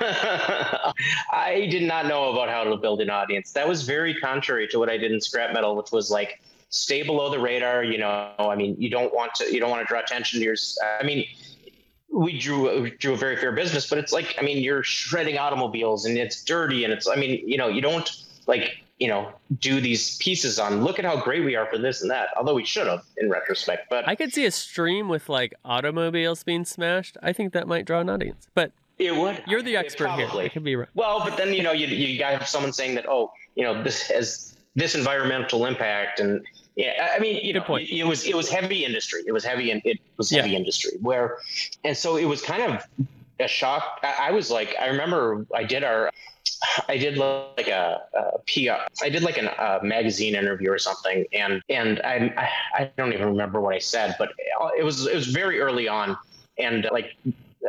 i 1.32 1.68
did 1.72 1.84
not 1.84 2.06
know 2.06 2.32
about 2.32 2.50
how 2.50 2.64
to 2.64 2.76
build 2.78 3.02
an 3.02 3.10
audience 3.10 3.52
that 3.52 3.68
was 3.68 3.84
very 3.84 4.14
contrary 4.14 4.68
to 4.68 4.80
what 4.80 4.90
i 4.90 4.98
did 4.98 5.12
in 5.12 5.22
scrap 5.22 5.54
metal 5.54 5.76
which 5.76 5.92
was 5.92 6.10
like 6.12 6.42
stay 6.70 7.04
below 7.04 7.30
the 7.30 7.40
radar 7.40 7.84
you 7.84 7.98
know 7.98 8.32
i 8.40 8.56
mean 8.56 8.76
you 8.80 8.90
don't 8.90 9.14
want 9.14 9.34
to 9.34 9.52
you 9.54 9.60
don't 9.60 9.70
want 9.70 9.82
to 9.82 9.88
draw 9.88 10.00
attention 10.00 10.40
to 10.40 10.46
your 10.46 10.56
i 11.00 11.04
mean 11.04 11.26
we 12.18 12.40
drew 12.40 12.82
we 12.82 12.90
drew 12.92 13.14
a 13.14 13.18
very 13.18 13.38
fair 13.38 13.52
business, 13.52 13.88
but 13.88 14.00
it's 14.00 14.12
like 14.12 14.36
I 14.40 14.42
mean 14.42 14.64
you're 14.64 14.82
shredding 14.82 15.38
automobiles 15.38 16.06
and 16.06 16.18
it's 16.18 16.44
dirty 16.44 16.84
and 16.84 16.92
it's 16.92 17.08
I 17.08 17.16
mean 17.16 17.48
you 17.48 17.58
know 17.58 17.68
you 17.68 17.80
don't 17.80 18.10
like 18.48 18.78
you 18.98 19.08
know 19.08 19.32
do 19.60 19.80
these 19.80 20.18
pieces 20.18 20.58
on 20.58 20.84
look 20.84 20.98
at 20.98 21.06
how 21.06 21.22
great 21.22 21.46
we 21.46 21.56
are 21.56 21.68
for 21.68 21.78
this 21.78 22.02
and 22.02 22.10
that 22.10 22.30
although 22.36 22.56
we 22.56 22.66
should 22.66 22.88
have 22.88 23.04
in 23.18 23.30
retrospect 23.30 23.88
but 23.92 24.08
I 24.08 24.16
could 24.16 24.34
see 24.34 24.46
a 24.46 24.52
stream 24.52 25.08
with 25.10 25.30
like 25.30 25.54
automobiles 25.64 26.44
being 26.44 26.66
smashed. 26.66 27.18
I 27.22 27.34
think 27.34 27.54
that 27.54 27.68
might 27.68 27.86
draw 27.86 28.00
an 28.00 28.10
audience. 28.10 28.48
But 28.56 28.72
It 28.98 29.16
would. 29.16 29.44
You're 29.46 29.62
the 29.62 29.78
expert 29.78 30.10
here. 30.14 30.28
It 30.42 30.54
could 30.54 30.64
be 30.64 30.76
right. 30.76 30.90
Well, 30.96 31.20
but 31.24 31.38
then 31.38 31.54
you 31.54 31.62
know 31.62 31.72
you 31.72 31.86
you 31.86 32.18
got 32.18 32.48
someone 32.48 32.74
saying 32.74 32.96
that 32.96 33.06
oh 33.08 33.32
you 33.56 33.64
know 33.64 33.84
this 33.84 34.02
has 34.08 34.56
this 34.76 34.96
environmental 34.96 35.68
impact 35.68 36.20
and 36.20 36.44
yeah 36.78 37.12
I 37.14 37.20
mean 37.20 37.36
you 37.44 37.52
Good 37.52 37.60
know 37.60 37.66
point. 37.66 37.90
it 37.90 38.06
was 38.06 38.26
it 38.26 38.36
was 38.36 38.50
heavy 38.50 38.86
industry. 38.86 39.22
It 39.28 39.34
was 39.34 39.44
heavy 39.44 39.72
and 39.72 39.82
it 39.84 40.00
was 40.16 40.30
heavy 40.30 40.52
yeah. 40.52 40.58
industry 40.58 40.92
where 41.02 41.38
and 41.84 41.98
so 41.98 42.16
it 42.16 42.26
was 42.26 42.42
kind 42.42 42.64
of 42.64 42.88
a 43.40 43.48
shock. 43.48 44.00
I, 44.04 44.30
I 44.30 44.32
was 44.32 44.50
like 44.50 44.76
I 44.80 44.88
remember 44.88 45.46
I 45.54 45.64
did 45.64 45.84
our 45.84 46.12
I 46.88 46.98
did 46.98 47.18
like 47.18 47.68
a, 47.68 48.02
a 48.14 48.40
PR. 48.48 48.82
I 49.04 49.10
did 49.10 49.24
like 49.24 49.38
a 49.38 49.62
uh, 49.62 49.80
magazine 49.84 50.36
interview 50.36 50.72
or 50.72 50.80
something, 50.80 51.26
and 51.34 51.62
and 51.70 52.02
I 52.04 52.50
I 52.74 52.92
don't 52.98 53.14
even 53.14 53.28
remember 53.28 53.62
what 53.62 53.76
I 53.76 53.80
said, 53.80 54.16
but 54.18 54.32
it 54.78 54.84
was 54.84 55.06
it 55.08 55.16
was 55.16 55.28
very 55.28 55.60
early 55.60 55.88
on, 55.88 56.18
and 56.58 56.88
like 56.92 57.16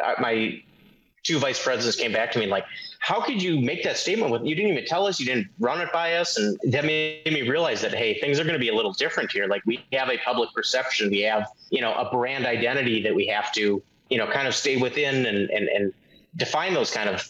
uh, 0.02 0.14
my 0.20 0.62
two 1.22 1.38
vice 1.38 1.62
presidents 1.62 1.96
came 1.96 2.12
back 2.12 2.32
to 2.32 2.38
me 2.38 2.46
like, 2.46 2.64
how 2.98 3.20
could 3.20 3.42
you 3.42 3.60
make 3.60 3.82
that 3.84 3.96
statement 3.96 4.30
with 4.30 4.44
you 4.44 4.54
didn't 4.54 4.72
even 4.72 4.84
tell 4.84 5.06
us, 5.06 5.20
you 5.20 5.26
didn't 5.26 5.48
run 5.58 5.80
it 5.80 5.92
by 5.92 6.14
us, 6.14 6.36
and 6.36 6.58
that 6.64 6.84
made 6.84 7.22
me 7.26 7.48
realize 7.48 7.80
that 7.80 7.94
hey, 7.94 8.18
things 8.20 8.38
are 8.38 8.44
going 8.44 8.54
to 8.54 8.60
be 8.60 8.68
a 8.68 8.74
little 8.74 8.92
different 8.92 9.30
here. 9.30 9.46
Like 9.46 9.62
we 9.66 9.84
have 9.92 10.10
a 10.10 10.18
public 10.18 10.52
perception, 10.52 11.10
we 11.10 11.20
have 11.20 11.48
you 11.70 11.80
know 11.80 11.94
a 11.94 12.10
brand 12.10 12.46
identity 12.46 13.02
that 13.02 13.14
we 13.14 13.26
have 13.28 13.52
to 13.52 13.82
you 14.10 14.18
know 14.18 14.26
kind 14.26 14.48
of 14.48 14.54
stay 14.54 14.76
within 14.76 15.26
and 15.26 15.50
and 15.50 15.68
and 15.68 15.92
define 16.36 16.74
those 16.74 16.90
kind 16.90 17.08
of 17.08 17.28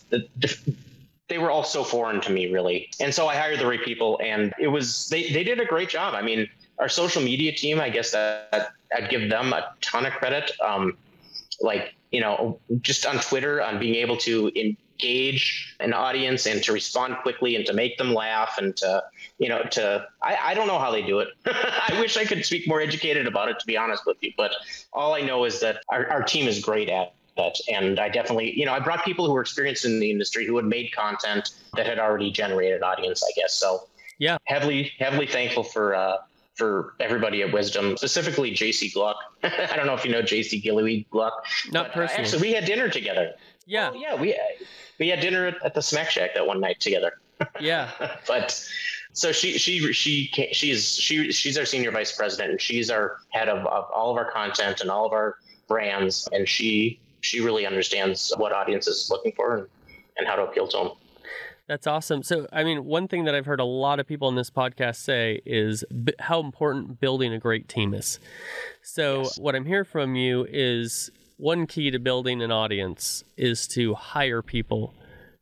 they 1.28 1.38
were 1.38 1.50
all 1.50 1.64
so 1.64 1.84
foreign 1.84 2.20
to 2.22 2.32
me 2.32 2.50
really. 2.50 2.90
And 3.00 3.14
so 3.14 3.28
i 3.28 3.36
hired 3.36 3.58
the 3.58 3.66
right 3.66 3.82
people 3.84 4.18
and 4.22 4.54
it 4.58 4.68
was 4.68 5.08
they, 5.08 5.30
they 5.30 5.44
did 5.44 5.60
a 5.60 5.64
great 5.64 5.88
job. 5.88 6.14
I 6.14 6.22
mean 6.22 6.48
our 6.78 6.88
social 6.88 7.20
media 7.20 7.52
team 7.52 7.80
i 7.80 7.90
guess 7.90 8.12
that 8.12 8.70
i'd 8.96 9.10
give 9.10 9.28
them 9.28 9.52
a 9.52 9.74
ton 9.80 10.06
of 10.06 10.12
credit. 10.14 10.50
Um, 10.60 10.96
like 11.60 11.94
you 12.10 12.20
know 12.20 12.58
just 12.80 13.04
on 13.04 13.18
twitter 13.18 13.60
on 13.60 13.78
being 13.78 13.96
able 13.96 14.16
to 14.16 14.48
engage 15.00 15.76
an 15.80 15.92
audience 15.92 16.46
and 16.46 16.62
to 16.62 16.72
respond 16.72 17.16
quickly 17.22 17.56
and 17.56 17.64
to 17.66 17.72
make 17.72 17.96
them 17.98 18.12
laugh 18.12 18.58
and 18.58 18.76
to 18.76 19.02
you 19.38 19.48
know 19.48 19.62
to 19.70 20.04
i, 20.22 20.36
I 20.46 20.54
don't 20.54 20.66
know 20.66 20.78
how 20.78 20.90
they 20.90 21.02
do 21.02 21.20
it 21.20 21.28
i 21.46 21.96
wish 22.00 22.16
i 22.16 22.24
could 22.24 22.44
speak 22.44 22.66
more 22.66 22.80
educated 22.80 23.26
about 23.26 23.48
it 23.48 23.60
to 23.60 23.66
be 23.66 23.76
honest 23.76 24.04
with 24.06 24.16
you 24.20 24.32
but 24.36 24.52
all 24.92 25.14
i 25.14 25.20
know 25.20 25.44
is 25.44 25.60
that 25.60 25.82
our, 25.88 26.08
our 26.08 26.22
team 26.22 26.48
is 26.48 26.58
great 26.58 26.88
at 26.88 27.14
that. 27.38 27.56
And 27.72 27.98
I 27.98 28.10
definitely, 28.10 28.52
you 28.58 28.66
know, 28.66 28.74
I 28.74 28.80
brought 28.80 29.02
people 29.04 29.26
who 29.26 29.32
were 29.32 29.40
experienced 29.40 29.86
in 29.86 29.98
the 29.98 30.10
industry 30.10 30.44
who 30.44 30.56
had 30.56 30.66
made 30.66 30.92
content 30.92 31.50
that 31.74 31.86
had 31.86 31.98
already 31.98 32.30
generated 32.30 32.82
audience, 32.82 33.24
I 33.24 33.32
guess. 33.40 33.54
So 33.54 33.88
yeah, 34.18 34.36
heavily, 34.44 34.92
heavily 34.98 35.26
thankful 35.26 35.62
for, 35.62 35.94
uh, 35.94 36.16
for 36.54 36.94
everybody 37.00 37.40
at 37.42 37.52
Wisdom, 37.52 37.96
specifically 37.96 38.50
JC 38.50 38.92
Gluck. 38.92 39.16
I 39.42 39.74
don't 39.76 39.86
know 39.86 39.94
if 39.94 40.04
you 40.04 40.10
know 40.10 40.22
JC 40.22 40.62
Gilly 40.62 41.06
Gluck. 41.10 41.44
Not 41.70 41.86
but, 41.86 41.90
uh, 41.90 41.94
personally. 41.94 42.24
actually, 42.24 42.42
we 42.42 42.52
had 42.52 42.64
dinner 42.66 42.88
together. 42.90 43.32
Yeah. 43.64 43.90
Well, 43.90 44.00
yeah, 44.00 44.14
we 44.20 44.38
we 44.98 45.08
had 45.08 45.20
dinner 45.20 45.54
at 45.64 45.74
the 45.74 45.82
Smack 45.82 46.10
Shack 46.10 46.34
that 46.34 46.46
one 46.46 46.60
night 46.60 46.80
together. 46.80 47.20
Yeah. 47.60 47.90
but 48.26 48.62
so 49.12 49.32
she 49.32 49.58
she 49.58 49.92
she 49.92 50.30
she's 50.52 50.96
she 50.96 51.32
she's 51.32 51.58
our 51.58 51.64
senior 51.64 51.90
vice 51.90 52.16
president 52.16 52.50
and 52.50 52.60
she's 52.60 52.90
our 52.90 53.18
head 53.30 53.48
of, 53.48 53.66
of 53.66 53.90
all 53.92 54.10
of 54.10 54.16
our 54.16 54.30
content 54.30 54.80
and 54.80 54.90
all 54.90 55.06
of 55.06 55.12
our 55.12 55.36
brands 55.66 56.28
and 56.32 56.48
she 56.48 57.00
she 57.20 57.40
really 57.40 57.66
understands 57.66 58.32
what 58.36 58.52
audience 58.52 58.86
is 58.86 59.10
looking 59.10 59.32
for 59.32 59.56
and, 59.56 59.66
and 60.16 60.26
how 60.26 60.36
to 60.36 60.42
appeal 60.42 60.68
to 60.68 60.76
them. 60.76 60.90
That's 61.66 61.86
awesome. 61.86 62.22
So, 62.22 62.46
I 62.50 62.64
mean, 62.64 62.86
one 62.86 63.08
thing 63.08 63.24
that 63.24 63.34
I've 63.34 63.44
heard 63.44 63.60
a 63.60 63.64
lot 63.64 64.00
of 64.00 64.06
people 64.06 64.28
on 64.28 64.36
this 64.36 64.48
podcast 64.48 64.96
say 64.96 65.42
is 65.44 65.84
b- 66.04 66.14
how 66.18 66.40
important 66.40 66.98
building 66.98 67.34
a 67.34 67.38
great 67.38 67.68
team 67.68 67.92
is. 67.92 68.18
So, 68.82 69.24
yes. 69.24 69.38
what 69.38 69.54
I'm 69.54 69.66
hearing 69.66 69.84
from 69.84 70.16
you 70.16 70.46
is 70.48 71.10
one 71.38 71.66
key 71.66 71.90
to 71.90 71.98
building 71.98 72.42
an 72.42 72.50
audience 72.50 73.24
is 73.36 73.66
to 73.68 73.94
hire 73.94 74.42
people 74.42 74.94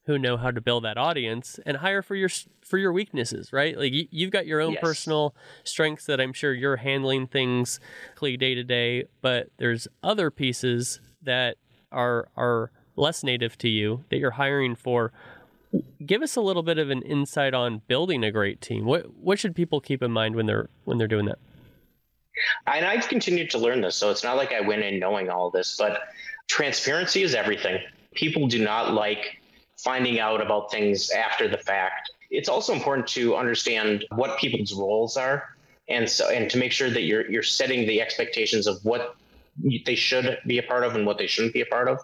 who 0.05 0.18
know 0.18 0.36
how 0.36 0.53
to 0.53 0.61
build 0.61 0.84
that 0.84 0.97
audience 0.97 1.59
and 1.66 1.78
hire 1.78 2.01
for 2.01 2.14
your 2.14 2.28
for 2.61 2.78
your 2.78 2.92
weaknesses, 2.92 3.53
right? 3.53 3.76
Like 3.76 3.92
you, 3.92 4.26
have 4.26 4.30
got 4.30 4.47
your 4.47 4.61
own 4.61 4.72
yes. 4.72 4.80
personal 4.80 5.34
strengths 5.64 6.07
that 6.07 6.20
I'm 6.20 6.32
sure 6.32 6.53
you're 6.53 6.76
handling 6.76 7.26
things 7.26 7.80
day 8.20 8.36
to 8.55 8.62
day, 8.62 9.05
but 9.20 9.49
there's 9.57 9.88
other 10.05 10.30
pieces 10.30 11.01
that 11.22 11.57
are 11.90 12.28
are 12.36 12.70
less 12.94 13.24
native 13.24 13.59
to 13.59 13.68
you 13.68 14.05
that 14.11 14.18
you're 14.18 14.32
hiring 14.32 14.74
for 14.74 15.12
give 16.05 16.22
us 16.22 16.36
a 16.36 16.40
little 16.40 16.62
bit 16.62 16.78
of 16.78 16.90
an 16.90 17.03
insight 17.03 17.53
on 17.53 17.82
building 17.86 18.24
a 18.24 18.32
great 18.32 18.61
team 18.61 18.84
what 18.84 19.14
what 19.16 19.38
should 19.38 19.55
people 19.55 19.80
keep 19.80 20.03
in 20.03 20.11
mind 20.11 20.34
when 20.34 20.47
they're 20.47 20.68
when 20.84 20.97
they're 20.97 21.07
doing 21.07 21.26
that 21.26 21.38
and 22.66 22.84
i've 22.84 23.09
continued 23.09 23.51
to 23.51 23.59
learn 23.59 23.80
this 23.80 23.97
so 23.97 24.11
it's 24.11 24.24
not 24.24 24.37
like 24.37 24.53
i 24.53 24.61
went 24.61 24.82
in 24.82 24.99
knowing 24.99 25.28
all 25.28 25.51
this 25.51 25.76
but 25.76 26.01
transparency 26.49 27.22
is 27.22 27.34
everything 27.34 27.78
people 28.14 28.47
do 28.47 28.62
not 28.62 28.93
like 28.93 29.41
finding 29.76 30.18
out 30.18 30.41
about 30.41 30.70
things 30.70 31.11
after 31.11 31.49
the 31.49 31.59
fact 31.59 32.11
it's 32.30 32.49
also 32.49 32.72
important 32.72 33.07
to 33.07 33.37
understand 33.37 34.05
what 34.14 34.39
people's 34.39 34.74
roles 34.74 35.16
are 35.16 35.57
and 35.89 36.09
so 36.09 36.28
and 36.30 36.51
to 36.51 36.59
make 36.59 36.72
sure 36.72 36.91
that 36.91 37.03
you're 37.03 37.30
you're 37.30 37.43
setting 37.43 37.87
the 37.87 38.01
expectations 38.01 38.66
of 38.66 38.84
what 38.84 39.16
they 39.84 39.95
should 39.95 40.39
be 40.47 40.59
a 40.59 40.62
part 40.62 40.84
of 40.84 40.95
and 40.95 41.07
what 41.07 41.18
they 41.18 41.26
shouldn't 41.26 41.55
be 41.55 41.61
a 41.61 41.66
part 41.66 41.89
of. 41.89 42.01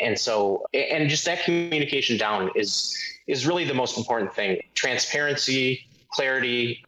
And 0.00 0.18
so, 0.18 0.66
and 0.72 1.08
just 1.08 1.24
that 1.24 1.44
communication 1.44 2.16
down 2.16 2.50
is 2.54 2.96
is 3.26 3.46
really 3.46 3.64
the 3.64 3.74
most 3.74 3.98
important 3.98 4.34
thing. 4.34 4.60
Transparency, 4.74 5.86
clarity, 6.10 6.84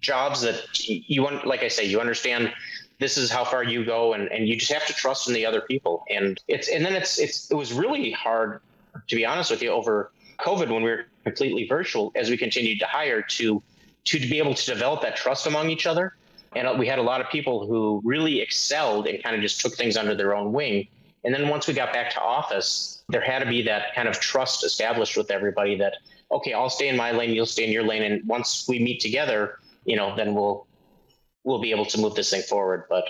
jobs 0.00 0.42
that 0.42 0.88
you 0.88 1.22
want, 1.22 1.46
like 1.46 1.62
I 1.62 1.68
say, 1.68 1.84
you 1.84 2.00
understand 2.00 2.52
this 2.98 3.18
is 3.18 3.30
how 3.30 3.44
far 3.44 3.62
you 3.62 3.84
go 3.84 4.14
and, 4.14 4.28
and 4.28 4.48
you 4.48 4.56
just 4.56 4.72
have 4.72 4.86
to 4.86 4.94
trust 4.94 5.28
in 5.28 5.34
the 5.34 5.44
other 5.44 5.60
people. 5.60 6.04
And 6.10 6.40
it's, 6.48 6.68
and 6.68 6.84
then 6.84 6.94
it's, 6.94 7.18
it's, 7.18 7.50
it 7.50 7.54
was 7.54 7.72
really 7.72 8.10
hard 8.10 8.60
to 9.08 9.16
be 9.16 9.26
honest 9.26 9.50
with 9.50 9.62
you 9.62 9.70
over 9.70 10.10
COVID 10.40 10.70
when 10.70 10.82
we 10.82 10.90
were 10.90 11.04
completely 11.24 11.66
virtual 11.68 12.12
as 12.14 12.30
we 12.30 12.36
continued 12.36 12.78
to 12.80 12.86
hire 12.86 13.22
to, 13.22 13.62
to 14.04 14.18
be 14.18 14.38
able 14.38 14.54
to 14.54 14.64
develop 14.64 15.02
that 15.02 15.16
trust 15.16 15.46
among 15.46 15.68
each 15.68 15.86
other 15.86 16.14
and 16.56 16.66
uh, 16.66 16.74
we 16.76 16.86
had 16.86 16.98
a 16.98 17.02
lot 17.02 17.20
of 17.20 17.28
people 17.28 17.66
who 17.66 18.00
really 18.04 18.40
excelled 18.40 19.06
and 19.06 19.22
kind 19.22 19.36
of 19.36 19.42
just 19.42 19.60
took 19.60 19.74
things 19.74 19.96
under 19.96 20.14
their 20.14 20.34
own 20.34 20.52
wing. 20.52 20.88
And 21.24 21.34
then 21.34 21.48
once 21.48 21.66
we 21.66 21.74
got 21.74 21.92
back 21.92 22.10
to 22.12 22.20
office, 22.20 23.02
there 23.08 23.20
had 23.20 23.40
to 23.40 23.46
be 23.46 23.62
that 23.62 23.94
kind 23.94 24.08
of 24.08 24.18
trust 24.20 24.64
established 24.64 25.16
with 25.16 25.30
everybody 25.30 25.76
that, 25.76 25.94
okay, 26.30 26.54
I'll 26.54 26.70
stay 26.70 26.88
in 26.88 26.96
my 26.96 27.12
lane, 27.12 27.30
you'll 27.30 27.46
stay 27.46 27.64
in 27.64 27.72
your 27.72 27.82
lane. 27.82 28.02
And 28.02 28.26
once 28.26 28.66
we 28.68 28.78
meet 28.78 29.00
together, 29.00 29.58
you 29.86 29.96
know, 29.96 30.14
then 30.16 30.34
we'll, 30.34 30.66
we'll 31.44 31.60
be 31.60 31.70
able 31.70 31.86
to 31.86 31.98
move 31.98 32.14
this 32.14 32.30
thing 32.30 32.42
forward. 32.42 32.84
But 32.90 33.04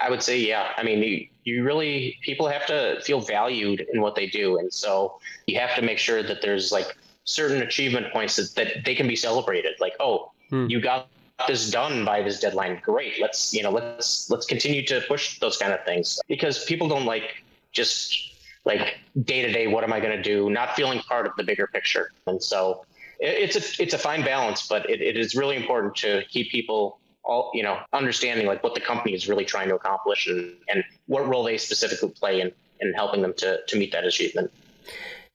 I 0.00 0.10
would 0.10 0.22
say, 0.22 0.38
yeah, 0.38 0.72
I 0.76 0.82
mean, 0.82 1.02
you, 1.02 1.26
you 1.44 1.64
really, 1.64 2.18
people 2.22 2.48
have 2.48 2.66
to 2.66 3.00
feel 3.02 3.20
valued 3.20 3.86
in 3.92 4.00
what 4.00 4.14
they 4.14 4.26
do. 4.26 4.58
And 4.58 4.72
so 4.72 5.18
you 5.46 5.58
have 5.58 5.74
to 5.76 5.82
make 5.82 5.98
sure 5.98 6.22
that 6.22 6.42
there's 6.42 6.70
like 6.70 6.96
certain 7.24 7.62
achievement 7.62 8.12
points 8.12 8.36
that, 8.36 8.54
that 8.56 8.84
they 8.84 8.94
can 8.94 9.08
be 9.08 9.16
celebrated. 9.16 9.74
Like, 9.80 9.94
oh, 10.00 10.32
hmm. 10.50 10.66
you 10.68 10.80
got 10.80 11.08
this 11.46 11.70
done 11.70 12.04
by 12.04 12.20
this 12.20 12.40
deadline 12.40 12.80
great 12.82 13.20
let's 13.20 13.54
you 13.54 13.62
know 13.62 13.70
let's 13.70 14.28
let's 14.28 14.44
continue 14.44 14.84
to 14.84 15.00
push 15.02 15.38
those 15.38 15.56
kind 15.56 15.72
of 15.72 15.84
things 15.84 16.18
because 16.26 16.64
people 16.64 16.88
don't 16.88 17.04
like 17.04 17.44
just 17.70 18.34
like 18.64 18.98
day 19.22 19.42
to 19.42 19.52
day 19.52 19.68
what 19.68 19.84
am 19.84 19.92
i 19.92 20.00
going 20.00 20.16
to 20.16 20.22
do 20.22 20.50
not 20.50 20.74
feeling 20.74 20.98
part 21.00 21.26
of 21.26 21.32
the 21.36 21.44
bigger 21.44 21.68
picture 21.68 22.10
and 22.26 22.42
so 22.42 22.84
it's 23.20 23.56
a 23.56 23.82
it's 23.82 23.94
a 23.94 23.98
fine 23.98 24.24
balance 24.24 24.66
but 24.68 24.88
it, 24.88 25.00
it 25.00 25.16
is 25.16 25.34
really 25.34 25.56
important 25.56 25.94
to 25.94 26.22
keep 26.28 26.50
people 26.50 26.98
all 27.24 27.50
you 27.52 27.62
know 27.62 27.78
understanding 27.92 28.46
like 28.46 28.62
what 28.62 28.74
the 28.74 28.80
company 28.80 29.14
is 29.14 29.28
really 29.28 29.44
trying 29.44 29.68
to 29.68 29.74
accomplish 29.74 30.26
and 30.26 30.54
and 30.68 30.84
what 31.06 31.26
role 31.26 31.44
they 31.44 31.58
specifically 31.58 32.10
play 32.10 32.40
in 32.40 32.52
in 32.80 32.92
helping 32.94 33.22
them 33.22 33.34
to 33.34 33.58
to 33.66 33.76
meet 33.76 33.92
that 33.92 34.04
achievement. 34.04 34.52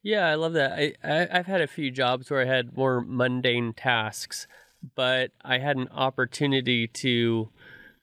Yeah 0.01 0.27
i 0.27 0.35
love 0.35 0.53
that. 0.53 0.73
I, 0.73 0.93
I 1.03 1.27
i've 1.31 1.45
had 1.45 1.61
a 1.61 1.67
few 1.67 1.91
jobs 1.91 2.31
where 2.31 2.41
i 2.41 2.45
had 2.45 2.75
more 2.75 3.01
mundane 3.01 3.73
tasks 3.73 4.47
but 4.95 5.31
I 5.43 5.59
had 5.59 5.77
an 5.77 5.89
opportunity 5.89 6.87
to 6.87 7.49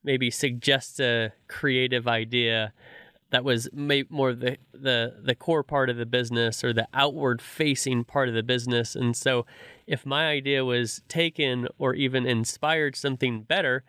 maybe 0.02 0.30
suggest 0.30 1.00
a 1.00 1.32
creative 1.48 2.08
idea 2.08 2.72
that 3.30 3.44
was 3.44 3.68
more 3.72 4.32
the, 4.34 4.58
the 4.72 5.16
the 5.22 5.34
core 5.34 5.62
part 5.62 5.88
of 5.90 5.96
the 5.96 6.06
business 6.06 6.62
or 6.62 6.72
the 6.72 6.88
outward 6.92 7.40
facing 7.40 8.04
part 8.04 8.28
of 8.28 8.34
the 8.34 8.42
business 8.42 8.94
and 8.94 9.16
so 9.16 9.46
if 9.86 10.04
my 10.04 10.28
idea 10.28 10.64
was 10.64 11.02
taken 11.08 11.66
or 11.78 11.94
even 11.94 12.26
inspired 12.26 12.96
something 12.96 13.42
better 13.42 13.84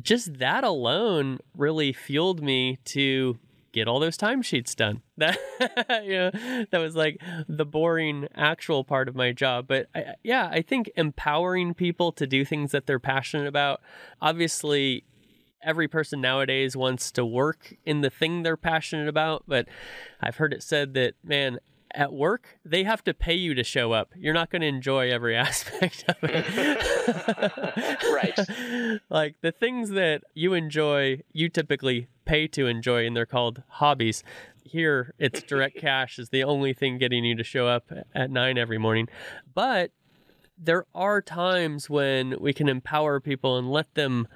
just 0.00 0.38
that 0.38 0.64
alone 0.64 1.38
really 1.56 1.92
fueled 1.92 2.42
me 2.42 2.78
to 2.84 3.38
get 3.72 3.88
all 3.88 4.00
those 4.00 4.16
timesheets 4.16 4.74
done. 4.74 5.02
That 5.20 5.38
you 6.04 6.12
know, 6.12 6.30
that 6.70 6.78
was 6.78 6.96
like 6.96 7.20
the 7.46 7.66
boring 7.66 8.26
actual 8.34 8.84
part 8.84 9.06
of 9.06 9.14
my 9.14 9.32
job. 9.32 9.66
But 9.68 9.88
I, 9.94 10.14
yeah, 10.22 10.48
I 10.50 10.62
think 10.62 10.90
empowering 10.96 11.74
people 11.74 12.10
to 12.12 12.26
do 12.26 12.42
things 12.46 12.72
that 12.72 12.86
they're 12.86 12.98
passionate 12.98 13.46
about. 13.46 13.82
Obviously, 14.22 15.04
every 15.62 15.88
person 15.88 16.20
nowadays 16.20 16.76
wants 16.76 17.10
to 17.12 17.24
work 17.24 17.74
in 17.84 18.00
the 18.00 18.10
thing 18.10 18.42
they're 18.42 18.56
passionate 18.56 19.08
about. 19.08 19.44
But 19.46 19.68
I've 20.20 20.36
heard 20.36 20.52
it 20.52 20.62
said 20.62 20.94
that 20.94 21.14
man, 21.22 21.58
at 21.92 22.12
work, 22.12 22.58
they 22.64 22.84
have 22.84 23.02
to 23.04 23.14
pay 23.14 23.34
you 23.34 23.54
to 23.54 23.64
show 23.64 23.92
up. 23.92 24.12
You're 24.16 24.34
not 24.34 24.50
going 24.50 24.62
to 24.62 24.68
enjoy 24.68 25.10
every 25.10 25.36
aspect 25.48 26.04
of 26.08 26.16
it. 26.22 28.02
right. 28.12 29.00
Like 29.10 29.36
the 29.40 29.52
things 29.52 29.90
that 29.90 30.22
you 30.34 30.52
enjoy, 30.54 31.22
you 31.32 31.48
typically 31.48 32.08
pay 32.24 32.46
to 32.48 32.66
enjoy, 32.66 33.06
and 33.06 33.16
they're 33.16 33.26
called 33.26 33.62
hobbies. 33.68 34.22
here 34.64 35.14
it's 35.18 35.42
direct 35.42 35.76
cash 35.80 36.18
is 36.18 36.28
the 36.30 36.44
only 36.44 36.72
thing 36.72 36.98
getting 36.98 37.24
you 37.24 37.34
to 37.36 37.44
show 37.44 37.66
up 37.66 37.90
at 38.14 38.30
nine 38.30 38.58
every 38.58 38.78
morning. 38.78 39.08
But 39.54 39.92
there 40.56 40.86
are 40.94 41.22
times 41.22 41.88
when 41.88 42.36
we 42.38 42.52
can 42.52 42.68
empower 42.68 43.20
people 43.20 43.56
and 43.58 43.70
let 43.70 43.94
them 43.94 44.28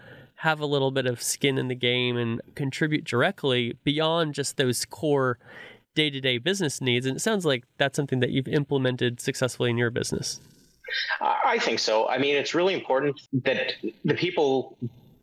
have 0.45 0.61
a 0.61 0.67
little 0.67 0.91
bit 0.91 1.07
of 1.07 1.23
skin 1.23 1.57
in 1.57 1.69
the 1.69 1.75
game 1.75 2.19
and 2.19 2.39
contribute 2.55 3.05
directly 3.05 3.79
beyond 3.83 4.35
just 4.35 4.59
those 4.59 4.85
core 4.85 5.39
day 5.95 6.11
to 6.11 6.21
day 6.21 6.37
business 6.37 6.83
needs. 6.83 7.07
And 7.07 7.17
it 7.17 7.21
sounds 7.21 7.47
like 7.47 7.65
that's 7.79 7.97
something 7.97 8.21
that 8.21 8.31
you've 8.31 8.49
implemented 8.49 9.21
successfully 9.21 9.71
in 9.71 9.79
your 9.79 9.91
business. 9.91 10.41
I 11.23 11.59
think 11.59 11.79
so. 11.79 12.07
I 12.11 12.19
mean, 12.19 12.37
it's 12.37 12.55
really 12.55 12.75
important 12.75 13.19
that 13.45 13.73
the 14.05 14.13
people, 14.13 14.77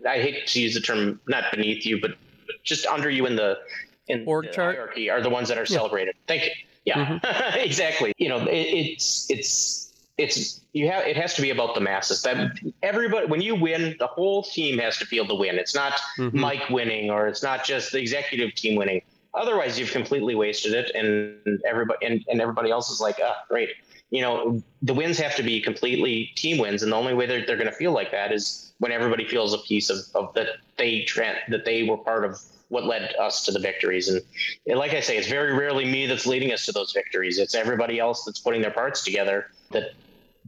I 0.10 0.18
hate 0.18 0.48
to 0.48 0.60
use 0.60 0.74
the 0.74 0.82
term 0.82 1.20
not 1.28 1.44
beneath 1.52 1.86
you, 1.86 2.02
but 2.02 2.16
just 2.64 2.88
under 2.88 3.10
you 3.10 3.28
in 3.28 3.36
the 3.36 3.60
in 4.08 4.24
Org 4.26 4.48
the 4.48 4.52
chart? 4.52 4.76
hierarchy 4.76 5.12
are 5.12 5.22
the 5.22 5.30
ones 5.30 5.50
that 5.50 5.60
are 5.60 5.68
celebrated. 5.68 6.16
Thank 6.28 6.46
you. 6.46 6.52
Yeah, 6.86 7.20
mm-hmm. 7.20 7.60
exactly. 7.60 8.12
You 8.18 8.30
know, 8.30 8.40
it, 8.48 8.56
it's 8.56 9.30
it's 9.30 9.91
it's 10.22 10.62
you 10.74 10.90
have 10.90 11.06
it 11.06 11.18
has 11.18 11.34
to 11.36 11.42
be 11.42 11.50
about 11.50 11.76
the 11.76 11.82
masses. 11.82 12.22
That 12.22 12.60
everybody 12.84 13.26
when 13.28 13.42
you 13.42 13.56
win, 13.56 13.96
the 14.00 14.08
whole 14.08 14.44
team 14.44 14.80
has 14.80 14.98
to 14.98 15.06
feel 15.06 15.26
the 15.26 15.36
win. 15.36 15.56
It's 15.58 15.76
not 15.76 16.00
Mhm. 16.18 16.34
Mike 16.34 16.70
winning 16.70 17.10
or 17.10 17.28
it's 17.28 17.44
not 17.44 17.66
just 17.66 17.92
the 17.92 18.00
executive 18.00 18.54
team 18.56 18.76
winning. 18.76 19.02
Otherwise, 19.34 19.80
you've 19.80 19.92
completely 19.92 20.36
wasted 20.36 20.74
it, 20.74 20.92
and 20.94 21.60
everybody 21.66 22.06
and, 22.06 22.24
and 22.28 22.42
everybody 22.42 22.70
else 22.70 22.90
is 22.90 23.00
like, 23.00 23.18
ah, 23.24 23.38
great. 23.48 23.70
You 24.10 24.22
know, 24.22 24.62
the 24.82 24.94
wins 24.94 25.18
have 25.20 25.36
to 25.38 25.44
be 25.44 25.62
completely 25.62 26.32
team 26.36 26.58
wins, 26.58 26.84
and 26.84 26.92
the 26.92 26.98
only 26.98 27.14
way 27.14 27.26
they're, 27.26 27.46
they're 27.46 27.56
going 27.56 27.70
to 27.70 27.80
feel 27.84 27.94
like 27.94 28.12
that 28.12 28.34
is 28.34 28.74
when 28.80 28.92
everybody 28.92 29.26
feels 29.26 29.54
a 29.54 29.60
piece 29.60 29.90
of, 29.90 30.00
of 30.16 30.34
that 30.34 30.48
they 30.78 31.06
that 31.48 31.64
they 31.64 31.84
were 31.84 31.98
part 31.98 32.26
of 32.26 32.38
what 32.72 32.86
led 32.86 33.14
us 33.20 33.46
to 33.46 33.52
the 33.52 33.60
victories. 33.60 34.08
And, 34.08 34.22
and 34.66 34.80
like 34.80 34.94
I 34.94 35.02
say, 35.02 35.18
it's 35.18 35.28
very 35.28 35.54
rarely 35.54 35.86
me 35.86 36.08
that's 36.08 36.26
leading 36.26 36.54
us 36.54 36.66
to 36.66 36.72
those 36.72 36.94
victories. 36.94 37.38
It's 37.38 37.54
everybody 37.54 38.00
else 38.00 38.24
that's 38.24 38.40
putting 38.40 38.62
their 38.62 38.72
parts 38.72 39.04
together 39.04 39.48
that 39.72 39.92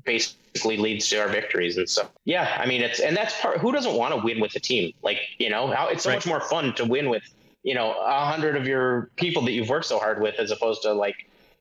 basically 0.06 0.78
leads 0.78 1.08
to 1.10 1.18
our 1.18 1.28
victories. 1.28 1.78
And 1.78 1.90
so, 1.90 2.08
yeah, 2.26 2.58
I 2.60 2.66
mean, 2.66 2.82
it's 2.82 3.00
and 3.00 3.16
that's 3.16 3.40
part. 3.42 3.60
Who 3.60 3.72
doesn't 3.72 3.94
want 3.96 4.14
to 4.14 4.22
win 4.24 4.40
with 4.40 4.56
a 4.56 4.60
team? 4.60 4.94
Like, 5.02 5.20
you 5.38 5.50
know, 5.50 5.68
how 5.68 5.88
it's 5.88 6.04
so 6.04 6.10
Right. 6.10 6.16
much 6.16 6.26
more 6.28 6.42
fun 6.42 6.74
to 6.76 6.86
win 6.86 7.10
with, 7.10 7.24
you 7.64 7.74
know, 7.76 7.94
a 8.00 8.26
hundred 8.26 8.56
of 8.56 8.68
your 8.68 9.10
people 9.16 9.42
that 9.44 9.52
you've 9.52 9.70
worked 9.70 9.86
so 9.86 10.00
hard 10.00 10.22
with, 10.22 10.36
as 10.40 10.52
opposed 10.52 10.82
to 10.84 10.94
like, 10.94 11.16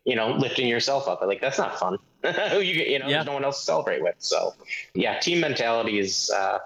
you 0.05 0.16
know, 0.16 0.33
lifting 0.33 0.66
yourself 0.66 1.09
up. 1.09 1.22
Like 1.22 1.41
that's 1.41 1.59
not 1.59 1.78
fun. 1.78 1.99
you, 2.24 2.61
you 2.61 2.99
know, 2.99 3.07
Yeah. 3.07 3.16
there's 3.16 3.26
no 3.26 3.33
one 3.35 3.45
else 3.45 3.61
to 3.61 3.64
celebrate 3.66 4.03
with. 4.03 4.16
So, 4.18 4.55
yeah, 4.95 5.18
team 5.18 5.41
mentality 5.41 5.99
is 5.99 6.30
uh, 6.30 6.59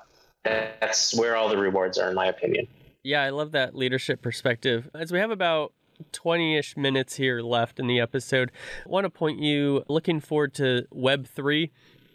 that's 0.45 1.15
where 1.17 1.37
all 1.37 1.49
the 1.49 1.57
rewards 1.59 1.99
are, 1.99 2.09
in 2.09 2.15
my 2.15 2.27
opinion. 2.27 2.67
Yeah, 3.03 3.23
I 3.23 3.31
love 3.31 3.53
that 3.53 3.75
leadership 3.75 4.21
perspective. 4.23 4.91
As 4.95 5.13
we 5.13 5.19
have 5.19 5.31
about 5.31 5.73
20 6.13 6.57
ish 6.57 6.77
minutes 6.77 7.17
here 7.17 7.41
left 7.41 7.79
in 7.79 7.87
the 7.87 8.01
episode, 8.01 8.51
I 8.85 8.89
want 8.89 9.05
to 9.05 9.11
point 9.11 9.41
you 9.41 9.85
looking 9.89 10.21
forward 10.21 10.55
to 10.55 10.87
Web3. 10.95 11.71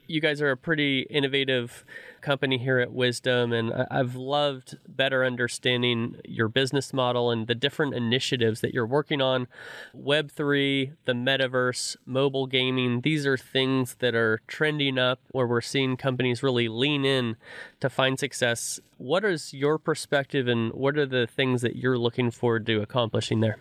You 0.08 0.20
guys 0.20 0.42
are 0.42 0.52
a 0.52 0.58
pretty 0.58 1.02
innovative 1.10 1.86
company 2.20 2.58
here 2.58 2.80
at 2.80 2.92
Wisdom, 2.92 3.54
and 3.54 3.72
I've 3.90 4.16
loved 4.16 4.78
better 4.86 5.24
understanding 5.24 6.18
your 6.26 6.50
business 6.50 6.92
model 6.92 7.32
and 7.32 7.48
the 7.48 7.56
different 7.56 7.94
initiatives 7.94 8.60
that 8.60 8.74
you're 8.74 8.86
working 8.86 9.22
on. 9.22 9.48
Web3, 9.96 10.96
the 11.06 11.14
metaverse, 11.14 11.96
mobile 12.06 12.46
gaming, 12.46 13.02
these 13.02 13.26
are 13.26 13.38
things 13.38 13.96
that 14.00 14.14
are 14.14 14.42
trending 14.48 14.98
up 14.98 15.22
where 15.32 15.48
we're 15.48 15.62
seeing 15.62 15.96
companies 15.96 16.44
really 16.44 16.68
lean 16.68 17.06
in 17.06 17.38
to 17.80 17.90
find 17.90 18.20
success. 18.20 18.82
What 18.98 19.24
is 19.24 19.54
your 19.54 19.78
perspective, 19.78 20.50
and 20.50 20.74
what 20.74 20.98
are 20.98 21.06
the 21.06 21.26
things 21.26 21.62
that 21.62 21.78
you're 21.78 21.98
looking 21.98 22.32
forward 22.32 22.66
to 22.66 22.82
accomplishing 22.82 23.40
there? 23.40 23.60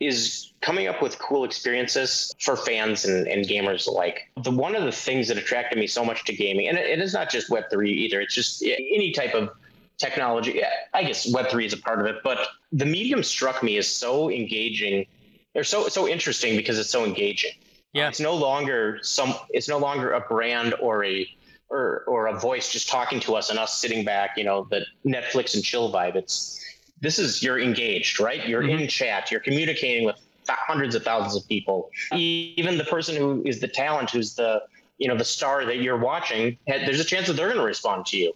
Is 0.00 0.52
coming 0.60 0.86
up 0.86 1.02
with 1.02 1.18
cool 1.18 1.44
experiences 1.44 2.34
for 2.40 2.56
fans 2.56 3.04
and, 3.04 3.26
and 3.26 3.46
gamers 3.46 3.86
alike. 3.86 4.30
The 4.42 4.50
one 4.50 4.74
of 4.76 4.84
the 4.84 4.92
things 4.92 5.28
that 5.28 5.36
attracted 5.36 5.78
me 5.78 5.86
so 5.86 6.04
much 6.04 6.24
to 6.24 6.32
gaming, 6.34 6.68
and 6.68 6.78
it, 6.78 6.86
it 6.86 7.00
is 7.00 7.12
not 7.12 7.30
just 7.30 7.50
Web 7.50 7.64
three 7.70 7.92
either. 7.92 8.20
It's 8.20 8.34
just 8.34 8.62
any 8.62 9.12
type 9.12 9.34
of 9.34 9.50
technology. 9.98 10.62
I 10.94 11.04
guess 11.04 11.32
Web 11.32 11.48
three 11.48 11.66
is 11.66 11.72
a 11.72 11.78
part 11.78 12.00
of 12.00 12.06
it, 12.06 12.16
but 12.22 12.38
the 12.72 12.86
medium 12.86 13.22
struck 13.22 13.62
me 13.62 13.76
as 13.76 13.88
so 13.88 14.30
engaging. 14.30 15.06
Or 15.54 15.64
so 15.64 15.88
so 15.88 16.06
interesting 16.06 16.56
because 16.56 16.78
it's 16.78 16.90
so 16.90 17.04
engaging. 17.04 17.52
Yeah. 17.92 18.08
it's 18.08 18.20
no 18.20 18.34
longer 18.34 18.98
some. 19.02 19.34
It's 19.50 19.68
no 19.68 19.78
longer 19.78 20.12
a 20.12 20.20
brand 20.20 20.74
or 20.80 21.04
a 21.04 21.26
or 21.70 22.04
or 22.06 22.28
a 22.28 22.38
voice 22.38 22.70
just 22.70 22.88
talking 22.88 23.18
to 23.20 23.34
us 23.34 23.50
and 23.50 23.58
us 23.58 23.76
sitting 23.78 24.04
back. 24.04 24.36
You 24.36 24.44
know, 24.44 24.68
the 24.70 24.84
Netflix 25.04 25.54
and 25.54 25.64
chill 25.64 25.92
vibe. 25.92 26.14
It's 26.14 26.62
this 27.00 27.18
is 27.18 27.42
you're 27.42 27.58
engaged, 27.58 28.20
right? 28.20 28.46
You're 28.46 28.62
Mhm. 28.62 28.80
in 28.80 28.88
chat. 28.88 29.30
You're 29.30 29.40
communicating 29.40 30.04
with 30.04 30.16
th- 30.46 30.58
hundreds 30.66 30.94
of 30.94 31.04
thousands 31.04 31.36
of 31.36 31.48
people. 31.48 31.90
Even 32.12 32.78
the 32.78 32.84
person 32.84 33.16
who 33.16 33.42
is 33.44 33.60
the 33.60 33.68
talent, 33.68 34.10
who's 34.10 34.34
the 34.34 34.62
you 34.98 35.06
know 35.06 35.16
the 35.16 35.24
star 35.24 35.64
that 35.64 35.76
you're 35.76 35.96
watching, 35.96 36.58
there's 36.66 36.98
a 36.98 37.04
chance 37.04 37.28
that 37.28 37.34
they're 37.34 37.46
going 37.48 37.58
to 37.58 37.64
respond 37.64 38.04
to 38.06 38.16
you. 38.16 38.32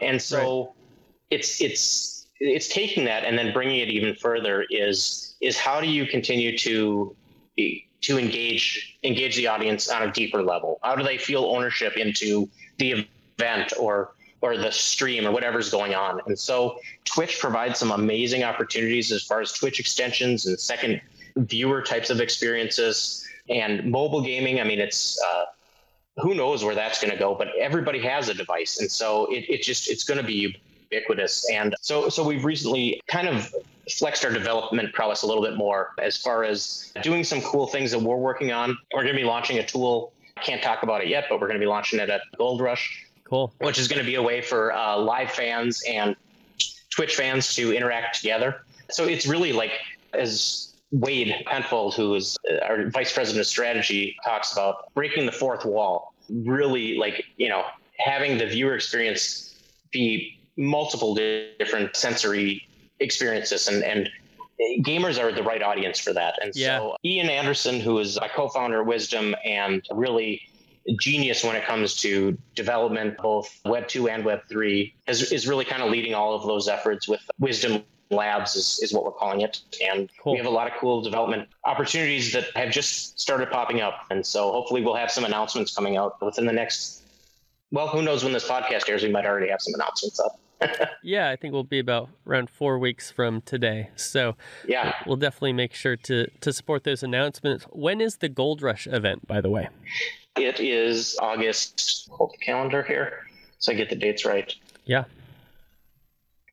And 0.00 0.20
so 0.20 0.72
it's 1.30 1.60
it's 1.60 2.26
it's 2.40 2.68
taking 2.68 3.04
that 3.04 3.24
and 3.24 3.38
then 3.38 3.52
bringing 3.52 3.80
it 3.80 3.88
even 3.88 4.14
further 4.14 4.66
is 4.70 5.34
is 5.40 5.58
how 5.58 5.80
do 5.80 5.86
you 5.86 6.06
continue 6.06 6.56
to 6.58 7.14
be, 7.56 7.86
to 8.02 8.18
engage 8.18 8.98
engage 9.02 9.36
the 9.36 9.46
audience 9.46 9.88
on 9.88 10.02
a 10.02 10.12
deeper 10.12 10.42
level? 10.42 10.78
How 10.82 10.96
do 10.96 11.02
they 11.04 11.18
feel 11.18 11.44
ownership 11.44 11.96
into 11.96 12.48
the 12.78 13.06
event 13.38 13.72
or 13.78 14.12
or 14.46 14.56
the 14.56 14.70
stream 14.70 15.26
or 15.26 15.32
whatever's 15.32 15.70
going 15.70 15.94
on? 15.94 16.20
And 16.26 16.38
so 16.38 16.78
Twitch 17.04 17.38
provides 17.40 17.78
some 17.78 17.90
amazing 17.90 18.44
opportunities 18.44 19.10
as 19.12 19.22
far 19.22 19.40
as 19.40 19.52
Twitch 19.52 19.80
extensions 19.80 20.46
and 20.46 20.58
second 20.58 21.00
viewer 21.36 21.82
types 21.82 22.10
of 22.10 22.20
experiences 22.20 23.26
and 23.48 23.90
mobile 23.90 24.22
gaming. 24.22 24.60
I 24.60 24.64
mean, 24.64 24.80
it's 24.80 25.20
uh, 25.22 25.44
who 26.18 26.34
knows 26.34 26.64
where 26.64 26.74
that's 26.74 27.00
going 27.00 27.12
to 27.12 27.18
go, 27.18 27.34
but 27.34 27.48
everybody 27.58 28.00
has 28.00 28.28
a 28.28 28.34
device, 28.34 28.80
and 28.80 28.90
so 28.90 29.26
it, 29.26 29.44
it 29.48 29.62
just 29.62 29.90
it's 29.90 30.04
going 30.04 30.20
to 30.20 30.26
be 30.26 30.56
ubiquitous. 30.90 31.48
And 31.50 31.74
so 31.80 32.08
so 32.08 32.24
we've 32.24 32.44
recently 32.44 33.00
kind 33.08 33.28
of 33.28 33.52
flexed 33.90 34.24
our 34.24 34.32
development 34.32 34.92
prowess 34.94 35.22
a 35.22 35.26
little 35.26 35.42
bit 35.42 35.56
more 35.56 35.92
as 36.02 36.16
far 36.16 36.42
as 36.42 36.92
doing 37.02 37.22
some 37.22 37.40
cool 37.42 37.66
things 37.66 37.90
that 37.92 38.00
we're 38.00 38.16
working 38.16 38.50
on. 38.50 38.76
We're 38.92 39.02
going 39.02 39.14
to 39.14 39.20
be 39.20 39.26
launching 39.26 39.58
a 39.58 39.66
tool. 39.66 40.12
Can't 40.42 40.62
talk 40.62 40.82
about 40.82 41.02
it 41.02 41.08
yet, 41.08 41.26
but 41.28 41.40
we're 41.40 41.46
going 41.46 41.58
to 41.58 41.64
be 41.64 41.68
launching 41.68 42.00
it 42.00 42.10
at 42.10 42.20
Gold 42.36 42.60
Rush 42.60 43.06
Cool. 43.28 43.54
which 43.58 43.78
is 43.78 43.88
going 43.88 43.98
to 43.98 44.06
be 44.06 44.14
a 44.14 44.22
way 44.22 44.40
for 44.40 44.72
uh, 44.72 44.96
live 44.98 45.30
fans 45.30 45.82
and 45.88 46.14
Twitch 46.94 47.16
fans 47.16 47.54
to 47.54 47.74
interact 47.74 48.20
together. 48.20 48.56
So 48.90 49.04
it's 49.04 49.26
really 49.26 49.52
like, 49.52 49.72
as 50.14 50.74
Wade 50.92 51.34
Penfold, 51.46 51.94
who 51.94 52.14
is 52.14 52.36
uh, 52.50 52.64
our 52.64 52.88
vice 52.90 53.12
president 53.12 53.40
of 53.40 53.46
strategy, 53.46 54.14
talks 54.24 54.52
about 54.52 54.76
breaking 54.94 55.26
the 55.26 55.32
fourth 55.32 55.64
wall. 55.64 56.14
Really, 56.28 56.96
like 56.96 57.24
you 57.36 57.48
know, 57.48 57.64
having 57.98 58.38
the 58.38 58.46
viewer 58.46 58.74
experience 58.74 59.60
be 59.92 60.32
multiple 60.56 61.14
different 61.14 61.94
sensory 61.96 62.62
experiences, 63.00 63.68
and 63.68 63.82
and 63.82 64.08
gamers 64.84 65.22
are 65.22 65.32
the 65.32 65.42
right 65.42 65.62
audience 65.62 65.98
for 65.98 66.12
that. 66.12 66.34
And 66.42 66.52
Yeah. 66.54 66.78
so 66.78 66.96
Ian 67.04 67.28
Anderson, 67.28 67.80
who 67.80 67.98
is 67.98 68.18
my 68.20 68.28
co-founder 68.28 68.80
of 68.80 68.86
Wisdom 68.86 69.34
and 69.44 69.84
really 69.92 70.40
genius 70.98 71.42
when 71.44 71.56
it 71.56 71.64
comes 71.64 71.94
to 71.96 72.36
development, 72.54 73.16
both 73.18 73.60
Web 73.64 73.88
2 73.88 74.08
and 74.08 74.24
Web 74.24 74.40
3, 74.48 74.94
is, 75.08 75.32
is 75.32 75.46
really 75.48 75.64
kind 75.64 75.82
of 75.82 75.90
leading 75.90 76.14
all 76.14 76.34
of 76.34 76.42
those 76.46 76.68
efforts 76.68 77.08
with 77.08 77.20
Wisdom 77.38 77.82
Labs, 78.10 78.54
is, 78.54 78.78
is 78.82 78.92
what 78.92 79.04
we're 79.04 79.10
calling 79.10 79.40
it. 79.40 79.60
And 79.82 80.08
Cool. 80.22 80.32
we 80.34 80.38
have 80.38 80.46
a 80.46 80.50
lot 80.50 80.68
of 80.68 80.74
cool 80.78 81.02
development 81.02 81.48
opportunities 81.64 82.32
that 82.32 82.44
have 82.54 82.70
just 82.70 83.18
started 83.18 83.50
popping 83.50 83.80
up. 83.80 84.04
And 84.10 84.24
so 84.24 84.52
hopefully 84.52 84.84
we'll 84.84 84.94
have 84.94 85.10
some 85.10 85.24
announcements 85.24 85.74
coming 85.74 85.96
out 85.96 86.22
within 86.22 86.46
the 86.46 86.52
next, 86.52 87.02
well, 87.72 87.88
who 87.88 88.02
knows 88.02 88.22
when 88.22 88.32
this 88.32 88.46
podcast 88.46 88.88
airs? 88.88 89.02
We 89.02 89.10
might 89.10 89.26
already 89.26 89.48
have 89.50 89.60
some 89.60 89.74
announcements 89.74 90.20
up. 90.20 90.38
Yeah, 91.02 91.28
I 91.30 91.36
think 91.36 91.52
we'll 91.52 91.62
be 91.64 91.78
about 91.78 92.08
around 92.26 92.48
four 92.48 92.78
weeks 92.78 93.10
from 93.10 93.42
today. 93.42 93.90
So 93.94 94.36
Yeah. 94.66 94.94
we'll 95.06 95.18
definitely 95.18 95.52
make 95.52 95.74
sure 95.74 95.96
to 95.96 96.28
to 96.40 96.52
support 96.52 96.82
those 96.84 97.02
announcements. 97.02 97.64
When 97.70 98.00
is 98.00 98.16
the 98.16 98.28
Gold 98.30 98.62
Rush 98.62 98.86
event, 98.86 99.26
by 99.26 99.40
the 99.42 99.50
way? 99.50 99.68
It 100.36 100.60
is 100.60 101.16
August, 101.20 102.08
hold 102.10 102.32
the 102.32 102.44
calendar 102.44 102.82
here 102.82 103.26
so 103.58 103.72
I 103.72 103.74
get 103.74 103.90
the 103.90 103.96
dates 103.96 104.24
right. 104.24 104.54
Yeah. 104.84 105.04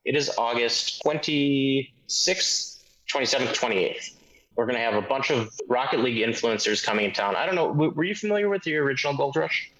It 0.05 0.15
is 0.15 0.31
August 0.38 1.01
26th, 1.05 2.79
27th, 3.11 3.53
28th. 3.53 4.15
We're 4.55 4.65
going 4.65 4.75
to 4.77 4.81
have 4.81 4.95
a 4.95 5.07
bunch 5.07 5.31
of 5.31 5.49
Rocket 5.67 5.99
League 6.01 6.17
influencers 6.17 6.84
coming 6.84 7.05
in 7.05 7.13
town. 7.13 7.36
I 7.36 7.45
don't 7.45 7.55
know. 7.55 7.67
Were 7.67 8.03
you 8.03 8.15
familiar 8.15 8.49
with 8.49 8.63
the 8.63 8.75
original 8.77 9.15
Gold 9.15 9.36
Rush? 9.36 9.71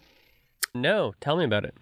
No, 0.74 1.14
tell 1.22 1.38
me 1.38 1.44
about 1.44 1.66
it. 1.66 1.76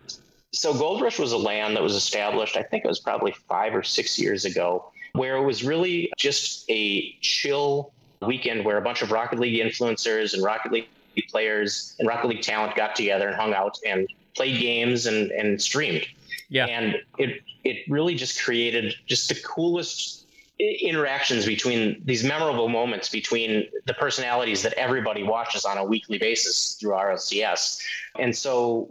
So, 0.54 0.74
Gold 0.74 1.02
Rush 1.02 1.18
was 1.18 1.32
a 1.32 1.38
LAN 1.38 1.74
that 1.76 1.84
was 1.84 1.96
established, 1.96 2.58
I 2.58 2.64
think 2.64 2.84
it 2.84 2.88
was 2.88 3.00
probably 3.00 3.34
five 3.48 3.74
or 3.74 3.84
six 3.84 4.20
years 4.20 4.44
ago, 4.44 4.92
where 5.14 5.38
it 5.38 5.44
was 5.44 5.64
really 5.64 6.12
just 6.18 6.66
a 6.70 7.14
chill 7.22 7.94
weekend 8.22 8.66
where 8.66 8.78
a 8.78 8.82
bunch 8.82 9.02
of 9.02 9.12
Rocket 9.12 9.40
League 9.40 9.62
influencers 9.62 10.34
and 10.34 10.44
Rocket 10.44 10.74
League 10.74 10.90
players 11.30 11.96
and 12.00 12.08
Rocket 12.08 12.28
League 12.28 12.42
talent 12.42 12.76
got 12.76 12.96
together 12.96 13.28
and 13.28 13.36
hung 13.36 13.54
out 13.54 13.78
and 13.86 14.08
played 14.36 14.60
games 14.60 15.06
and, 15.06 15.32
and 15.32 15.62
streamed. 15.62 16.06
Yeah. 16.50 16.66
And 16.66 16.96
it 17.18 17.42
it 17.64 17.78
really 17.90 18.16
just 18.16 18.42
created 18.42 18.96
just 19.06 19.30
the 19.30 19.36
coolest 19.36 20.26
interactions 20.60 21.46
between 21.46 22.02
these 22.06 22.24
memorable 22.24 22.70
moments 22.70 23.10
between 23.10 23.68
the 23.86 23.94
personalities 23.94 24.62
that 24.62 24.74
everybody 24.74 25.24
watches 25.24 25.66
on 25.66 25.78
a 25.78 25.84
weekly 25.84 26.18
basis 26.18 26.76
through 26.76 26.92
RLCS. 26.92 27.82
And 28.20 28.36
so 28.36 28.86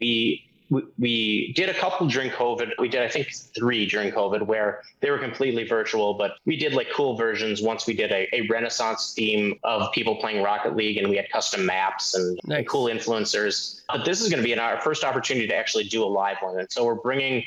we 0.00 0.45
we, 0.68 0.82
we 0.98 1.52
did 1.54 1.68
a 1.68 1.74
couple 1.74 2.06
during 2.08 2.30
COVID. 2.30 2.72
We 2.78 2.88
did, 2.88 3.02
I 3.02 3.08
think, 3.08 3.32
three 3.54 3.86
during 3.86 4.10
COVID 4.12 4.42
where 4.42 4.82
they 5.00 5.10
were 5.10 5.18
completely 5.18 5.64
virtual, 5.64 6.14
but 6.14 6.32
we 6.44 6.56
did 6.56 6.72
like 6.72 6.88
cool 6.92 7.16
versions. 7.16 7.62
Once 7.62 7.86
we 7.86 7.94
did 7.94 8.10
a, 8.10 8.28
a 8.34 8.46
Renaissance 8.48 9.14
theme 9.14 9.58
of 9.62 9.92
people 9.92 10.16
playing 10.16 10.42
Rocket 10.42 10.74
League 10.74 10.96
and 10.96 11.08
we 11.08 11.16
had 11.16 11.30
custom 11.30 11.64
maps 11.64 12.14
and, 12.14 12.38
nice. 12.44 12.58
and 12.58 12.68
cool 12.68 12.86
influencers. 12.86 13.80
But 13.88 14.04
this 14.04 14.20
is 14.20 14.28
going 14.28 14.42
to 14.42 14.44
be 14.44 14.52
an, 14.52 14.58
our 14.58 14.80
first 14.80 15.04
opportunity 15.04 15.46
to 15.46 15.54
actually 15.54 15.84
do 15.84 16.02
a 16.04 16.06
live 16.06 16.38
one. 16.40 16.58
And 16.58 16.70
so 16.70 16.84
we're 16.84 16.94
bringing 16.94 17.44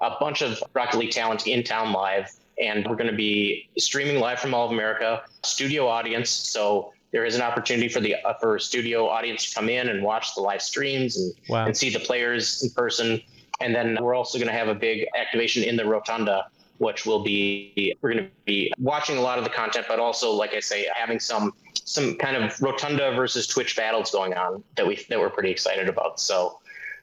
a 0.00 0.16
bunch 0.20 0.42
of 0.42 0.62
Rocket 0.74 0.98
League 0.98 1.12
talent 1.12 1.46
in 1.46 1.62
town 1.62 1.92
live 1.92 2.30
and 2.60 2.86
we're 2.86 2.96
going 2.96 3.10
to 3.10 3.16
be 3.16 3.68
streaming 3.78 4.20
live 4.20 4.38
from 4.38 4.50
Mall 4.50 4.66
of 4.66 4.72
America, 4.72 5.22
studio 5.42 5.88
audience. 5.88 6.28
So 6.28 6.92
there 7.12 7.24
is 7.24 7.34
an 7.34 7.42
opportunity 7.42 7.88
for 7.88 8.00
the 8.00 8.16
for 8.40 8.58
studio 8.58 9.08
audience 9.08 9.48
to 9.48 9.54
come 9.54 9.68
in 9.68 9.88
and 9.88 10.02
watch 10.02 10.34
the 10.34 10.40
live 10.40 10.62
streams 10.62 11.16
and, 11.16 11.34
wow. 11.48 11.66
and 11.66 11.76
see 11.76 11.90
the 11.90 12.00
players 12.00 12.62
in 12.62 12.70
person. 12.70 13.20
And 13.60 13.74
then 13.74 13.98
we're 14.00 14.14
also 14.14 14.38
going 14.38 14.48
to 14.48 14.54
have 14.54 14.68
a 14.68 14.74
big 14.74 15.06
activation 15.18 15.62
in 15.62 15.76
the 15.76 15.84
rotunda, 15.84 16.46
which 16.78 17.04
will 17.04 17.22
be 17.22 17.94
we're 18.00 18.12
going 18.12 18.24
to 18.24 18.30
be 18.44 18.72
watching 18.78 19.18
a 19.18 19.20
lot 19.20 19.38
of 19.38 19.44
the 19.44 19.50
content, 19.50 19.86
but 19.88 19.98
also, 19.98 20.30
like 20.32 20.54
I 20.54 20.60
say, 20.60 20.86
having 20.94 21.20
some 21.20 21.52
some 21.84 22.14
kind 22.16 22.36
of 22.36 22.60
rotunda 22.62 23.12
versus 23.14 23.46
Twitch 23.46 23.76
battles 23.76 24.10
going 24.10 24.34
on 24.34 24.62
that 24.76 24.86
we 24.86 25.04
that 25.08 25.18
we're 25.18 25.30
pretty 25.30 25.50
excited 25.50 25.88
about. 25.88 26.20
So 26.20 26.60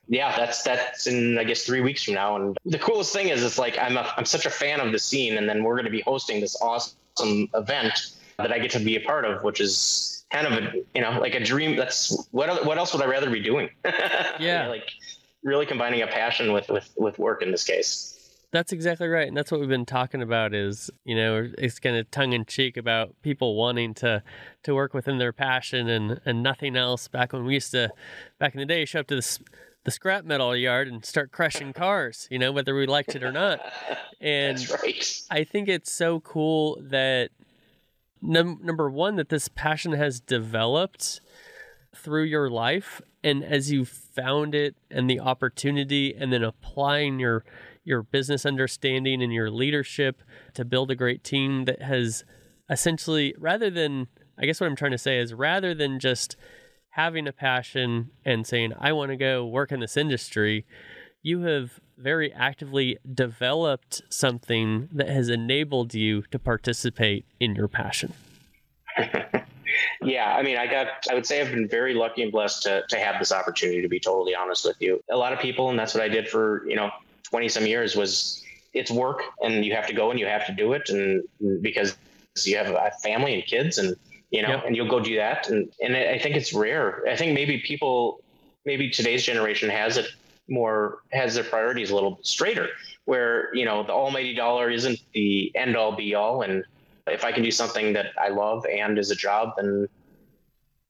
yeah, 0.07 0.35
that's 0.37 0.63
that's 0.63 1.05
in 1.05 1.37
I 1.37 1.43
guess 1.43 1.63
three 1.63 1.81
weeks 1.81 2.03
from 2.03 2.13
now. 2.13 2.37
And 2.37 2.57
the 2.65 2.79
coolest 2.79 3.13
thing 3.13 3.27
is, 3.29 3.43
it's 3.43 3.59
like 3.59 3.77
I'm 3.77 3.97
a, 3.97 4.11
I'm 4.15 4.25
such 4.25 4.45
a 4.45 4.49
fan 4.49 4.79
of 4.79 4.91
the 4.91 4.99
scene, 4.99 5.37
and 5.37 5.47
then 5.47 5.63
we're 5.63 5.75
going 5.75 5.85
to 5.85 5.91
be 5.91 6.01
hosting 6.01 6.39
this 6.39 6.59
awesome 6.61 7.49
event 7.53 8.16
that 8.37 8.51
I 8.51 8.59
get 8.59 8.71
to 8.71 8.79
be 8.79 8.95
a 8.95 9.01
part 9.01 9.25
of, 9.25 9.43
which 9.43 9.59
is 9.59 10.25
kind 10.31 10.47
of 10.47 10.53
a 10.53 10.73
you 10.93 11.01
know 11.01 11.19
like 11.19 11.35
a 11.35 11.43
dream. 11.43 11.75
That's 11.75 12.27
what 12.31 12.65
what 12.65 12.77
else 12.77 12.93
would 12.93 13.01
I 13.01 13.07
rather 13.07 13.29
be 13.29 13.41
doing? 13.41 13.69
Yeah, 14.39 14.67
like 14.67 14.91
really 15.43 15.65
combining 15.65 16.01
a 16.01 16.07
passion 16.07 16.53
with 16.53 16.69
with 16.69 16.89
with 16.97 17.17
work 17.17 17.41
in 17.41 17.51
this 17.51 17.63
case. 17.63 18.13
That's 18.51 18.71
exactly 18.71 19.07
right, 19.07 19.27
and 19.27 19.35
that's 19.35 19.51
what 19.51 19.59
we've 19.59 19.69
been 19.69 19.85
talking 19.85 20.21
about. 20.21 20.53
Is 20.53 20.89
you 21.03 21.15
know, 21.15 21.49
it's 21.57 21.79
kind 21.79 21.97
of 21.97 22.09
tongue 22.11 22.33
in 22.33 22.45
cheek 22.45 22.77
about 22.77 23.15
people 23.23 23.55
wanting 23.55 23.93
to 23.95 24.23
to 24.63 24.75
work 24.75 24.93
within 24.93 25.17
their 25.17 25.33
passion 25.33 25.89
and 25.89 26.21
and 26.25 26.43
nothing 26.43 26.75
else. 26.75 27.07
Back 27.07 27.33
when 27.33 27.45
we 27.45 27.55
used 27.55 27.71
to, 27.71 27.89
back 28.39 28.53
in 28.53 28.59
the 28.59 28.65
day, 28.65 28.85
show 28.85 28.99
up 28.99 29.07
to 29.07 29.15
this 29.15 29.39
the 29.87 29.91
scrap 29.91 30.25
metal 30.25 30.53
yard 30.53 30.89
and 30.89 31.05
start 31.05 31.31
crushing 31.31 31.71
cars, 31.71 32.27
you 32.29 32.37
know, 32.37 32.51
whether 32.51 32.75
we 32.75 32.85
liked 32.85 33.15
it 33.15 33.23
or 33.23 33.31
not. 33.31 33.59
And 34.19 34.57
right. 34.81 35.21
I 35.29 35.43
think 35.43 35.69
it's 35.69 35.91
so 35.91 36.21
cool 36.21 36.79
that 36.81 37.29
num- 38.21 38.59
number 38.63 38.89
one, 38.89 39.15
that 39.15 39.29
this 39.29 39.47
passion 39.47 39.93
has 39.93 40.19
developed 40.19 41.21
through 41.95 42.23
your 42.23 42.49
life. 42.49 43.01
And 43.23 43.43
as 43.43 43.71
you 43.71 43.85
found 43.85 44.55
it 44.55 44.75
and 44.89 45.09
the 45.09 45.19
opportunity, 45.19 46.13
and 46.13 46.31
then 46.31 46.43
applying 46.43 47.19
your 47.19 47.43
your 47.83 48.03
business 48.03 48.45
understanding 48.45 49.23
and 49.23 49.31
your 49.31 49.49
leadership 49.49 50.21
to 50.53 50.65
build 50.65 50.91
a 50.91 50.95
great 50.95 51.23
team 51.23 51.63
that 51.65 51.81
has 51.81 52.25
essentially 52.69 53.33
rather 53.37 53.69
than 53.69 54.07
I 54.37 54.45
guess 54.45 54.59
what 54.59 54.67
I'm 54.67 54.75
trying 54.75 54.91
to 54.91 54.97
say 54.97 55.19
is 55.19 55.33
rather 55.33 55.73
than 55.73 55.99
just 55.99 56.35
having 56.91 57.27
a 57.27 57.31
passion 57.31 58.09
and 58.25 58.45
saying, 58.45 58.73
I 58.77 58.91
want 58.91 59.11
to 59.11 59.17
go 59.17 59.45
work 59.45 59.71
in 59.71 59.79
this 59.79 59.97
industry, 59.97 60.65
you 61.21 61.41
have 61.41 61.79
very 61.97 62.31
actively 62.33 62.97
developed 63.13 64.01
something 64.09 64.89
that 64.91 65.09
has 65.09 65.29
enabled 65.29 65.93
you 65.93 66.21
to 66.31 66.39
participate 66.39 67.25
in 67.39 67.55
your 67.55 67.67
passion. 67.67 68.13
yeah, 70.01 70.35
I 70.35 70.43
mean, 70.43 70.57
I 70.57 70.67
got, 70.67 70.87
I 71.09 71.13
would 71.13 71.25
say 71.25 71.41
I've 71.41 71.51
been 71.51 71.67
very 71.67 71.93
lucky 71.93 72.23
and 72.23 72.31
blessed 72.31 72.63
to, 72.63 72.83
to 72.89 72.97
have 72.97 73.19
this 73.19 73.31
opportunity, 73.31 73.81
to 73.81 73.89
be 73.89 73.99
totally 73.99 74.35
honest 74.35 74.65
with 74.65 74.77
you. 74.79 75.03
A 75.09 75.17
lot 75.17 75.33
of 75.33 75.39
people, 75.39 75.69
and 75.69 75.77
that's 75.77 75.93
what 75.93 76.03
I 76.03 76.07
did 76.07 76.29
for, 76.29 76.67
you 76.67 76.75
know, 76.75 76.91
20 77.23 77.49
some 77.49 77.65
years 77.65 77.95
was 77.95 78.43
it's 78.73 78.91
work 78.91 79.23
and 79.41 79.65
you 79.65 79.73
have 79.73 79.87
to 79.87 79.93
go 79.93 80.11
and 80.11 80.19
you 80.19 80.25
have 80.25 80.45
to 80.45 80.53
do 80.53 80.73
it. 80.73 80.89
And 80.89 81.23
because 81.61 81.97
you 82.45 82.57
have 82.57 82.67
a 82.67 82.91
family 83.01 83.33
and 83.33 83.45
kids 83.45 83.77
and 83.77 83.95
you 84.29 84.41
know, 84.41 84.49
yep. 84.49 84.63
and 84.65 84.75
you'll 84.75 84.89
go 84.89 84.99
do 84.99 85.15
that. 85.15 85.49
And, 85.49 85.71
and 85.81 85.95
I 85.95 86.19
think 86.19 86.35
it's 86.35 86.53
rare. 86.53 87.03
I 87.07 87.15
think 87.15 87.33
maybe 87.33 87.59
people, 87.59 88.21
maybe 88.65 88.89
today's 88.89 89.23
generation 89.23 89.69
has 89.69 89.97
it 89.97 90.07
more, 90.49 90.99
has 91.11 91.35
their 91.35 91.43
priorities 91.43 91.91
a 91.91 91.95
little 91.95 92.19
straighter 92.23 92.69
where, 93.05 93.53
you 93.55 93.65
know, 93.65 93.83
the 93.83 93.93
almighty 93.93 94.33
dollar 94.33 94.69
isn't 94.69 94.99
the 95.13 95.51
end 95.55 95.75
all 95.77 95.95
be 95.95 96.13
all. 96.13 96.41
And 96.41 96.63
if 97.07 97.23
I 97.23 97.31
can 97.31 97.43
do 97.43 97.51
something 97.51 97.93
that 97.93 98.07
I 98.19 98.29
love 98.29 98.65
and 98.65 98.99
is 98.99 99.11
a 99.11 99.15
job, 99.15 99.53
then 99.57 99.87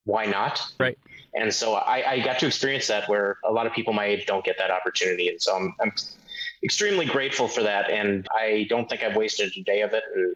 why 0.05 0.25
not? 0.25 0.61
Right. 0.79 0.97
And 1.35 1.53
so 1.53 1.75
I, 1.75 2.13
I 2.13 2.19
got 2.19 2.39
to 2.39 2.47
experience 2.47 2.87
that 2.87 3.07
where 3.07 3.37
a 3.45 3.51
lot 3.51 3.67
of 3.67 3.73
people 3.73 3.93
my 3.93 4.05
age 4.05 4.25
don't 4.25 4.43
get 4.43 4.57
that 4.57 4.71
opportunity. 4.71 5.29
And 5.29 5.39
so 5.39 5.55
I'm, 5.55 5.75
I'm 5.79 5.91
extremely 6.63 7.05
grateful 7.05 7.47
for 7.47 7.61
that. 7.61 7.91
And 7.91 8.27
I 8.35 8.65
don't 8.69 8.89
think 8.89 9.03
I've 9.03 9.15
wasted 9.15 9.53
a 9.55 9.61
day 9.61 9.81
of 9.81 9.93
it. 9.93 10.03
And 10.15 10.35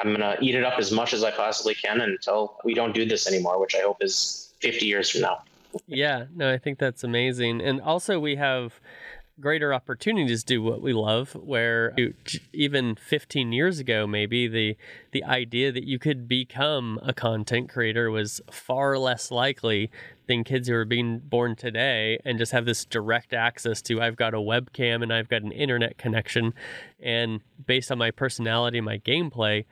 I'm 0.00 0.14
going 0.14 0.20
to 0.20 0.38
eat 0.42 0.54
it 0.54 0.64
up 0.64 0.78
as 0.78 0.92
much 0.92 1.12
as 1.12 1.24
I 1.24 1.30
possibly 1.30 1.74
can 1.74 2.00
until 2.00 2.56
we 2.64 2.72
don't 2.72 2.94
do 2.94 3.04
this 3.04 3.28
anymore, 3.28 3.60
which 3.60 3.74
I 3.74 3.80
hope 3.80 4.02
is 4.02 4.54
50 4.60 4.86
years 4.86 5.10
from 5.10 5.22
now. 5.22 5.42
Yeah, 5.86 6.26
no, 6.34 6.52
I 6.52 6.58
think 6.58 6.78
that's 6.78 7.04
amazing. 7.04 7.60
And 7.60 7.80
also, 7.80 8.18
we 8.18 8.36
have 8.36 8.80
greater 9.40 9.72
opportunities 9.72 10.42
to 10.42 10.54
do 10.54 10.62
what 10.62 10.82
we 10.82 10.92
love 10.92 11.32
where 11.34 11.94
even 12.52 12.96
15 12.96 13.52
years 13.52 13.78
ago 13.78 14.04
maybe 14.04 14.48
the 14.48 14.76
the 15.12 15.22
idea 15.22 15.70
that 15.70 15.84
you 15.84 15.96
could 15.98 16.26
become 16.26 16.98
a 17.04 17.12
content 17.12 17.68
creator 17.68 18.10
was 18.10 18.40
far 18.50 18.98
less 18.98 19.30
likely 19.30 19.90
than 20.26 20.42
kids 20.42 20.66
who 20.66 20.74
are 20.74 20.84
being 20.84 21.20
born 21.20 21.54
today 21.54 22.18
and 22.24 22.36
just 22.38 22.50
have 22.50 22.64
this 22.64 22.84
direct 22.84 23.32
access 23.32 23.80
to 23.80 24.02
I've 24.02 24.16
got 24.16 24.34
a 24.34 24.38
webcam 24.38 25.02
and 25.02 25.12
I've 25.12 25.28
got 25.28 25.42
an 25.42 25.52
internet 25.52 25.98
connection 25.98 26.52
and 27.00 27.40
based 27.64 27.92
on 27.92 27.98
my 27.98 28.10
personality 28.10 28.80
my 28.80 28.98
gameplay 28.98 29.66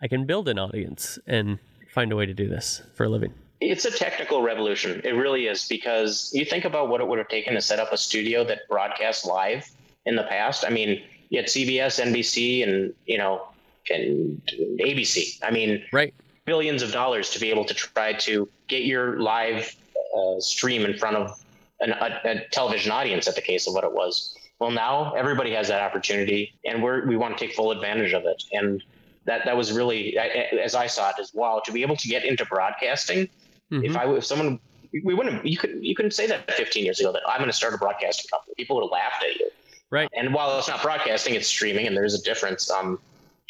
I 0.00 0.08
can 0.08 0.24
build 0.24 0.48
an 0.48 0.58
audience 0.58 1.18
and 1.26 1.58
find 1.92 2.10
a 2.10 2.16
way 2.16 2.26
to 2.26 2.34
do 2.34 2.48
this 2.48 2.82
for 2.94 3.04
a 3.04 3.08
living. 3.08 3.34
It's 3.70 3.84
a 3.84 3.90
technical 3.90 4.42
revolution. 4.42 5.00
It 5.04 5.12
really 5.12 5.46
is 5.46 5.68
because 5.68 6.32
you 6.34 6.44
think 6.44 6.64
about 6.64 6.88
what 6.88 7.00
it 7.00 7.06
would 7.06 7.18
have 7.18 7.28
taken 7.28 7.54
to 7.54 7.60
set 7.60 7.78
up 7.78 7.92
a 7.92 7.96
studio 7.96 8.42
that 8.44 8.68
broadcasts 8.68 9.24
live 9.24 9.70
in 10.04 10.16
the 10.16 10.24
past. 10.24 10.64
I 10.66 10.70
mean, 10.70 11.00
you 11.30 11.38
had 11.38 11.46
CBS, 11.46 12.02
NBC, 12.02 12.66
and 12.66 12.92
you 13.06 13.18
know, 13.18 13.46
and 13.88 14.42
ABC. 14.80 15.38
I 15.44 15.52
mean, 15.52 15.84
right, 15.92 16.12
billions 16.44 16.82
of 16.82 16.90
dollars 16.90 17.30
to 17.30 17.40
be 17.40 17.50
able 17.50 17.64
to 17.66 17.74
try 17.74 18.12
to 18.14 18.48
get 18.66 18.84
your 18.84 19.20
live 19.20 19.74
uh, 20.16 20.40
stream 20.40 20.84
in 20.84 20.98
front 20.98 21.16
of 21.16 21.40
an, 21.80 21.92
a, 21.92 22.20
a 22.24 22.48
television 22.50 22.90
audience. 22.90 23.28
At 23.28 23.36
the 23.36 23.42
case 23.42 23.68
of 23.68 23.74
what 23.74 23.84
it 23.84 23.92
was. 23.92 24.36
Well, 24.58 24.70
now 24.72 25.12
everybody 25.12 25.52
has 25.52 25.68
that 25.68 25.82
opportunity, 25.82 26.52
and 26.64 26.82
we're 26.82 27.06
we 27.06 27.16
want 27.16 27.38
to 27.38 27.46
take 27.46 27.54
full 27.54 27.70
advantage 27.70 28.12
of 28.12 28.24
it. 28.24 28.42
And 28.52 28.82
that 29.24 29.44
that 29.44 29.56
was 29.56 29.72
really 29.72 30.18
as 30.18 30.74
I 30.74 30.88
saw 30.88 31.10
it 31.10 31.16
as 31.20 31.32
wow 31.32 31.62
to 31.64 31.72
be 31.72 31.82
able 31.82 31.96
to 31.96 32.08
get 32.08 32.24
into 32.24 32.44
broadcasting. 32.44 33.28
Mm-hmm. 33.72 33.84
If 33.84 33.96
I 33.96 34.08
if 34.14 34.24
someone 34.24 34.60
we 35.04 35.14
wouldn't 35.14 35.44
you 35.46 35.56
could 35.56 35.78
you 35.80 35.94
couldn't 35.94 36.10
say 36.12 36.26
that 36.26 36.50
15 36.52 36.84
years 36.84 37.00
ago 37.00 37.12
that 37.12 37.22
I'm 37.26 37.38
going 37.38 37.50
to 37.50 37.56
start 37.56 37.74
a 37.74 37.78
broadcasting 37.78 38.28
company. 38.30 38.54
People 38.56 38.76
would 38.76 38.84
have 38.84 38.92
laughed 38.92 39.24
at 39.24 39.36
you. 39.40 39.48
Right. 39.90 40.08
And 40.14 40.32
while 40.32 40.58
it's 40.58 40.68
not 40.68 40.82
broadcasting, 40.82 41.34
it's 41.34 41.46
streaming, 41.46 41.86
and 41.86 41.96
there's 41.96 42.14
a 42.14 42.22
difference. 42.22 42.70
Um, 42.70 42.98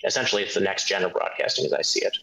essentially, 0.05 0.43
it's 0.43 0.55
the 0.55 0.61
next 0.61 0.87
gen 0.87 1.05
of 1.05 1.12
broadcasting 1.12 1.64
as 1.64 1.73
I 1.73 1.83
see 1.83 2.05
it. 2.05 2.16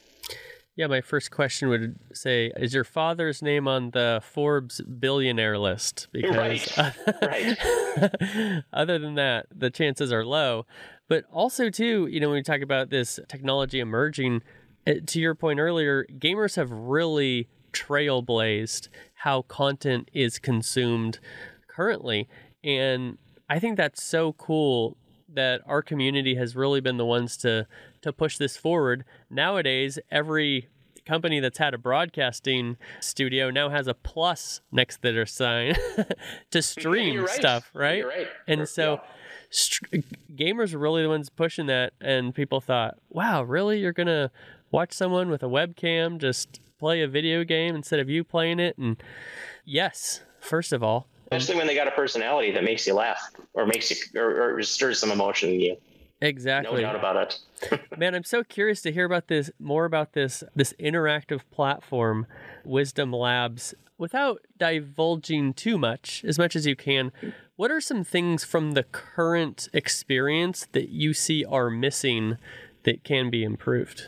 Yeah, 0.76 0.88
my 0.88 1.02
first 1.02 1.32
question 1.32 1.68
would 1.68 2.00
say, 2.14 2.52
is 2.56 2.74
your 2.74 2.86
father's 2.86 3.42
name 3.42 3.68
on 3.68 3.92
the 3.92 4.22
Forbes 4.24 4.80
billionaire 4.82 5.58
list? 5.58 6.08
Because 6.14 6.78
right. 6.78 6.96
right. 7.22 8.64
other 8.74 8.98
than 8.98 9.16
that, 9.16 9.48
the 9.54 9.70
chances 9.70 10.14
are 10.14 10.26
low. 10.26 10.66
But 11.10 11.26
also, 11.32 11.70
too, 11.70 12.08
you 12.10 12.22
know, 12.22 12.30
when 12.30 12.38
we 12.38 12.44
talk 12.44 12.62
about 12.62 12.90
this 12.92 13.20
technology 13.28 13.82
emerging, 13.82 14.42
eh, 14.88 15.00
to 15.06 15.20
your 15.20 15.36
point 15.36 15.60
earlier, 15.60 16.06
gamers 16.18 16.56
have 16.56 16.72
really 16.72 17.50
trailblazed 17.72 18.88
how 19.16 19.42
content 19.44 20.10
is 20.14 20.40
consumed 20.40 21.20
currently. 21.68 22.28
And 22.64 23.18
I 23.50 23.60
think 23.60 23.78
that's 23.78 24.04
so 24.04 24.34
cool 24.34 24.98
that 25.34 25.62
our 25.66 25.82
community 25.82 26.36
has 26.36 26.56
really 26.56 26.82
been 26.82 26.98
the 26.98 27.06
ones 27.06 27.38
to 27.38 27.68
to 28.02 28.14
push 28.14 28.38
this 28.38 28.56
forward. 28.58 29.04
Nowadays, 29.30 30.00
every 30.10 30.70
company 31.06 31.40
that's 31.40 31.58
had 31.58 31.74
a 31.74 31.78
broadcasting 31.78 32.78
studio 33.00 33.50
now 33.50 33.70
has 33.70 33.88
a 33.88 33.94
plus 33.94 34.62
next 34.72 35.02
to 35.02 35.12
their 35.12 35.26
sign 35.26 35.76
to 36.52 36.62
stream 36.62 37.22
right. 37.22 37.30
stuff, 37.30 37.72
right? 37.74 38.06
right. 38.06 38.28
And 38.48 38.68
so 38.68 39.02
st- 39.50 40.06
gamers 40.36 40.74
are 40.74 40.78
really 40.78 41.02
the 41.02 41.10
ones 41.10 41.30
pushing 41.30 41.66
that 41.66 41.94
and 42.00 42.34
people 42.34 42.62
thought, 42.62 42.98
"Wow, 43.10 43.44
really 43.44 43.80
you're 43.80 43.94
going 43.94 44.08
to 44.08 44.32
watch 44.72 44.94
someone 44.94 45.30
with 45.30 45.44
a 45.44 45.48
webcam 45.48 46.20
just 46.20 46.60
play 46.80 47.02
a 47.02 47.08
video 47.08 47.44
game 47.44 47.76
instead 47.76 48.00
of 48.00 48.10
you 48.10 48.24
playing 48.24 48.60
it?" 48.60 48.78
And 48.78 49.02
yes, 49.66 50.22
first 50.40 50.74
of 50.74 50.82
all, 50.82 51.08
especially 51.32 51.56
when 51.56 51.68
they 51.68 51.76
got 51.76 51.88
a 51.88 51.92
personality 51.92 52.52
that 52.52 52.64
makes 52.64 52.88
you 52.88 52.94
laugh 52.94 53.32
or 53.54 53.66
makes 53.66 53.92
you 53.92 54.20
or, 54.20 54.58
or 54.58 54.64
stirs 54.64 55.00
some 55.00 55.12
emotion 55.12 55.50
in 55.50 55.60
you. 55.60 55.78
Exactly. 56.22 56.76
No 56.76 56.82
doubt 56.82 56.96
about 56.96 57.16
it. 57.16 57.80
Man, 57.98 58.14
I'm 58.14 58.24
so 58.24 58.44
curious 58.44 58.82
to 58.82 58.92
hear 58.92 59.06
about 59.06 59.28
this 59.28 59.52
more 59.60 59.86
about 59.86 60.14
this 60.14 60.44
this 60.56 60.74
interactive 60.80 61.42
platform, 61.52 62.28
Wisdom 62.66 63.14
Labs. 63.14 63.74
Without 63.98 64.42
divulging 64.58 65.54
too 65.54 65.78
much, 65.78 66.24
as 66.26 66.38
much 66.38 66.56
as 66.56 66.66
you 66.66 66.74
can, 66.74 67.12
what 67.58 67.70
are 67.70 67.82
some 67.82 68.06
things 68.06 68.46
from 68.46 68.72
the 68.72 68.84
current 68.84 69.68
experience 69.74 70.68
that 70.72 70.88
you 70.88 71.14
see 71.14 71.44
are 71.44 71.70
missing 71.70 72.38
that 72.84 73.04
can 73.04 73.30
be 73.30 73.44
improved? 73.44 74.08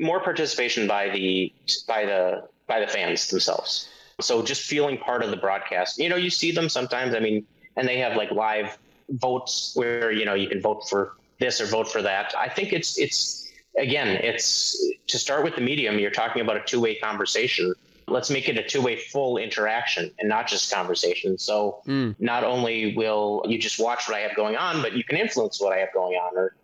More 0.00 0.20
participation 0.20 0.88
by 0.88 1.10
the 1.10 1.52
by 1.86 2.04
the 2.06 2.48
by 2.66 2.80
the 2.80 2.86
fans 2.86 3.28
themselves. 3.28 3.88
So 4.20 4.42
just 4.42 4.62
feeling 4.62 4.98
part 4.98 5.22
of 5.22 5.30
the 5.30 5.36
broadcast. 5.36 5.98
You 5.98 6.08
know, 6.08 6.16
you 6.16 6.30
see 6.30 6.52
them 6.52 6.68
sometimes. 6.68 7.14
I 7.14 7.20
mean, 7.20 7.46
and 7.76 7.86
they 7.86 7.98
have 7.98 8.16
like 8.16 8.30
live 8.30 8.76
votes 9.10 9.72
where 9.74 10.10
you 10.10 10.24
know 10.24 10.34
you 10.34 10.48
can 10.48 10.60
vote 10.60 10.88
for 10.88 11.14
this 11.38 11.60
or 11.60 11.66
vote 11.66 11.88
for 11.88 12.02
that. 12.02 12.34
I 12.36 12.48
think 12.48 12.72
it's 12.72 12.98
it's 12.98 13.50
again, 13.78 14.08
it's 14.08 14.76
to 15.08 15.18
start 15.18 15.44
with 15.44 15.56
the 15.56 15.60
medium. 15.60 15.98
You're 15.98 16.10
talking 16.10 16.42
about 16.42 16.56
a 16.56 16.62
two 16.64 16.80
way 16.80 16.96
conversation. 16.96 17.74
Let's 18.06 18.30
make 18.30 18.48
it 18.48 18.58
a 18.58 18.62
two 18.62 18.82
way 18.82 18.96
full 18.96 19.36
interaction 19.36 20.10
and 20.18 20.28
not 20.28 20.48
just 20.48 20.72
conversation. 20.72 21.38
So 21.38 21.80
mm. 21.86 22.14
not 22.18 22.44
only 22.44 22.94
will 22.96 23.44
you 23.46 23.58
just 23.58 23.78
watch 23.78 24.08
what 24.08 24.16
I 24.16 24.20
have 24.20 24.34
going 24.34 24.56
on, 24.56 24.82
but 24.82 24.94
you 24.94 25.04
can 25.04 25.16
influence 25.16 25.60
what 25.60 25.72
I 25.72 25.78
have 25.78 25.92
going 25.92 26.16
on, 26.16 26.36
or 26.36 26.54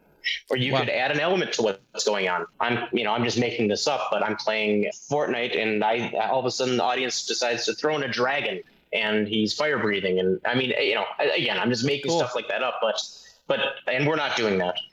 or 0.49 0.57
you 0.57 0.73
wow. 0.73 0.81
could 0.81 0.89
add 0.89 1.11
an 1.11 1.21
element 1.21 1.53
to 1.55 1.63
what's 1.63 2.05
going 2.05 2.29
on. 2.29 2.47
I'm, 2.61 2.87
you 2.93 3.05
know, 3.05 3.13
I'm 3.13 3.25
just 3.25 3.39
making 3.39 3.69
this 3.69 3.87
up, 3.87 4.09
but 4.11 4.23
I'm 4.23 4.37
playing 4.37 4.91
Fortnite, 5.11 5.61
and 5.61 5.83
I 5.85 6.11
all 6.31 6.41
of 6.41 6.47
a 6.47 6.51
sudden 6.51 6.77
the 6.77 6.83
audience 6.83 7.27
decides 7.27 7.65
to 7.67 7.75
throw 7.75 7.97
in 7.97 8.03
a 8.03 8.09
dragon, 8.09 8.61
and 8.93 9.27
he's 9.29 9.53
fire 9.55 9.79
breathing, 9.79 10.19
and 10.19 10.41
I 10.45 10.55
mean, 10.55 10.73
you 10.81 10.95
know, 10.95 11.05
again, 11.19 11.59
I'm 11.59 11.71
just 11.71 11.85
making 11.85 12.11
cool. 12.11 12.19
stuff 12.19 12.35
like 12.35 12.49
that 12.49 12.63
up, 12.63 12.79
but. 12.81 13.01
But 13.49 13.61
and 13.87 14.09
we're 14.09 14.17
not 14.17 14.37
doing 14.37 14.59
that. 14.59 14.75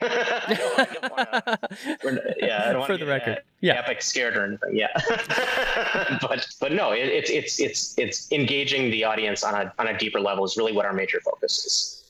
yeah, 2.40 2.66
I 2.68 2.72
don't 2.72 2.86
for 2.86 2.96
the 2.96 3.04
record, 3.04 3.38
uh, 3.38 3.40
yeah, 3.60 3.80
epic 3.80 4.00
scared 4.00 4.36
or 4.36 4.44
anything. 4.46 4.76
Yeah, 4.76 4.92
but 6.20 6.46
but 6.60 6.70
no, 6.70 6.92
it, 6.92 7.08
it's 7.08 7.30
it's 7.30 7.58
it's 7.58 7.98
it's 7.98 8.30
engaging 8.30 8.92
the 8.92 9.02
audience 9.02 9.42
on 9.42 9.56
a 9.56 9.72
on 9.80 9.88
a 9.88 9.98
deeper 9.98 10.20
level 10.20 10.44
is 10.44 10.56
really 10.56 10.70
what 10.70 10.86
our 10.86 10.92
major 10.92 11.18
focus 11.18 11.66
is. 11.66 12.04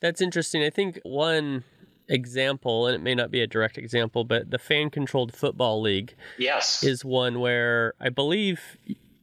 That's 0.00 0.20
interesting. 0.20 0.62
I 0.62 0.70
think 0.70 1.00
one 1.02 1.64
example, 2.10 2.86
and 2.86 2.94
it 2.94 3.00
may 3.00 3.14
not 3.14 3.30
be 3.30 3.40
a 3.40 3.46
direct 3.46 3.78
example, 3.78 4.24
but 4.24 4.50
the 4.50 4.58
fan 4.58 4.90
controlled 4.90 5.32
football 5.32 5.80
league 5.80 6.14
yes. 6.38 6.82
is 6.82 7.04
one 7.04 7.40
where 7.40 7.94
I 8.00 8.10
believe 8.10 8.76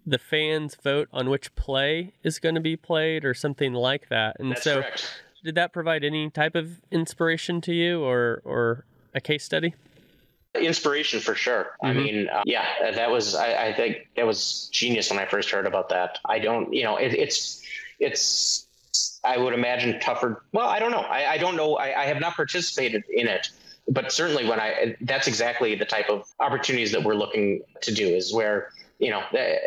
the 0.05 0.17
fans 0.17 0.75
vote 0.81 1.09
on 1.11 1.29
which 1.29 1.53
play 1.55 2.13
is 2.23 2.39
going 2.39 2.55
to 2.55 2.61
be 2.61 2.77
played 2.77 3.25
or 3.25 3.33
something 3.33 3.73
like 3.73 4.07
that. 4.07 4.37
And 4.39 4.51
That's 4.51 4.63
so 4.63 4.81
correct. 4.81 5.21
did 5.43 5.55
that 5.55 5.73
provide 5.73 6.05
any 6.05 6.29
type 6.29 6.55
of 6.55 6.81
inspiration 6.89 7.59
to 7.61 7.73
you 7.73 8.03
or 8.03 8.41
or 8.45 8.85
a 9.13 9.19
case 9.19 9.43
study? 9.43 9.75
Inspiration 10.55 11.19
for 11.19 11.35
sure. 11.35 11.75
Mm-hmm. 11.83 11.85
I 11.85 11.93
mean, 11.93 12.29
uh, 12.29 12.43
yeah, 12.45 12.91
that 12.93 13.11
was 13.11 13.35
I, 13.35 13.67
I, 13.67 13.73
think 13.73 14.07
that 14.15 14.25
was 14.25 14.69
genius 14.71 15.09
when 15.09 15.19
I 15.19 15.25
first 15.25 15.51
heard 15.51 15.67
about 15.67 15.89
that. 15.89 16.19
I 16.25 16.39
don't, 16.39 16.73
you 16.73 16.83
know, 16.83 16.97
it, 16.97 17.13
it's 17.13 17.61
it's 17.99 18.66
I 19.23 19.37
would 19.37 19.53
imagine 19.53 19.99
tougher. 19.99 20.43
Well, 20.51 20.67
I 20.67 20.79
don't 20.79 20.91
know. 20.91 21.01
I, 21.01 21.33
I 21.33 21.37
don't 21.37 21.55
know. 21.55 21.75
I, 21.75 22.03
I, 22.03 22.05
have 22.05 22.19
not 22.19 22.35
participated 22.35 23.03
in 23.09 23.27
it, 23.27 23.49
but 23.89 24.11
certainly 24.11 24.47
when 24.47 24.59
I, 24.59 24.95
that's 25.01 25.27
exactly 25.27 25.75
the 25.75 25.85
type 25.85 26.09
of 26.09 26.27
opportunities 26.39 26.91
that 26.93 27.03
we're 27.03 27.15
looking 27.15 27.61
to 27.81 27.93
do 27.93 28.07
is 28.07 28.33
where, 28.33 28.69
you 28.99 29.09
know, 29.09 29.21
eh, 29.33 29.57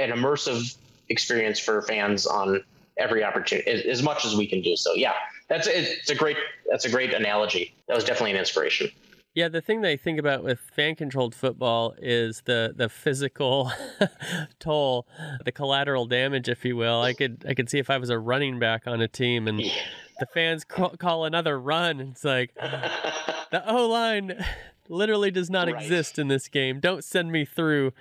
an 0.00 0.10
immersive 0.10 0.76
experience 1.08 1.58
for 1.58 1.82
fans 1.82 2.26
on 2.26 2.62
every 2.96 3.24
opportunity 3.24 3.88
as 3.88 4.02
much 4.02 4.24
as 4.24 4.36
we 4.36 4.46
can 4.46 4.62
do. 4.62 4.76
So 4.76 4.94
yeah, 4.94 5.14
that's, 5.48 5.66
it's 5.66 6.10
a 6.10 6.14
great, 6.14 6.36
that's 6.70 6.84
a 6.84 6.90
great 6.90 7.12
analogy. 7.14 7.74
That 7.88 7.94
was 7.94 8.04
definitely 8.04 8.32
an 8.32 8.38
inspiration. 8.38 8.90
Yeah, 9.38 9.46
the 9.46 9.60
thing 9.60 9.82
that 9.82 9.88
I 9.90 9.96
think 9.96 10.18
about 10.18 10.42
with 10.42 10.58
fan 10.58 10.96
controlled 10.96 11.32
football 11.32 11.94
is 11.96 12.42
the 12.46 12.74
the 12.74 12.88
physical 12.88 13.70
toll, 14.58 15.06
the 15.44 15.52
collateral 15.52 16.06
damage, 16.06 16.48
if 16.48 16.64
you 16.64 16.74
will. 16.74 17.02
I 17.02 17.12
could 17.12 17.44
I 17.48 17.54
could 17.54 17.70
see 17.70 17.78
if 17.78 17.88
I 17.88 17.98
was 17.98 18.10
a 18.10 18.18
running 18.18 18.58
back 18.58 18.88
on 18.88 19.00
a 19.00 19.06
team 19.06 19.46
and 19.46 19.60
the 19.60 20.26
fans 20.34 20.64
call, 20.64 20.96
call 20.96 21.24
another 21.24 21.56
run, 21.56 22.00
it's 22.00 22.24
like 22.24 22.52
the 22.56 23.62
O 23.64 23.86
line 23.86 24.44
literally 24.88 25.30
does 25.30 25.50
not 25.50 25.70
right. 25.70 25.80
exist 25.80 26.18
in 26.18 26.26
this 26.26 26.48
game. 26.48 26.80
Don't 26.80 27.04
send 27.04 27.30
me 27.30 27.44
through 27.44 27.92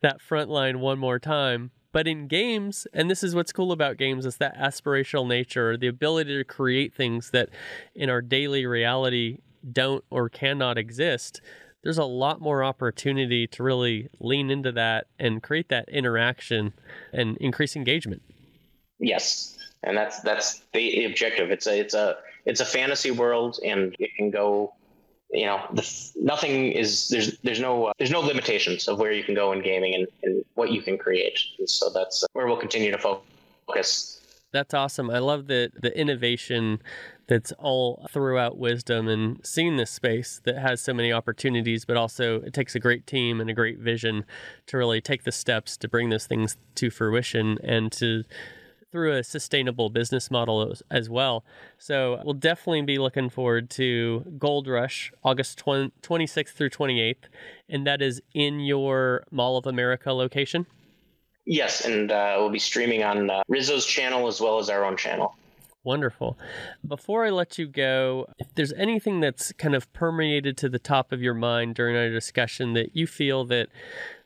that 0.00 0.20
front 0.20 0.50
line 0.50 0.80
one 0.80 0.98
more 0.98 1.20
time. 1.20 1.70
But 1.92 2.08
in 2.08 2.26
games, 2.26 2.88
and 2.92 3.08
this 3.08 3.22
is 3.22 3.36
what's 3.36 3.52
cool 3.52 3.70
about 3.70 3.98
games, 3.98 4.26
is 4.26 4.38
that 4.38 4.58
aspirational 4.58 5.28
nature, 5.28 5.76
the 5.76 5.86
ability 5.86 6.36
to 6.36 6.42
create 6.42 6.92
things 6.92 7.30
that 7.30 7.50
in 7.94 8.10
our 8.10 8.20
daily 8.20 8.66
reality 8.66 9.38
don't 9.70 10.04
or 10.10 10.28
cannot 10.28 10.78
exist, 10.78 11.40
there's 11.82 11.98
a 11.98 12.04
lot 12.04 12.40
more 12.40 12.62
opportunity 12.62 13.46
to 13.48 13.62
really 13.62 14.08
lean 14.20 14.50
into 14.50 14.72
that 14.72 15.06
and 15.18 15.42
create 15.42 15.68
that 15.68 15.88
interaction 15.88 16.72
and 17.12 17.36
increase 17.38 17.76
engagement. 17.76 18.22
Yes, 18.98 19.58
and 19.82 19.96
that's 19.96 20.20
that's 20.20 20.62
the 20.72 21.04
objective. 21.04 21.50
It's 21.50 21.66
a 21.66 21.78
it's 21.78 21.94
a 21.94 22.18
it's 22.44 22.60
a 22.60 22.64
fantasy 22.64 23.10
world, 23.10 23.58
and 23.64 23.94
it 23.98 24.10
can 24.16 24.30
go. 24.30 24.74
You 25.30 25.46
know, 25.46 25.66
the, 25.72 26.12
nothing 26.20 26.72
is 26.72 27.08
there's 27.08 27.38
there's 27.38 27.60
no 27.60 27.86
uh, 27.86 27.92
there's 27.98 28.10
no 28.10 28.20
limitations 28.20 28.86
of 28.86 28.98
where 28.98 29.12
you 29.12 29.24
can 29.24 29.34
go 29.34 29.52
in 29.52 29.62
gaming 29.62 29.94
and, 29.94 30.06
and 30.22 30.44
what 30.54 30.70
you 30.70 30.82
can 30.82 30.98
create. 30.98 31.38
And 31.58 31.68
so 31.68 31.88
that's 31.90 32.24
where 32.34 32.46
we'll 32.46 32.58
continue 32.58 32.92
to 32.92 32.98
focus. 32.98 34.20
That's 34.52 34.74
awesome. 34.74 35.10
I 35.10 35.18
love 35.18 35.46
the 35.46 35.72
the 35.80 35.98
innovation 35.98 36.82
that's 37.28 37.52
all 37.52 38.06
throughout 38.10 38.58
wisdom 38.58 39.08
and 39.08 39.40
seeing 39.44 39.76
this 39.76 39.90
space 39.90 40.40
that 40.44 40.58
has 40.58 40.80
so 40.80 40.92
many 40.92 41.12
opportunities, 41.12 41.84
but 41.84 41.96
also 41.96 42.40
it 42.42 42.52
takes 42.52 42.74
a 42.74 42.80
great 42.80 43.06
team 43.06 43.40
and 43.40 43.48
a 43.48 43.54
great 43.54 43.78
vision 43.78 44.24
to 44.66 44.76
really 44.76 45.00
take 45.00 45.24
the 45.24 45.32
steps 45.32 45.76
to 45.78 45.88
bring 45.88 46.10
those 46.10 46.26
things 46.26 46.56
to 46.74 46.90
fruition 46.90 47.58
and 47.62 47.92
to 47.92 48.24
through 48.92 49.16
a 49.16 49.24
sustainable 49.24 49.88
business 49.88 50.30
model 50.30 50.74
as 50.90 51.08
well. 51.08 51.44
So 51.78 52.20
we'll 52.24 52.34
definitely 52.34 52.82
be 52.82 52.98
looking 52.98 53.30
forward 53.30 53.70
to 53.70 54.20
Gold 54.38 54.68
Rush, 54.68 55.10
August 55.24 55.56
20, 55.58 55.92
26th 56.02 56.50
through 56.50 56.70
28th, 56.70 57.24
and 57.70 57.86
that 57.86 58.02
is 58.02 58.20
in 58.34 58.60
your 58.60 59.24
Mall 59.30 59.56
of 59.56 59.66
America 59.66 60.12
location. 60.12 60.66
Yes, 61.46 61.84
and 61.86 62.12
uh, 62.12 62.36
we'll 62.38 62.50
be 62.50 62.58
streaming 62.58 63.02
on 63.02 63.30
uh, 63.30 63.42
Rizzo's 63.48 63.86
channel 63.86 64.28
as 64.28 64.40
well 64.40 64.58
as 64.58 64.68
our 64.68 64.84
own 64.84 64.96
channel. 64.96 65.34
Wonderful. 65.84 66.38
Before 66.86 67.26
I 67.26 67.30
let 67.30 67.58
you 67.58 67.66
go, 67.66 68.28
if 68.38 68.54
there's 68.54 68.72
anything 68.74 69.20
that's 69.20 69.52
kind 69.52 69.74
of 69.74 69.92
permeated 69.92 70.56
to 70.58 70.68
the 70.68 70.78
top 70.78 71.10
of 71.10 71.20
your 71.20 71.34
mind 71.34 71.74
during 71.74 71.96
our 71.96 72.08
discussion 72.08 72.74
that 72.74 72.94
you 72.94 73.06
feel 73.06 73.44
that 73.46 73.68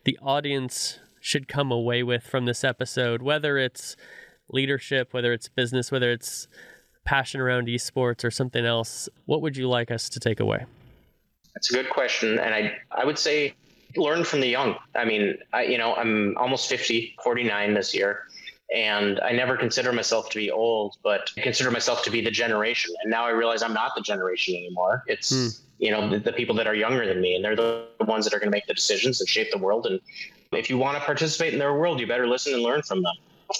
the 0.04 0.18
audience 0.20 0.98
should 1.18 1.48
come 1.48 1.72
away 1.72 2.02
with 2.02 2.24
from 2.24 2.44
this 2.44 2.62
episode, 2.62 3.22
whether 3.22 3.56
it's 3.56 3.96
leadership, 4.50 5.14
whether 5.14 5.32
it's 5.32 5.48
business, 5.48 5.90
whether 5.90 6.10
it's 6.10 6.46
passion 7.04 7.40
around 7.40 7.68
esports 7.68 8.22
or 8.22 8.30
something 8.30 8.66
else, 8.66 9.08
what 9.24 9.40
would 9.40 9.56
you 9.56 9.66
like 9.66 9.90
us 9.90 10.10
to 10.10 10.20
take 10.20 10.40
away? 10.40 10.66
That's 11.54 11.70
a 11.70 11.72
good 11.72 11.88
question. 11.88 12.38
And 12.38 12.54
I, 12.54 12.76
I 12.90 13.06
would 13.06 13.18
say 13.18 13.54
learn 13.96 14.24
from 14.24 14.40
the 14.40 14.48
young. 14.48 14.76
I 14.94 15.06
mean, 15.06 15.38
I, 15.54 15.62
you 15.62 15.78
know, 15.78 15.94
I'm 15.94 16.36
almost 16.36 16.68
50, 16.68 17.16
49 17.24 17.72
this 17.72 17.94
year 17.94 18.24
and 18.74 19.20
I 19.20 19.32
never 19.32 19.56
consider 19.56 19.92
myself 19.92 20.28
to 20.30 20.38
be 20.38 20.50
old, 20.50 20.96
but 21.02 21.30
I 21.36 21.40
consider 21.40 21.70
myself 21.70 22.02
to 22.04 22.10
be 22.10 22.20
the 22.20 22.30
generation. 22.30 22.94
And 23.02 23.10
now 23.10 23.24
I 23.24 23.30
realize 23.30 23.62
I'm 23.62 23.74
not 23.74 23.92
the 23.94 24.02
generation 24.02 24.54
anymore. 24.54 25.04
It's 25.06 25.32
mm. 25.32 25.60
you 25.78 25.90
know 25.90 26.08
the, 26.08 26.18
the, 26.18 26.32
people 26.32 26.54
that 26.56 26.66
are 26.66 26.74
younger 26.74 27.06
than 27.06 27.20
me, 27.20 27.36
and 27.36 27.44
they're 27.44 27.56
the 27.56 27.86
ones 28.00 28.24
that 28.24 28.34
are 28.34 28.38
going 28.38 28.48
to 28.48 28.56
make 28.56 28.66
the 28.66 28.74
decisions 28.74 29.20
and 29.20 29.28
shape 29.28 29.52
the 29.52 29.58
world. 29.58 29.86
And 29.86 30.00
if 30.52 30.68
you 30.68 30.78
want 30.78 30.98
to 30.98 31.04
participate 31.04 31.52
in 31.52 31.58
their 31.58 31.74
world, 31.74 32.00
you 32.00 32.06
better 32.06 32.26
listen 32.26 32.54
and 32.54 32.62
learn 32.62 32.82
from 32.82 33.02
them. 33.02 33.14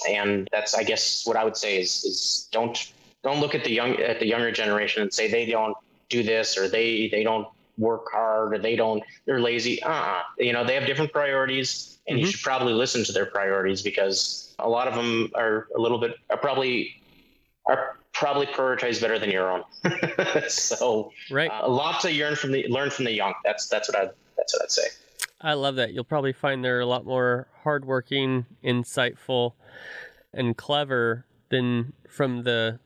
And 0.09 0.49
that's 0.51 0.75
I 0.75 0.83
guess 0.83 1.25
what 1.25 1.37
I 1.37 1.45
would 1.45 1.55
say 1.55 1.79
is 1.79 2.03
is 2.03 2.49
don't 2.51 2.91
don't 3.23 3.39
look 3.39 3.55
at 3.55 3.63
the 3.63 3.71
young 3.71 3.95
at 4.01 4.19
the 4.19 4.27
younger 4.27 4.51
generation 4.51 5.01
and 5.01 5.13
say 5.13 5.31
they 5.31 5.45
don't 5.45 5.75
do 6.09 6.21
this 6.21 6.57
or 6.57 6.67
they 6.67 7.07
they 7.09 7.23
don't 7.23 7.47
work 7.77 8.07
hard 8.11 8.53
or 8.53 8.57
they 8.57 8.75
don't 8.75 9.01
they're 9.25 9.39
lazy. 9.39 9.81
Uh 9.83 9.89
uh-uh. 9.89 10.21
You 10.37 10.51
know 10.51 10.65
they 10.65 10.75
have 10.75 10.85
different 10.85 11.13
priorities, 11.13 11.97
and 12.07 12.17
mm-hmm. 12.17 12.25
you 12.25 12.31
should 12.31 12.41
probably 12.41 12.73
listen 12.73 13.05
to 13.05 13.13
their 13.13 13.25
priorities 13.25 13.81
because 13.81 14.46
a 14.59 14.69
lot 14.69 14.87
of 14.87 14.95
them 14.95 15.31
are 15.35 15.67
a 15.75 15.79
little 15.79 15.99
bit 15.99 16.15
are 16.29 16.37
probably 16.37 17.01
are 17.65 17.97
probably 18.13 18.47
prioritized 18.47 19.01
better 19.01 19.19
than 19.19 19.29
your 19.29 19.51
own. 19.51 19.63
so 20.49 21.11
right, 21.29 21.49
uh, 21.49 21.61
a 21.63 21.69
lot 21.69 22.01
to 22.01 22.09
learn 22.09 22.35
from 22.35 22.51
the 22.51 22.65
learn 22.67 22.89
from 22.89 23.05
the 23.05 23.11
young. 23.11 23.33
That's 23.43 23.67
that's 23.67 23.89
what 23.89 23.97
I 23.97 24.09
that's 24.37 24.53
what 24.53 24.63
I'd 24.63 24.71
say. 24.71 24.87
I 25.39 25.53
love 25.53 25.75
that. 25.75 25.93
You'll 25.93 26.03
probably 26.03 26.33
find 26.33 26.63
they're 26.63 26.79
a 26.79 26.85
lot 26.85 27.05
more 27.05 27.47
hardworking, 27.63 28.47
insightful, 28.63 29.53
and 30.33 30.57
clever 30.57 31.25
than 31.49 31.93
from 32.09 32.43
the 32.43 32.79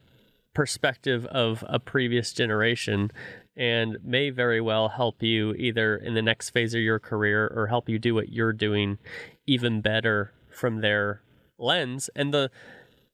perspective 0.53 1.26
of 1.28 1.63
a 1.67 1.80
previous 1.80 2.34
generation 2.34 3.09
and 3.55 3.97
may 4.03 4.30
very 4.30 4.59
well 4.59 4.89
help 4.89 5.24
you 5.24 5.53
either 5.53 5.95
in 5.95 6.13
the 6.13 6.22
next 6.22 6.49
phase 6.49 6.74
of 6.74 6.82
your 6.82 6.99
career 6.99 7.47
or 7.55 7.67
help 7.67 7.88
you 7.88 7.97
do 7.97 8.13
what 8.13 8.30
you're 8.30 8.53
doing 8.53 8.97
even 9.45 9.80
better 9.82 10.34
from 10.49 10.82
their 10.82 11.22
lens 11.62 12.09
and 12.16 12.34
the 12.34 12.49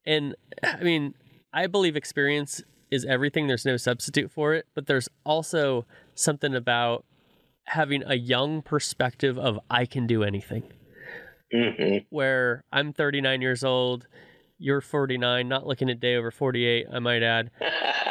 and 0.06 0.36
i 0.64 0.84
mean 0.84 1.14
i 1.54 1.68
believe 1.68 1.96
experience 1.96 2.64
is 2.92 3.06
everything. 3.06 3.48
There's 3.48 3.66
no 3.66 3.78
substitute 3.78 4.32
for 4.32 4.54
it. 4.54 4.66
But 4.74 4.88
there's 4.88 5.10
also 5.24 5.86
something 6.16 6.56
about 6.56 7.06
having 7.66 8.04
a 8.06 8.16
young 8.16 8.62
perspective 8.62 9.38
of 9.38 9.60
I 9.70 9.86
can 9.86 10.08
do 10.08 10.24
anything. 10.24 10.64
Mm-hmm. 11.54 12.06
Where 12.10 12.64
I'm 12.72 12.94
39 12.94 13.42
years 13.42 13.64
old, 13.64 14.08
you're 14.58 14.82
49, 14.82 15.48
not 15.48 15.68
looking 15.68 15.90
at 15.90 16.00
day 16.00 16.16
over 16.16 16.32
48, 16.32 16.88
I 16.92 17.00
might 17.00 17.24
add. 17.24 17.52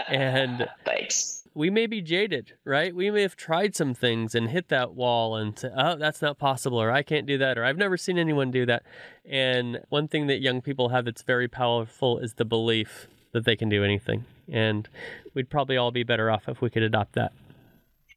And 0.08 0.68
thanks. 0.84 1.42
We 1.54 1.70
may 1.70 1.86
be 1.86 2.02
jaded, 2.02 2.52
right? 2.64 2.94
We 2.94 3.10
may 3.10 3.22
have 3.22 3.34
tried 3.34 3.74
some 3.74 3.94
things 3.94 4.34
and 4.34 4.50
hit 4.50 4.68
that 4.68 4.92
wall 4.92 5.36
and 5.36 5.58
say, 5.58 5.70
oh, 5.74 5.96
that's 5.96 6.20
not 6.20 6.38
possible, 6.38 6.80
or 6.80 6.90
I 6.90 7.02
can't 7.02 7.24
do 7.24 7.38
that, 7.38 7.56
or 7.56 7.64
I've 7.64 7.78
never 7.78 7.96
seen 7.96 8.18
anyone 8.18 8.50
do 8.50 8.66
that. 8.66 8.82
And 9.24 9.80
one 9.88 10.06
thing 10.06 10.26
that 10.26 10.42
young 10.42 10.60
people 10.60 10.90
have 10.90 11.06
that's 11.06 11.22
very 11.22 11.48
powerful 11.48 12.18
is 12.18 12.34
the 12.34 12.44
belief 12.44 13.08
that 13.32 13.46
they 13.46 13.56
can 13.56 13.70
do 13.70 13.82
anything. 13.82 14.26
And 14.52 14.86
we'd 15.32 15.48
probably 15.48 15.78
all 15.78 15.90
be 15.90 16.02
better 16.02 16.30
off 16.30 16.46
if 16.46 16.60
we 16.60 16.68
could 16.68 16.82
adopt 16.82 17.14
that. 17.14 17.32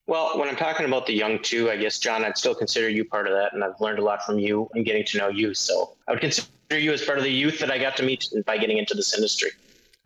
Well, 0.09 0.39
when 0.39 0.49
I'm 0.49 0.55
talking 0.55 0.87
about 0.87 1.05
the 1.05 1.13
young 1.13 1.39
too, 1.39 1.69
I 1.69 1.77
guess 1.77 1.99
John, 1.99 2.25
I'd 2.25 2.35
still 2.35 2.55
consider 2.55 2.89
you 2.89 3.05
part 3.05 3.27
of 3.27 3.33
that, 3.33 3.53
and 3.53 3.63
I've 3.63 3.79
learned 3.79 3.99
a 3.99 4.03
lot 4.03 4.25
from 4.25 4.39
you 4.39 4.67
and 4.73 4.83
getting 4.83 5.05
to 5.05 5.17
know 5.19 5.27
you. 5.27 5.53
So 5.53 5.95
I 6.07 6.11
would 6.11 6.19
consider 6.19 6.49
you 6.71 6.91
as 6.91 7.03
part 7.05 7.19
of 7.19 7.23
the 7.23 7.31
youth 7.31 7.59
that 7.59 7.69
I 7.69 7.77
got 7.77 7.95
to 7.97 8.03
meet 8.03 8.25
by 8.45 8.57
getting 8.57 8.79
into 8.79 8.95
this 8.95 9.13
industry. 9.13 9.51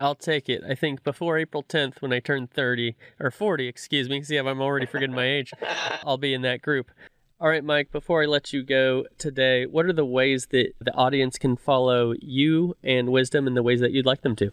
I'll 0.03 0.15
take 0.15 0.49
it. 0.49 0.61
I 0.67 0.75
think 0.75 1.01
before 1.05 1.37
April 1.37 1.63
10th, 1.63 2.01
when 2.01 2.11
I 2.11 2.19
turn 2.19 2.47
30 2.47 2.97
or 3.21 3.31
40, 3.31 3.69
excuse 3.69 4.09
me, 4.09 4.21
see 4.21 4.35
if 4.35 4.45
I'm 4.45 4.59
already 4.59 4.85
forgetting 4.85 5.15
my 5.15 5.25
age, 5.25 5.53
I'll 6.05 6.17
be 6.17 6.33
in 6.33 6.41
that 6.41 6.61
group. 6.61 6.91
All 7.39 7.47
right, 7.47 7.63
Mike, 7.63 7.89
before 7.89 8.21
I 8.21 8.25
let 8.25 8.51
you 8.51 8.63
go 8.63 9.05
today, 9.17 9.65
what 9.65 9.85
are 9.85 9.93
the 9.93 10.03
ways 10.03 10.47
that 10.47 10.73
the 10.81 10.93
audience 10.93 11.37
can 11.37 11.55
follow 11.55 12.13
you 12.19 12.75
and 12.83 13.13
Wisdom 13.13 13.47
in 13.47 13.53
the 13.53 13.63
ways 13.63 13.79
that 13.79 13.93
you'd 13.93 14.05
like 14.05 14.23
them 14.23 14.35
to? 14.35 14.51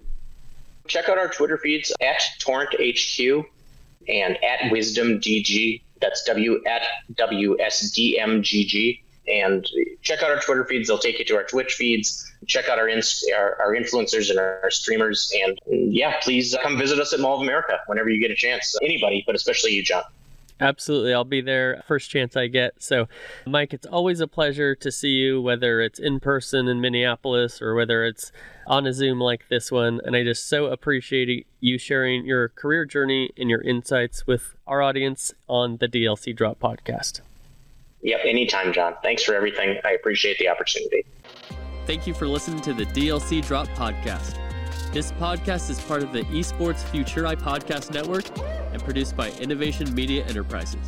Check 0.86 1.09
out 1.09 1.18
our 1.18 1.26
Twitter 1.28 1.59
feeds 1.59 1.92
at 2.01 2.22
Torrent 2.38 2.70
HQ 2.80 3.44
and 4.09 4.38
at 4.44 4.70
Wisdom 4.70 5.20
GG. 5.20 5.82
That's 6.01 6.22
W 6.26 6.62
at 6.64 6.82
WSDMGG. 7.14 9.01
And 9.31 9.66
check 10.03 10.22
out 10.22 10.31
our 10.31 10.41
Twitter 10.41 10.64
feeds. 10.64 10.89
They'll 10.89 10.99
take 10.99 11.18
you 11.18 11.24
to 11.26 11.37
our 11.37 11.45
Twitch 11.45 11.74
feeds. 11.74 12.31
Check 12.47 12.68
out 12.68 12.78
our 12.78 12.89
inst- 12.89 13.31
our, 13.37 13.61
our 13.61 13.74
influencers 13.74 14.31
and 14.31 14.39
our, 14.39 14.61
our 14.62 14.70
streamers. 14.70 15.33
And 15.43 15.59
yeah, 15.66 16.18
please 16.20 16.55
uh, 16.55 16.62
come 16.62 16.78
visit 16.78 16.99
us 16.99 17.12
at 17.12 17.20
Mall 17.20 17.37
of 17.37 17.43
America 17.43 17.78
whenever 17.87 18.09
you 18.09 18.20
get 18.20 18.31
a 18.31 18.37
chance. 18.37 18.76
Anybody, 18.83 19.22
but 19.26 19.35
especially 19.35 19.72
you, 19.72 19.83
John. 19.83 20.03
Absolutely. 20.61 21.14
I'll 21.14 21.24
be 21.24 21.41
there 21.41 21.83
first 21.89 22.11
chance 22.11 22.37
I 22.37 22.47
get. 22.47 22.83
So, 22.83 23.09
Mike, 23.47 23.72
it's 23.72 23.87
always 23.87 24.20
a 24.20 24.28
pleasure 24.28 24.74
to 24.74 24.93
see 24.93 25.11
you, 25.11 25.41
whether 25.41 25.81
it's 25.81 25.99
in 25.99 26.20
person 26.20 26.68
in 26.68 26.83
Minneapolis 26.83 27.62
or 27.62 27.74
whether 27.74 28.05
it's 28.05 28.31
on 28.66 28.87
a 28.87 28.93
Zoom 28.93 29.20
like 29.20 29.49
this 29.49 29.72
one. 29.72 30.01
And 30.05 30.14
I 30.14 30.22
just 30.22 30.49
so 30.49 30.66
appreciate 30.66 31.47
you 31.61 31.78
sharing 31.78 32.26
your 32.26 32.51
career 32.51 32.85
journey 32.85 33.31
and 33.39 33.49
your 33.49 33.62
insights 33.62 34.26
with 34.26 34.55
our 34.66 34.83
audience 34.83 35.33
on 35.49 35.78
the 35.78 35.89
DLC 35.89 36.37
Drop 36.37 36.61
podcast. 36.61 37.22
Yep, 38.03 38.20
anytime, 38.24 38.72
John. 38.72 38.94
Thanks 39.03 39.22
for 39.22 39.34
everything. 39.34 39.78
I 39.84 39.92
appreciate 39.92 40.38
the 40.38 40.48
opportunity. 40.48 41.05
Thank 41.86 42.07
you 42.07 42.14
for 42.14 42.26
listening 42.26 42.61
to 42.62 42.72
the 42.72 42.86
DLC 42.86 43.44
Drop 43.46 43.68
podcast. 43.68 44.38
This 44.92 45.12
podcast 45.12 45.70
is 45.70 45.80
part 45.80 46.03
of 46.03 46.12
the 46.12 46.22
Esports 46.22 46.82
Future 46.90 47.26
I 47.26 47.36
Podcast 47.36 47.92
Network 47.92 48.24
and 48.72 48.82
produced 48.82 49.16
by 49.16 49.30
Innovation 49.32 49.94
Media 49.94 50.24
Enterprises. 50.26 50.80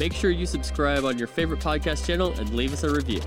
Make 0.00 0.12
sure 0.12 0.30
you 0.30 0.46
subscribe 0.46 1.04
on 1.04 1.18
your 1.18 1.28
favorite 1.28 1.60
podcast 1.60 2.06
channel 2.06 2.32
and 2.32 2.52
leave 2.54 2.72
us 2.72 2.82
a 2.82 2.92
review. 2.92 3.20